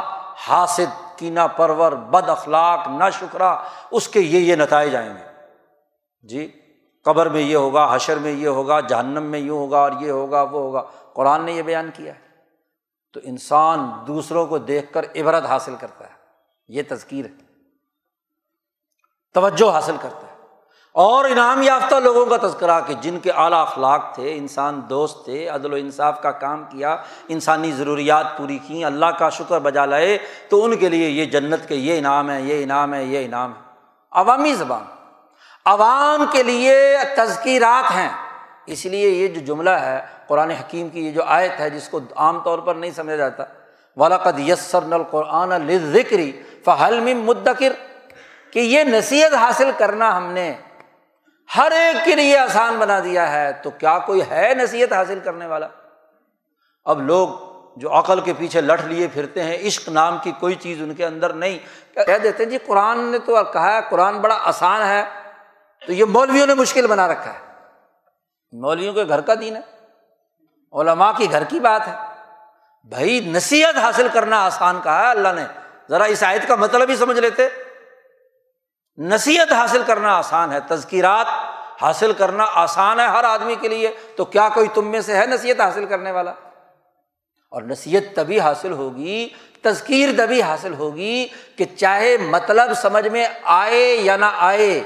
حاصل 0.48 0.86
کینا 1.18 1.48
پرور، 1.48 1.92
بد 1.92 2.30
اخلاق 2.30 2.88
نہ 2.88 3.04
شکرا 3.20 3.64
اس 3.92 4.08
کے 4.08 4.20
یہ 4.20 4.40
یہ 4.40 4.56
نتائج 4.56 4.96
آئیں 4.96 5.14
گے۔ 5.14 5.37
جی 6.28 6.52
قبر 7.04 7.30
میں 7.30 7.42
یہ 7.42 7.56
ہوگا، 7.56 7.96
حشر 7.96 8.18
میں 8.18 8.32
یہ 8.32 8.48
ہوگا، 8.48 8.80
جہنم 8.80 9.24
میں 9.24 9.40
یوں 9.40 9.58
ہوگا 9.58 9.78
اور 9.78 9.92
یہ 10.02 10.12
ہوگا، 10.12 10.42
وہ 10.42 10.60
ہوگا۔ 10.60 10.84
قرآن 11.14 11.44
نے 11.44 11.52
یہ 11.52 11.62
بیان 11.62 11.90
کیا 11.94 12.14
ہے۔ 12.16 12.20
تو 13.14 13.20
انسان 13.24 13.92
دوسروں 14.08 14.48
کو 14.48 14.58
دیکھ 14.58 14.94
کر 14.94 15.06
عبرت 15.16 15.46
حاصل 15.46 15.76
کرتا 15.80 16.06
ہے۔ 16.06 16.12
یہ 16.68 16.84
تذکیر 16.90 17.26
ہے۔ 17.26 17.32
توجہ 19.34 19.72
حاصل 19.72 19.96
کرتا 20.02 20.28
ہے۔ 20.28 20.36
اور 20.94 21.26
انعام 21.26 21.62
یافتہ 21.62 21.96
لوگوں 21.96 22.26
کا 22.26 22.38
تذکرہ 22.38 22.80
کہ 22.88 22.94
جن 22.94 23.20
کے 23.20 23.32
اعلیٰ 23.32 23.62
اخلاق 23.62 24.16
تھے، 24.16 24.38
انسان 24.38 24.82
دوست 24.90 25.26
تھے، 25.26 25.48
عدل 25.48 25.74
و 25.74 25.76
انصاف 25.76 26.22
کا 26.22 26.32
کام 26.32 26.64
کیا، 26.70 26.98
انسانی 27.28 27.72
ضروریات 27.72 28.38
پوری 28.38 28.58
کیں، 28.58 28.84
اللہ 28.84 29.06
کا 29.06 29.30
شکر 29.30 29.60
بجا 29.60 29.86
لائے، 29.86 30.18
تو 30.50 30.66
ان 30.66 30.78
کے 30.78 30.90
لیے 30.90 31.10
یہ 31.10 31.26
جنت 31.26 31.68
کے 31.68 31.76
یہ 31.76 31.98
انعام 31.98 32.30
ہے 32.30 32.42
یہ 32.42 32.64
انعام 32.64 32.94
ہے 32.94 33.04
یہ 33.04 33.26
انعام 33.26 33.54
ہے 33.54 33.72
عوامی 34.12 34.54
زبان۔ 34.54 34.97
عوام 35.68 36.26
کے 36.32 36.44
لیے 36.44 36.98
تذکیرات 37.18 37.92
ہیں۔ 37.92 38.10
اس 38.66 38.86
لیے 38.86 39.10
یہ 39.10 39.28
جو 39.28 39.42
جملہ 39.42 39.70
ہے، 39.70 40.02
قرآن 40.28 40.52
حکیم 40.52 40.90
کی 40.90 41.08
یہ 41.08 41.12
جو 41.12 41.24
آیت 41.24 41.60
ہے، 41.60 41.70
جس 41.70 41.90
کو 41.90 42.00
عام 42.16 42.40
طور 42.40 42.60
پر 42.60 42.76
نہیں 42.76 42.92
سمجھا 42.92 43.16
جاتا۔ 43.16 43.44
ولاقد 43.98 44.40
یسر 44.40 44.82
نل 44.82 45.04
قرآن 45.04 45.78
ذکری 45.78 46.44
فہل 46.66 47.14
مدکر 47.14 47.74
کہ 48.52 48.60
یہ 48.60 48.84
نصیحت 48.84 49.34
حاصل 49.34 49.72
کرنا 49.78 50.18
ہم 50.18 50.32
نے 50.32 50.54
ہر 51.58 51.72
ایک 51.72 52.06
کے 52.06 52.16
لیے 52.16 52.38
آسان 52.38 52.78
بنا 52.80 53.00
دیا 53.00 53.32
ہے، 53.32 53.52
تو 53.64 53.70
کیا 53.70 54.00
کوئی 54.00 54.22
ہے 54.32 54.54
نصیحت 54.58 54.94
حاصل 54.94 55.20
کرنے 55.24 55.46
والا؟ 55.46 55.68
اب 56.86 57.02
لوگ 57.02 57.28
جو 57.76 58.00
عقل 58.00 58.20
کے 58.20 58.34
پیچھے 58.38 58.62
لٹ 58.62 58.86
لیے 58.86 59.08
پھرتے 59.14 59.44
ہیں، 59.44 59.58
عشق 59.58 59.90
نام 59.90 60.18
کی 60.24 60.32
کوئی 60.40 60.56
چیز 60.56 60.82
ان 60.82 60.94
کے 60.94 61.06
اندر 61.06 61.34
نہیں۔ 61.34 61.60
کہہ 61.96 62.18
دیتے 62.24 62.44
ہیں 62.44 62.52
جی 62.52 62.58
قرآن 62.58 63.00
نے 63.00 63.20
تو 63.20 63.44
کہا 63.54 63.76
ہے، 63.76 63.80
قرآن 63.90 64.20
بڑا 64.20 64.38
آسان 64.44 64.82
ہے۔ 64.82 65.04
تو 65.86 65.94
یہ 65.94 66.06
مولویوں 66.06 66.48
نے 66.48 66.54
مشکل 66.54 66.88
بنا 66.88 67.08
رکھا 67.08 67.34
ہے۔ 67.34 67.40
مولویوں 68.52 68.94
کے 68.94 69.04
گھر 69.08 69.22
کا 69.22 69.34
دین 69.40 69.56
ہے۔ 69.56 69.62
علماء 70.74 71.12
کی 71.18 71.32
گھر 71.32 71.44
کی 71.44 71.60
بات 71.60 71.88
ہے۔ 71.88 71.94
بھائی 72.90 73.20
نصیحت 73.20 73.78
حاصل 73.78 74.08
کرنا 74.14 74.46
آسان 74.46 74.80
کہا 74.84 75.06
ہے، 75.06 75.12
اللہ 75.12 75.28
نے۔ 75.36 75.44
ذرا 75.90 76.04
اس 76.04 76.24
آیت 76.24 76.48
کا 76.48 76.56
مطلب 76.56 76.90
ہی 76.90 76.96
سمجھ 76.96 77.20
لیتے۔ 77.20 77.48
نصیحت 78.98 79.54
حاصل 79.54 79.84
کرنا 79.88 80.18
آسان 80.18 80.52
ہے، 80.52 80.60
تذکیرات 80.68 81.28
حاصل 81.82 82.14
کرنا 82.14 82.46
آسان 82.54 83.00
ہے 83.00 83.06
ہر 83.06 83.24
آدمی 83.24 83.56
کے 83.56 83.68
لیے۔ 83.68 83.92
تو 84.16 84.26
کیا 84.26 84.50
کوئی 84.50 84.68
تم 84.68 84.88
میں 84.88 85.02
سے 85.02 85.18
ہے 85.18 85.26
نصیحت 85.26 85.62
حاصل 85.62 85.86
کرنے 85.86 86.12
والا؟ 86.12 86.32
اور 87.52 87.62
نصیحت 87.62 88.16
تبھی 88.16 88.40
حاصل 88.40 88.72
ہوگی، 88.72 89.30
تذکیر 89.62 90.10
تبھی 90.18 90.42
حاصل 90.42 90.74
ہوگی 90.74 91.28
کہ 91.56 91.66
چاہے 91.78 92.18
مطلب 92.18 92.74
سمجھ 92.74 93.08
میں 93.08 93.28
آئے 93.44 93.96
یا 93.96 94.18
نہ 94.18 94.26
آئے۔ 94.38 94.82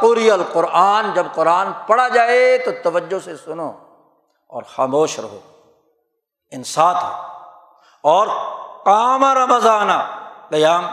قری 0.00 0.30
القرآن، 0.30 1.10
جب 1.14 1.26
قرآن 1.34 1.66
پڑھا 1.86 2.08
جائے 2.08 2.58
تو 2.58 2.70
توجہ 2.82 3.24
سے 3.24 3.36
سنو 3.36 3.72
اور 4.48 4.62
خاموش 4.62 5.18
رہو 5.18 5.38
انسات 6.50 6.96
ہو۔ 7.02 7.08
اور 8.02 8.26
کام 8.84 9.24
رمضان، 9.24 9.88
قیام۔ 10.48 10.86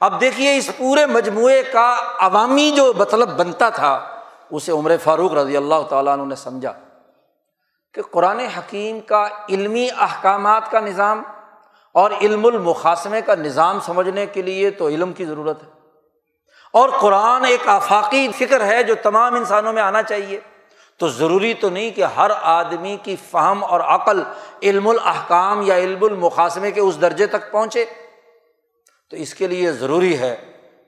اب 0.00 0.20
دیکھیے 0.20 0.56
اس 0.56 0.70
پورے 0.76 1.06
مجموعے 1.06 1.62
کا 1.62 1.96
عوامی 2.18 2.70
جو 2.70 2.92
مطلب 2.96 3.28
بنتا 3.28 3.68
تھا، 3.68 4.06
اسے 4.50 4.72
عمر 4.72 4.96
فاروق 5.04 5.32
رضی 5.32 5.56
اللہ 5.56 5.82
تعالیٰ 5.88 6.12
عنہ 6.12 6.22
نے 6.22 6.34
سمجھا 6.34 6.72
کہ 7.94 8.02
قرآن 8.02 8.40
حکیم 8.40 9.00
کا 9.00 9.26
علمی 9.48 9.88
احکامات 9.98 10.70
کا 10.70 10.80
نظام 10.80 11.22
اور 11.92 12.10
علم 12.10 12.46
المقاسمے 12.46 13.22
کا 13.22 13.34
نظام 13.34 13.80
سمجھنے 13.80 14.26
کے 14.26 14.42
لیے 14.42 14.70
تو 14.70 14.88
علم 14.88 15.12
کی 15.12 15.24
ضرورت 15.24 15.62
ہے۔ 15.62 15.83
اور 16.74 16.88
قرآن 16.88 17.44
ایک 17.44 17.68
آفاقی 17.68 18.28
فکر 18.38 18.64
ہے 18.64 18.82
جو 18.82 18.94
تمام 18.94 19.34
انسانوں 19.34 19.72
میں 19.72 19.82
آنا 19.82 20.02
چاہیے۔ 20.02 20.40
تو 20.98 21.08
ضروری 21.08 21.54
تو 21.54 21.70
نہیں 21.70 21.90
کہ 21.90 22.04
ہر 22.04 22.30
آدمی 22.42 22.96
کی 23.02 23.16
فہم 23.30 23.64
اور 23.64 23.80
عقل 23.80 24.22
علم 24.62 24.88
الحکام 24.88 25.62
یا 25.62 25.76
علم 25.76 26.04
المقاسمے 26.04 26.70
کے 26.70 26.80
اس 26.80 27.00
درجے 27.00 27.26
تک 27.26 27.52
پہنچے۔ 27.52 27.84
تو 29.10 29.16
اس 29.16 29.34
کے 29.34 29.46
لیے 29.46 29.72
ضروری 29.72 30.18
ہے 30.18 30.36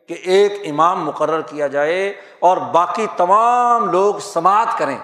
کہ 0.08 0.16
ایک 0.24 0.52
امام 0.70 1.04
مقرر 1.04 1.40
کیا 1.40 1.66
جائے 1.66 2.14
اور 2.40 2.56
باقی 2.56 3.06
تمام 3.16 3.90
لوگ 3.90 4.14
سماعت 4.14 4.78
کریں۔ 4.78 4.98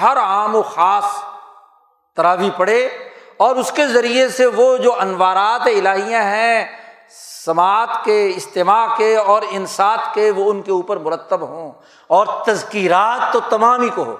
ہر 0.00 0.16
عام 0.16 0.56
و 0.56 0.62
خاص 0.62 1.04
تراوی 2.16 2.50
پڑھے 2.56 2.88
اور 3.36 3.56
اس 3.56 3.72
کے 3.72 3.86
ذریعے 3.86 4.28
سے 4.28 4.46
وہ 4.46 4.76
جو 4.76 5.00
انوارات 5.00 5.66
الہیاں 5.66 6.22
ہیں 6.22 6.83
سماعت 7.44 7.88
کے 8.04 8.28
اجتماع 8.28 8.96
کے 8.96 9.16
اور 9.16 9.42
انسات 9.50 10.14
کے 10.14 10.30
وہ 10.30 10.50
ان 10.50 10.62
کے 10.62 10.70
اوپر 10.70 10.96
مرتب 10.96 11.40
ہوں 11.40 11.72
اور 12.06 12.26
تذکیرات 12.46 13.32
تو 13.32 13.40
تمام 13.50 13.82
ہی 13.82 13.88
کو 13.88 14.02
ہو 14.02 14.16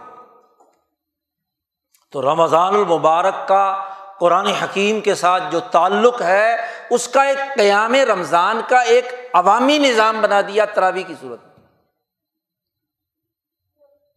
تو 2.13 2.23
رمضان 2.23 2.75
المبارک 2.75 3.49
کا 3.49 3.85
قرآن 4.21 4.47
حکیم 4.47 5.01
کے 5.01 5.15
ساتھ 5.15 5.43
جو 5.51 5.61
تعلق 5.61 6.23
ہے، 6.23 6.57
اس 6.91 7.09
کا 7.09 7.23
ایک 7.23 7.39
قیام 7.57 7.95
رمضان 7.95 8.61
کا 8.69 8.81
ایک 8.81 9.05
عوامی 9.33 9.79
نظام 9.79 10.21
بنا 10.21 10.41
دیا 10.41 10.65
تراوی 10.65 11.03
کی 11.03 11.15
صورت۔ 11.21 11.59
میں 11.59 11.67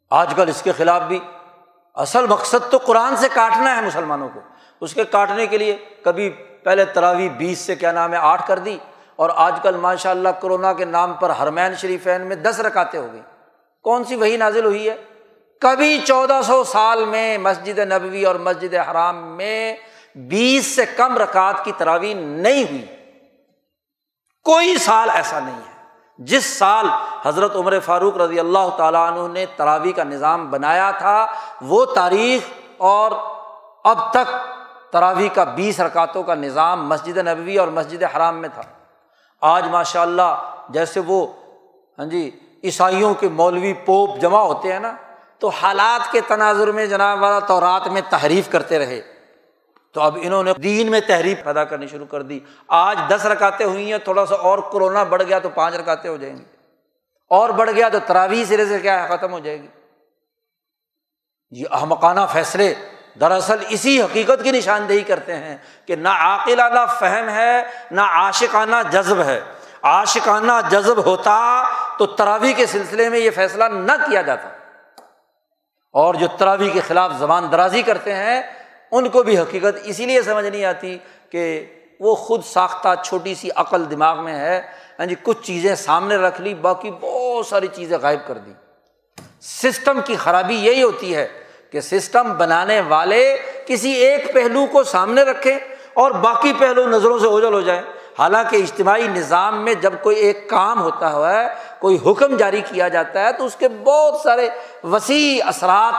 آج 0.09 0.33
کل 0.35 0.49
اس 0.49 0.61
کے 0.61 0.71
خلاف 0.71 1.01
بھی۔ 1.01 1.19
اصل 1.93 2.27
مقصد 2.27 2.71
تو 2.71 2.77
قرآن 2.77 3.15
سے 3.15 3.27
کاٹنا 3.33 3.77
ہے 3.77 3.81
مسلمانوں 3.81 4.29
کو۔ 4.33 4.39
اس 4.81 4.93
کے 4.93 5.03
کاٹنے 5.03 5.47
کے 5.47 5.57
لیے 5.57 5.77
کبھی 6.03 6.29
پہلے 6.63 6.85
تراوی 6.85 7.29
بیس 7.29 7.59
سے 7.59 7.75
کیا 7.75 7.91
نام 7.91 8.13
ہے، 8.13 8.17
آٹھ 8.17 8.47
کر 8.47 8.59
دی۔ 8.59 8.77
اور 9.17 9.29
آج 9.35 9.59
کل 9.63 9.77
ماشاء 9.77 10.09
اللہ 10.09 10.29
کرونا 10.29 10.73
کے 10.73 10.85
نام 10.85 11.13
پر 11.13 11.29
ہرمین 11.29 11.75
شریفین 11.75 12.21
میں 12.21 12.35
دس 12.35 12.59
رکاتے 12.59 12.97
ہو 12.97 13.07
گئی 13.13 13.21
کون 13.83 14.03
سی 14.03 14.15
وہی 14.15 14.37
نازل 14.37 14.65
ہوئی 14.65 14.89
ہے؟ 14.89 14.95
کبھی 15.61 15.99
چودہ 15.99 16.41
سو 16.43 16.63
سال 16.63 17.05
میں 17.05 17.37
مسجد 17.37 17.79
نبوی 17.79 18.25
اور 18.25 18.35
مسجد 18.35 18.73
حرام 18.73 19.37
میں 19.37 19.75
بیس 20.15 20.75
سے 20.75 20.85
کم 20.85 21.17
رکعت 21.17 21.65
کی 21.65 21.71
تراوی 21.77 22.13
نہیں 22.13 22.63
ہوئی۔ 22.63 22.85
کوئی 24.43 24.77
سال 24.77 25.09
ایسا 25.13 25.39
نہیں 25.39 25.55
ہے۔ 25.55 25.77
جس 26.17 26.45
سال 26.45 26.85
حضرت 27.23 27.55
عمر 27.55 27.79
فاروق 27.79 28.17
رضی 28.17 28.39
اللہ 28.39 28.69
تعالیٰ 28.77 29.11
عنہ 29.11 29.33
نے 29.33 29.45
تراوی 29.55 29.91
کا 29.91 30.03
نظام 30.03 30.51
بنایا 30.51 30.91
تھا، 30.91 31.27
وہ 31.61 31.85
تاریخ 31.85 32.49
اور 32.77 33.11
اب 33.83 34.13
تک 34.13 34.35
تراوی 34.91 35.29
کا 35.29 35.43
بیس 35.43 35.79
رکعتوں 35.79 36.23
کا 36.23 36.35
نظام 36.35 36.89
مسجد 36.89 37.17
نبوی 37.17 37.57
اور 37.57 37.67
مسجد 37.67 38.03
حرام 38.03 38.37
میں 38.37 38.49
تھا۔ 38.53 38.61
آج 39.41 39.67
ماشاء 39.67 40.01
اللہ 40.01 40.61
جیسے 40.69 40.99
وہ 40.99 41.27
ہاں 41.99 42.05
جی 42.05 42.39
عیسائیوں 42.63 43.13
کے 43.13 43.29
مولوی 43.29 43.73
پوپ 43.73 44.17
جمع 44.19 44.39
ہوتے 44.39 44.73
ہیں 44.73 44.79
نا، 44.79 44.95
تو 45.39 45.47
حالات 45.47 46.11
کے 46.11 46.21
تناظر 46.21 46.71
میں 46.71 46.87
جناب 46.87 47.21
والا 47.21 47.39
تو 47.39 47.59
رات 47.59 47.87
میں 47.87 48.01
تحریف 48.09 48.49
کرتے 48.49 48.79
رہے۔ 48.79 49.01
تو 49.91 50.01
اب 50.01 50.17
انہوں 50.21 50.43
نے 50.43 50.53
دین 50.53 50.91
میں 50.91 50.99
تحریف 51.07 51.43
پیدا 51.43 51.63
کرنی 51.63 51.87
شروع 51.87 52.05
کر 52.05 52.21
دی۔ 52.21 52.39
آج 52.67 52.99
دس 53.09 53.25
رکاتے 53.25 53.63
ہوئی 53.63 53.91
ہیں، 53.91 53.97
تھوڑا 53.97 54.25
سا 54.25 54.35
اور 54.35 54.59
کورونا 54.59 55.03
بڑھ 55.03 55.23
گیا 55.23 55.39
تو 55.39 55.49
پانچ 55.49 55.75
رکاتے 55.75 56.07
ہو 56.07 56.17
جائیں 56.17 56.37
گے 56.37 56.43
اور 57.27 57.49
بڑھ 57.49 57.71
گیا 57.71 57.89
تو 57.89 57.97
تراوی 58.05 58.45
سرے 58.45 58.65
سے 58.65 58.79
کیا 58.79 59.03
ہے، 59.03 59.17
ختم 59.17 59.31
ہو 59.31 59.39
جائے 59.39 59.61
گی۔ 59.61 59.67
یہ 61.51 61.65
احمقانہ 61.71 62.19
فیصلے 62.31 62.75
دراصل 63.19 63.57
اسی 63.69 64.01
حقیقت 64.01 64.43
کی 64.43 64.51
نشاندہی 64.51 65.01
کرتے 65.01 65.35
ہیں 65.35 65.57
کہ 65.85 65.95
نہ 65.95 66.09
عاقلانہ 66.09 66.79
فہم 66.99 67.29
ہے، 67.29 67.63
نہ 67.91 68.01
عاشقانہ 68.01 68.75
جذب 68.91 69.21
ہے۔ 69.21 69.39
عاشقانہ 69.81 70.51
جذب 70.71 71.05
ہوتا 71.05 71.63
تو 71.99 72.05
تراوی 72.05 72.53
کے 72.53 72.65
سلسلے 72.65 73.09
میں 73.09 73.19
یہ 73.19 73.31
فیصلہ 73.31 73.63
نہ 73.63 73.91
کیا 73.91 74.21
جاتا۔ 74.21 74.49
اور 75.93 76.13
جو 76.13 76.27
تراوی 76.37 76.69
کے 76.69 76.79
خلاف 76.87 77.11
زبان 77.19 77.51
درازی 77.51 77.81
کرتے 77.81 78.13
ہیں، 78.13 78.41
ان 78.91 79.09
کو 79.09 79.23
بھی 79.23 79.39
حقیقت 79.39 79.79
اسی 79.83 80.05
لیے 80.05 80.21
سمجھ 80.21 80.45
نہیں 80.45 80.65
آتی 80.65 80.97
کہ 81.29 81.65
وہ 81.99 82.15
خود 82.15 82.43
ساختہ 82.45 82.89
چھوٹی 83.03 83.35
سی 83.35 83.49
عقل 83.55 83.91
دماغ 83.91 84.23
میں 84.23 84.35
ہے 84.35 84.61
ہاں 84.99 85.05
جی 85.05 85.15
کچھ 85.23 85.43
چیزیں 85.43 85.75
سامنے 85.75 86.15
رکھ 86.15 86.41
لی، 86.41 86.53
باقی 86.53 86.91
بہت 86.91 87.45
ساری 87.45 87.67
چیزیں 87.67 87.97
غائب 87.97 88.19
کر 88.27 88.37
دی۔ 88.37 88.53
سسٹم 89.41 89.99
کی 90.05 90.15
خرابی 90.15 90.55
یہی 90.55 90.83
ہوتی 90.83 91.15
ہے 91.15 91.46
کہ 91.71 91.81
سسٹم 91.81 92.33
بنانے 92.37 92.81
والے 92.81 93.37
کسی 93.65 93.91
ایک 93.91 94.33
پہلو 94.33 94.65
کو 94.71 94.83
سامنے 94.83 95.21
رکھیں 95.21 95.57
اور 95.93 96.11
باقی 96.11 96.53
پہلو 96.59 96.87
نظروں 96.87 97.19
سے 97.19 97.27
اوجل 97.27 97.53
ہو 97.53 97.61
جائیں۔ 97.61 97.81
حالانکہ 98.19 98.55
اجتماعی 98.55 99.07
نظام 99.07 99.63
میں 99.63 99.73
جب 99.73 99.93
کوئی 100.01 100.15
ایک 100.15 100.49
کام 100.49 100.81
ہوتا 100.81 101.33
ہے، 101.33 101.47
کوئی 101.79 101.97
حکم 102.05 102.35
جاری 102.35 102.61
کیا 102.71 102.87
جاتا 102.87 103.23
ہے، 103.23 103.31
تو 103.31 103.45
اس 103.45 103.55
کے 103.55 103.67
بہت 103.67 104.21
سارے 104.23 104.49
وسیع 104.83 105.47
اثرات 105.47 105.93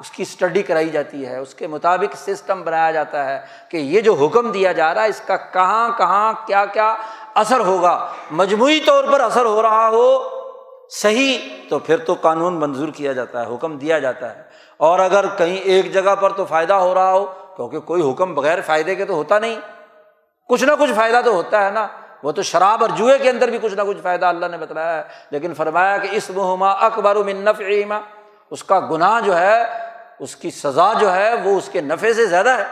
اس 0.00 0.10
کی 0.10 0.22
اسٹڈی 0.22 0.62
کرائی 0.62 0.90
جاتی 0.90 1.26
ہے۔ 1.26 1.36
اس 1.36 1.54
کے 1.54 1.66
مطابق 1.66 2.16
سسٹم 2.16 2.62
بنایا 2.62 2.90
جاتا 2.90 3.24
ہے 3.24 3.40
کہ 3.68 3.76
یہ 3.76 4.00
جو 4.00 4.14
حکم 4.14 4.50
دیا 4.50 4.72
جا 4.72 4.94
رہا 4.94 5.02
ہے، 5.02 5.08
اس 5.08 5.22
کا 5.26 5.36
کہاں 5.36 5.90
کہاں 5.98 6.32
کیا 6.46 6.64
کیا 6.64 6.96
اثر 7.34 7.60
ہوگا۔ 7.60 8.08
مجموعی 8.30 8.80
طور 8.80 9.04
پر 9.04 9.20
اثر 9.20 9.44
ہو 9.44 9.62
رہا 9.62 9.88
ہو، 9.88 10.18
صحیح 10.90 11.38
تو 11.70 11.78
پھر 11.78 11.96
تو 11.96 12.14
قانون 12.14 12.54
منظور 12.54 12.88
کیا 12.88 13.12
جاتا 13.12 13.46
ہے، 13.46 13.54
حکم 13.54 13.78
دیا 13.78 13.98
جاتا 13.98 14.36
ہے۔ 14.36 14.51
اور 14.82 14.98
اگر 14.98 15.24
کہیں 15.36 15.56
ایک 15.56 15.92
جگہ 15.92 16.14
پر 16.20 16.32
تو 16.32 16.44
فائدہ 16.44 16.74
ہو 16.74 16.94
رہا 16.94 17.12
ہو، 17.12 17.26
کیونکہ 17.56 17.80
کوئی 17.80 18.10
حکم 18.10 18.34
بغیر 18.34 18.60
فائدے 18.60 18.94
کے 18.94 19.04
تو 19.04 19.14
ہوتا 19.14 19.38
نہیں۔ 19.38 19.56
کچھ 20.48 20.64
نہ 20.64 20.72
کچھ 20.78 20.90
فائدہ 20.96 21.20
تو 21.24 21.30
ہوتا 21.34 21.66
ہے 21.66 21.70
نا۔ 21.70 21.86
وہ 22.22 22.32
تو 22.32 22.42
شراب 22.42 22.84
اور 22.84 22.90
جوئے 22.96 23.18
کے 23.18 23.30
اندر 23.30 23.48
بھی 23.48 23.58
کچھ 23.62 23.74
نہ 23.74 23.82
کچھ 23.82 23.98
فائدہ 24.02 24.26
اللہ 24.26 24.46
نے 24.46 24.56
بتلایا 24.56 24.96
ہے۔ 24.96 25.02
لیکن 25.30 25.54
فرمایا 25.54 25.96
کہ 25.96 26.08
اس 26.12 26.30
مہما 26.30 26.70
اکبر 26.70 27.16
ایما 27.58 28.00
اس 28.50 28.64
کا 28.64 28.80
گناہ 28.80 29.20
جو 29.20 29.38
ہے، 29.38 29.62
اس 30.18 30.36
کی 30.36 30.50
سزا 30.50 30.92
جو 30.92 31.12
ہے، 31.12 31.34
وہ 31.34 31.56
اس 31.56 31.68
کے 31.72 31.80
نفے 31.80 32.14
سے 32.14 32.26
زیادہ 32.26 32.58
ہے۔ 32.58 32.64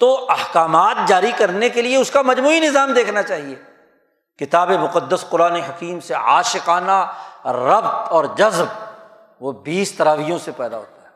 تو 0.00 0.26
احکامات 0.28 0.96
جاری 1.08 1.32
کرنے 1.36 1.68
کے 1.68 1.82
لیے 1.82 1.96
اس 1.96 2.10
کا 2.10 2.22
مجموعی 2.22 2.60
نظام 2.60 2.92
دیکھنا 2.92 3.22
چاہیے۔ 3.22 3.56
کتاب 4.44 4.70
مقدس 4.70 5.24
قرآن 5.30 5.54
حکیم 5.54 6.00
سے 6.00 6.14
عاشقانہ 6.14 7.12
ربط 7.44 8.08
اور 8.08 8.24
جذب۔ 8.24 8.87
وہ 9.40 9.52
بیس 9.52 9.92
تراویوں 9.92 10.38
سے 10.38 10.50
پیدا 10.56 10.76
ہوتا 10.76 11.02
ہے۔ 11.02 11.08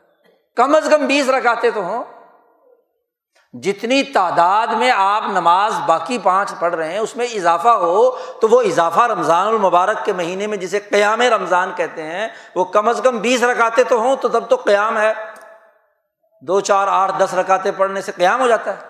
کم 0.55 0.75
از 0.75 0.87
کم 0.91 1.05
بیس 1.05 1.29
رکھاتے 1.29 1.71
تو 1.71 1.81
ہوں۔ 1.81 2.03
جتنی 3.53 4.03
تعداد 4.03 4.67
میں 4.67 4.91
آپ 4.95 5.23
نماز 5.27 5.73
باقی 5.85 6.17
پانچ 6.23 6.53
پڑھ 6.59 6.75
رہے 6.75 6.91
ہیں، 6.91 6.99
اس 6.99 7.15
میں 7.15 7.25
اضافہ 7.25 7.67
ہو 7.67 8.11
تو 8.11 8.47
وہ 8.47 8.61
اضافہ 8.61 8.99
رمضان 8.99 9.47
المبارک 9.47 10.05
کے 10.05 10.13
مہینے 10.13 10.47
میں 10.47 10.57
جسے 10.57 10.79
قیام 10.79 11.21
رمضان 11.21 11.71
کہتے 11.75 12.03
ہیں، 12.03 12.27
وہ 12.55 12.63
کم 12.63 12.87
از 12.87 13.01
کم 13.03 13.17
بیس 13.17 13.43
رکاتے 13.43 13.83
تو 13.83 13.99
ہوں 13.99 14.15
تو 14.15 14.27
تب 14.27 14.49
تو 14.49 14.55
قیام 14.55 14.97
ہے۔ 14.97 15.13
دو، 16.41 16.59
چار، 16.59 16.87
آٹھ، 16.91 17.11
دس 17.19 17.33
رکاتے 17.33 17.71
پڑھنے 17.71 18.01
سے 18.01 18.11
قیام 18.11 18.41
ہو 18.41 18.47
جاتا 18.47 18.73
ہے۔ 18.73 18.81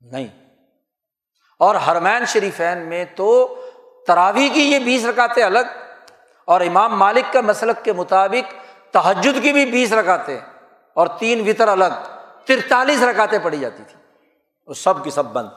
نہیں۔ 0.00 0.28
اور 1.58 1.74
ہرمین 1.74 2.24
شریفین 2.24 2.78
میں 2.78 3.04
تو 3.16 3.54
تراوی 4.06 4.48
کی 4.48 4.72
یہ 4.72 4.78
بیس 4.78 5.04
رکاتے 5.04 5.42
الگ 5.42 5.83
اور 6.44 6.60
امام 6.60 6.98
مالک 6.98 7.32
کا 7.32 7.40
مسلک 7.40 7.84
کے 7.84 7.92
مطابق 7.92 8.52
تحجد 8.92 9.42
کی 9.42 9.52
بھی 9.52 9.66
بیس 9.66 9.92
رکاتے 9.92 10.38
اور 10.94 11.06
تین 11.06 11.48
وطر 11.48 11.68
الگ، 11.68 11.94
ترتالیس 12.44 13.02
رکاتے 13.02 13.38
پڑھی 13.38 13.58
جاتی 13.58 13.82
تھی 13.82 13.96
وہ 14.66 14.74
سب 14.74 15.04
کی 15.04 15.10
سب 15.10 15.24
بند۔ 15.24 15.48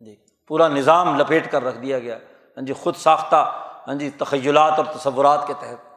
جی 0.00 0.16
پورا 0.48 0.68
نظام 0.68 1.20
لپیٹ 1.20 1.50
کر 1.52 1.64
رکھ 1.64 1.78
دیا 1.78 1.98
گیا۔ 1.98 2.16
ہاں 2.16 2.66
جی 2.66 2.72
خود 2.72 2.96
ساختہ 2.96 3.52
ہاں 3.88 3.94
جی 3.94 4.10
تخیلات 4.10 4.72
اور 4.76 4.84
تصورات 4.84 5.46
کے 5.46 5.54
تحت۔ 5.60 5.88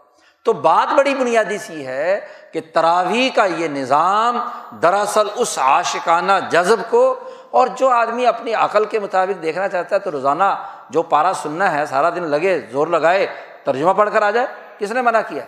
تو 0.45 0.53
بات 0.53 0.93
بڑی 0.93 1.15
بنیادی 1.15 1.57
سی 1.57 1.85
ہے 1.85 2.19
کہ 2.53 2.61
تراویح 2.73 3.29
کا 3.35 3.45
یہ 3.45 3.67
نظام 3.67 4.37
دراصل 4.81 5.27
اس 5.35 5.57
عاشقانہ 5.57 6.31
جذب 6.49 6.89
کو 6.89 7.19
اور 7.51 7.67
جو 7.67 7.89
آدمی 7.89 8.25
اپنی 8.25 8.53
عقل 8.53 8.85
کے 8.85 8.99
مطابق 8.99 9.41
دیکھنا 9.41 9.67
چاہتا 9.67 9.95
ہے 9.95 9.99
تو 9.99 10.11
روزانہ 10.11 10.43
جو 10.89 11.01
پارا 11.01 11.31
سننا 11.33 11.71
ہے، 11.71 11.85
سارا 11.85 12.09
دن 12.09 12.23
لگے، 12.23 12.59
زور 12.71 12.87
لگائے 12.87 13.27
ترجمہ 13.63 13.93
پڑھ 13.93 14.09
کر 14.13 14.21
آ 14.21 14.31
جائے، 14.31 14.47
کس 14.77 14.91
نے 14.91 15.01
منع 15.01 15.21
کیا؟ 15.27 15.45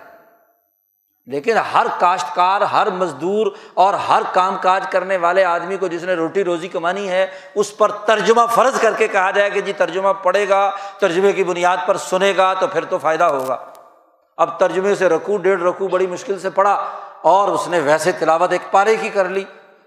لیکن 1.26 1.58
ہر 1.58 1.86
کاشتکار، 2.00 2.62
ہر 2.62 2.90
مزدور 2.90 3.48
اور 3.74 3.94
ہر 3.94 4.22
کام 4.34 4.58
کاج 4.62 4.86
کرنے 4.92 5.18
والے 5.18 5.44
آدمی 5.44 5.78
کو 5.78 5.88
جس 5.88 6.04
نے 6.04 6.14
روٹی 6.14 6.44
روزی 6.44 6.68
کمانی 6.68 7.10
ہے، 7.10 7.28
اس 7.56 7.78
پر 7.78 7.92
ترجمہ 7.92 8.42
فرض 8.52 8.82
کر 8.82 8.94
کے 8.94 9.08
کہا 9.08 9.32
جائے 9.32 9.50
کہ 9.50 9.62
جی 9.62 9.74
ترجمہ 9.74 10.10
پڑے 10.24 10.50
گا، 10.50 10.72
ترجمے 11.00 11.34
کی 11.34 11.44
بنیاد 11.44 11.78
پر 11.86 11.98
سنے 11.98 12.34
گا 12.38 12.54
تو 12.54 12.68
پھر 12.68 12.86
تو 12.86 12.98
فائدہ 12.98 13.24
ہوگا۔ 13.24 13.58
اب 14.38 14.60
ترجمے 14.60 14.96
سے 14.96 15.10
رکو 15.10 15.38
ڈیڑھ 15.38 15.64
رکو 15.64 15.88
بڑی 15.88 16.08
مشکل 16.08 16.40
سے 16.40 16.50
پڑھا 16.50 16.86
اور 17.22 17.48
اس 17.48 17.68
نے 17.68 17.80
ویسے 17.80 18.12
تلاوت 18.12 18.52
ایک 18.52 18.72
پارے 18.72 18.96
کی 18.96 19.10
کر 19.10 19.26
لی۔ 19.26 19.44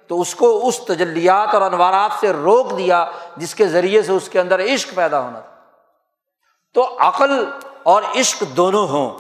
تو 0.09 0.21
اس 0.21 0.35
کو 0.35 0.69
اس 0.69 0.79
تجلیات 0.79 1.55
اور 1.55 1.63
انوارات 1.63 2.21
سے 2.21 2.33
روک 2.33 2.79
دیا 2.79 3.07
جس 3.37 3.55
کے 3.55 3.67
ذریعے 3.67 4.03
سے 4.03 4.13
اس 4.13 4.29
کے 4.29 4.41
اندر 4.41 4.61
عشق 4.61 4.95
پیدا 4.95 5.21
ہونا 5.21 5.41
تھا۔ 5.41 5.51
تو 6.75 6.97
عقل 6.99 7.51
اور 7.87 8.03
عشق 8.21 8.41
دونوں 8.41 8.89
ہوں۔ 8.89 9.19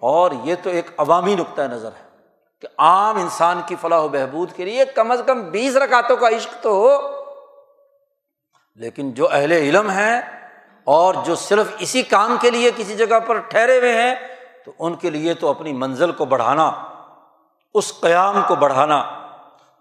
اور 0.00 0.30
یہ 0.44 0.54
تو 0.62 0.70
ایک 0.70 0.86
عوامی 0.98 1.34
نقطۂ 1.34 1.62
نظر 1.62 1.88
ہے 1.88 2.16
کہ 2.60 2.68
عام 2.78 3.16
انسان 3.16 3.60
کی 3.66 3.76
فلاح 3.80 3.98
و 3.98 4.08
بہبود 4.08 4.52
کے 4.52 4.64
لیے 4.64 4.84
کم 4.84 5.10
از 5.10 5.20
کم 5.26 5.42
بیس 5.50 5.76
رکعتوں 5.76 6.16
کا 6.16 6.28
عشق 6.28 6.62
تو 6.62 6.70
ہو۔ 6.70 7.18
لیکن 8.74 9.12
جو 9.12 9.28
اہل 9.32 9.52
علم 9.52 9.90
ہیں 9.90 10.20
اور 10.84 11.14
جو 11.24 11.34
صرف 11.34 11.66
اسی 11.78 12.02
کام 12.02 12.36
کے 12.40 12.50
لیے 12.50 12.70
کسی 12.76 12.94
جگہ 12.94 13.20
پر 13.26 13.38
ٹھہرے 13.38 13.78
ہوئے 13.78 14.02
ہیں، 14.02 14.14
تو 14.64 14.72
ان 14.78 14.94
کے 14.94 15.10
لیے 15.10 15.34
تو 15.34 15.48
اپنی 15.48 15.72
منزل 15.72 16.12
کو 16.12 16.24
بڑھانا، 16.24 16.72
اس 17.74 18.00
قیام 18.00 18.42
کو 18.48 18.54
بڑھانا، 18.54 19.04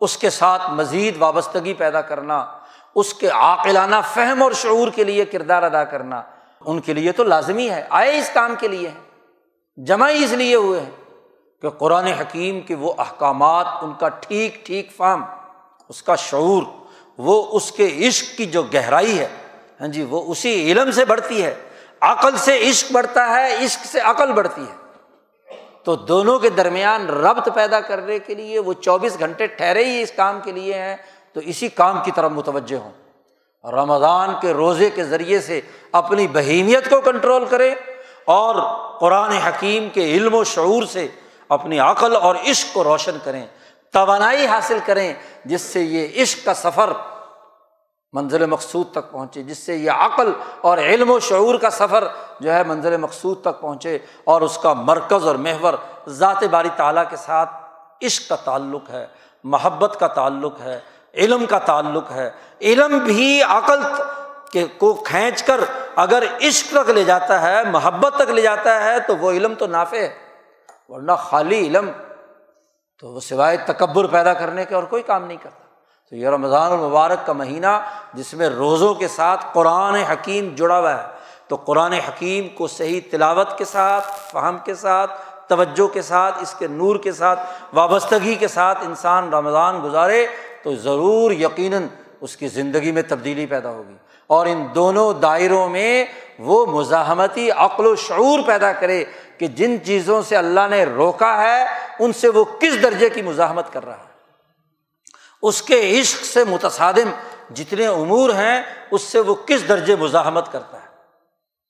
اس 0.02 0.18
کے 0.18 0.30
ساتھ 0.30 0.70
مزید 0.70 1.16
وابستگی 1.20 1.74
پیدا 1.74 2.02
کرنا، 2.02 2.46
اس 2.96 3.14
کے 3.14 3.30
عاقلانہ 3.30 3.96
فہم 4.14 4.44
اور 4.44 4.52
شعور 4.52 4.88
کے 4.96 5.04
لیے 5.04 5.26
کردار 5.26 5.64
ادا 5.64 5.84
کرنا 5.84 6.22
ان 6.62 6.80
کے 6.80 6.94
لیے 6.94 7.12
تو 7.12 7.24
لازمی 7.24 7.70
ہے، 7.70 7.84
آئے 7.90 8.18
اس 8.20 8.30
کام 8.34 8.56
کے 8.60 8.68
لیے 8.68 8.90
جمع 9.78 10.10
ہی 10.10 10.24
اس 10.24 10.32
لیے 10.32 10.56
ہوئے 10.56 10.80
ہیں 10.80 10.92
کہ 11.62 11.70
قرآن 11.70 12.06
حکیم 12.06 12.62
کے 12.62 12.76
وہ 12.76 12.94
احکامات، 12.98 13.66
ان 13.82 13.94
کا 14.00 14.10
ٹھیک 14.10 14.66
ٹھیک 14.66 14.92
فہم، 14.98 15.24
اس 15.90 16.04
کا 16.04 16.16
شعور، 16.16 16.64
وہ 17.18 17.44
اس 17.52 17.72
کے 17.72 17.90
عشق 18.08 18.38
کی 18.38 18.46
جو 18.46 18.64
گہرائی 18.64 19.20
ہے 19.20 19.28
ہاں 19.82 19.88
جی 19.88 20.04
وہ 20.04 20.32
اسی 20.32 20.72
علم 20.72 20.92
سے 20.92 21.06
بڑھتی 21.06 21.44
ہے، 21.44 21.54
عقل 22.00 22.38
سے 22.38 22.70
عشق 22.70 22.92
بڑھتا 22.92 23.28
ہے، 23.30 23.66
عشق 23.66 23.86
سے 23.86 24.00
عقل 24.00 24.32
بڑھتی 24.32 24.62
ہے۔ 24.62 25.56
تو 25.84 25.96
دونوں 25.96 26.40
کے 26.40 26.50
درمیان 26.50 27.08
ربط 27.10 27.50
پیدا 27.56 27.80
کرنے 27.80 28.20
کے 28.20 28.36
لیے 28.36 28.60
وہ 28.60 28.74
چوبیس 28.74 29.20
گھنٹے 29.20 29.48
ٹھہرے 29.48 29.86
ہی 29.86 30.02
اس 30.02 30.12
کام 30.16 30.40
کے 30.44 30.52
لیے 30.52 30.74
ہیں، 30.74 30.96
تو 31.34 31.40
اسی 31.40 31.68
کام 31.68 32.00
کی 32.04 32.12
طرف 32.12 32.32
متوجہ 32.32 32.78
ہوں۔ 32.78 32.92
رمضان 33.72 34.34
کے 34.42 34.54
روزے 34.54 34.90
کے 34.90 35.04
ذریعے 35.04 35.40
سے 35.42 35.60
اپنی 35.92 36.28
بہیمیت 36.28 36.90
کو 36.90 37.00
کنٹرول 37.02 37.46
کریں 37.46 37.74
اور 38.26 38.56
قرآن 39.00 39.32
حکیم 39.32 39.88
کے 39.94 40.06
علم 40.14 40.34
و 40.36 40.44
شعور 40.44 40.84
سے 40.92 41.08
اپنی 41.50 41.80
عقل 41.80 42.16
اور 42.16 42.36
عشق 42.46 42.74
کو 42.74 42.84
روشن 42.84 43.18
کریں، 43.24 43.46
توانائی 43.94 44.46
حاصل 44.46 44.80
کریں، 44.86 45.14
جس 45.46 45.62
سے 45.62 45.82
یہ 45.82 46.22
عشق 46.22 46.46
کا 46.46 46.54
سفر 46.54 46.94
منزل 48.14 48.46
مقصود 48.46 48.92
تک 48.92 49.12
پہنچے، 49.12 49.44
جس 49.44 49.58
سے 49.58 49.76
یہ 49.76 49.92
عقل 49.92 50.32
اور 50.62 50.78
علم 50.78 51.12
و 51.12 51.20
شعور 51.20 51.56
کا 51.56 51.70
سفر 51.70 52.08
جو 52.40 52.54
ہے 52.54 52.64
منزل 52.64 52.98
مقصود 52.98 53.42
تک 53.42 53.60
پہنچے 53.62 53.98
اور 54.24 54.42
اس 54.42 54.58
کا 54.58 54.74
مرکز 54.74 55.28
اور 55.28 55.36
محور 55.36 55.74
ذات 56.10 56.44
باری 56.52 56.70
تعالیٰ 56.76 57.04
کے 57.10 57.16
ساتھ 57.16 58.04
عشق 58.06 58.30
کا 58.30 58.36
تعلق 58.36 58.90
ہے، 58.90 59.06
محبت 59.44 59.96
کا 60.00 60.08
تعلق 60.08 60.62
ہے 60.62 60.80
علم 61.14 61.46
کا 61.46 61.60
تعلق 61.60 62.12
ہے۔ 62.12 62.32
علم 62.62 62.98
بھی 62.98 63.44
عقل 63.44 63.80
کو 64.78 64.94
کھینچ 64.94 65.44
کر 65.44 65.60
اگر 65.96 66.24
عشق 66.42 66.72
تک 66.72 66.90
لے 66.90 67.04
جاتا 67.04 67.42
ہے، 67.42 67.64
محبت 67.64 68.16
تک 68.16 68.30
لے 68.30 68.42
جاتا 68.42 68.84
ہے، 68.84 69.00
تو 69.00 69.18
وہ 69.18 69.32
علم 69.32 69.54
تو 69.54 69.68
نافع 69.68 69.98
ہے۔ 69.98 70.14
ورنہ 70.88 71.12
خالی 71.12 71.68
علم 71.68 71.92
تو 73.00 73.08
وہ 73.08 73.20
سوائے 73.20 73.58
تکبر 73.58 74.06
پیدا 74.06 74.34
کرنے 74.34 74.66
کے 74.66 74.76
اور 74.76 74.84
کوئی 74.84 75.04
کام 75.04 75.26
نہیں 75.26 75.38
کرتا۔ 75.44 75.64
تو 76.10 76.16
یہ 76.16 76.28
رمضان 76.28 76.72
المبارک 76.72 77.26
کا 77.26 77.34
مہینہ 77.34 77.80
جس 78.14 78.34
میں 78.34 78.50
روزوں 78.50 78.94
کے 78.94 79.08
ساتھ 79.08 79.46
قرآن 79.54 79.96
حکیم 79.96 80.56
جڑا 80.56 80.80
ہوا 80.80 80.92
ہے۔ 80.92 81.08
تو 81.48 81.56
قرآن 81.56 81.94
حکیم 81.94 82.48
کو 82.50 82.68
صحیح 82.68 83.02
تلاوت 83.12 83.58
کے 83.58 83.66
ساتھ، 83.66 84.08
فہم 84.32 84.58
کے 84.64 84.76
ساتھ، 84.76 85.12
توجہ 85.48 85.88
کے 85.88 86.02
ساتھ، 86.02 86.36
اس 86.42 86.54
کے 86.54 86.68
نور 86.68 86.96
کے 86.96 87.12
ساتھ، 87.12 87.40
وابستگی 87.74 88.36
کے 88.36 88.48
ساتھ 88.48 88.80
انسان 88.82 89.34
رمضان 89.34 89.82
گزارے۔ 89.84 90.28
تو 90.64 90.76
ضرور 90.76 91.32
یقیناً 91.32 91.88
اس 92.22 92.38
کی 92.38 92.48
زندگی 92.48 92.92
میں 92.92 93.02
تبدیلی 93.08 93.46
پیدا 93.46 93.70
ہوگی۔ 93.70 93.96
اور 94.28 94.46
ان 94.46 94.68
دونوں 94.76 95.14
دائروں 95.14 95.70
میں 95.70 96.06
وہ 96.40 96.66
مزاحمتی 96.66 97.52
عقل 97.52 97.86
و 97.86 97.96
شعور 97.96 98.40
پیدا 98.46 98.74
کرے 98.74 99.04
کہ 99.38 99.48
جن 99.48 99.78
چیزوں 99.86 100.22
سے 100.22 100.38
اللہ 100.38 100.68
نے 100.70 100.84
روکا 100.84 101.42
ہے، 101.42 101.66
ان 102.00 102.14
سے 102.14 102.28
وہ 102.28 102.46
کس 102.60 102.84
درجے 102.84 103.10
کی 103.10 103.22
مزاحمت 103.22 103.74
کر 103.74 103.86
رہا 103.86 103.98
ہے۔ 103.98 104.18
اس 105.42 105.62
کے 105.62 106.00
عشق 106.00 106.24
سے 106.24 106.44
متصادم 106.44 107.10
جتنے 107.54 107.88
امور 107.88 108.30
ہیں، 108.30 108.64
اس 108.92 109.02
سے 109.02 109.20
وہ 109.20 109.36
کس 109.36 109.70
درجے 109.70 109.96
مزاحمت 109.96 110.52
کرتا 110.52 110.78
ہے۔ 110.78 110.88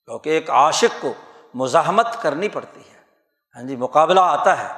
کیونکہ 0.04 0.30
ایک 0.30 0.50
عاشق 0.50 1.02
کو 1.02 1.14
مزاحمت 1.54 2.22
کرنی 2.22 2.48
پڑتی 2.48 2.80
ہے۔ 2.80 2.98
ہاں 3.56 3.62
جی 3.62 3.76
مقابلہ 3.76 4.20
آتا 4.20 4.62
ہے، 4.62 4.68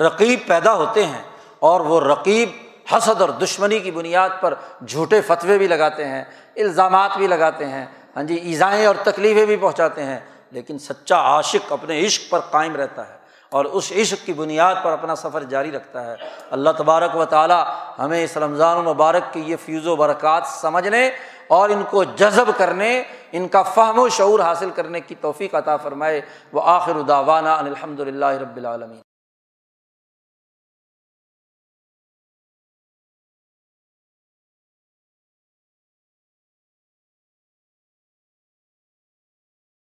رقیب 0.00 0.38
پیدا 0.46 0.74
ہوتے 0.74 1.06
ہیں 1.06 1.22
اور 1.58 1.80
وہ 1.80 2.00
رقیب 2.00 2.48
حسد 2.92 3.20
اور 3.20 3.28
دشمنی 3.28 3.78
کی 3.78 3.90
بنیاد 3.90 4.28
پر 4.40 4.54
جھوٹے 4.86 5.20
فتوے 5.20 5.58
بھی 5.58 5.66
لگاتے 5.66 6.04
ہیں، 6.04 6.24
الزامات 6.56 7.16
بھی 7.16 7.26
لگاتے 7.26 7.66
ہیں 7.66 7.84
ہاں 8.16 8.22
جی 8.22 8.34
ایزائیں 8.34 8.86
اور 8.86 8.94
تکلیفیں 9.02 9.46
بھی 9.46 9.56
پہنچاتے 9.56 10.02
ہیں، 10.02 10.18
لیکن 10.50 10.78
سچا 10.78 11.16
عاشق 11.16 11.72
اپنے 11.72 12.00
عشق 12.06 12.30
پر 12.30 12.40
قائم 12.40 12.76
رہتا 12.76 13.08
ہے 13.08 13.18
اور 13.52 13.64
اس 13.64 13.92
عشق 13.92 14.24
کی 14.26 14.32
بنیاد 14.32 14.74
پر 14.82 14.92
اپنا 14.92 15.14
سفر 15.14 15.42
جاری 15.42 15.70
رکھتا 15.72 16.04
ہے۔ 16.06 16.14
اللہ 16.50 16.70
تبارک 16.78 17.16
و 17.16 17.24
تعالیٰ 17.24 17.62
ہمیں 17.98 18.22
اس 18.24 18.36
رمضان 18.36 18.78
المبارک 18.78 19.32
کی 19.32 19.40
یہ 19.40 19.56
فیوز 19.64 19.86
و 19.86 19.96
برکات 19.96 20.46
سمجھنے 20.46 21.10
اور 21.48 21.68
ان 21.68 21.82
کو 21.90 22.04
جذب 22.04 22.50
کرنے، 22.56 23.02
ان 23.32 23.48
کا 23.48 23.62
فہم 23.62 23.98
و 23.98 24.08
شعور 24.08 24.40
حاصل 24.40 24.70
کرنے 24.70 25.00
کی 25.00 25.14
توفیق 25.20 25.54
عطا 25.54 25.76
فرمائے۔ 25.76 26.20
وہ 26.52 26.62
آخر 26.64 26.94
الداوانہ 26.94 27.48
الحمد 27.48 28.00
للہ 28.00 28.32
رب 28.40 28.56
العالمین۔ 28.56 29.00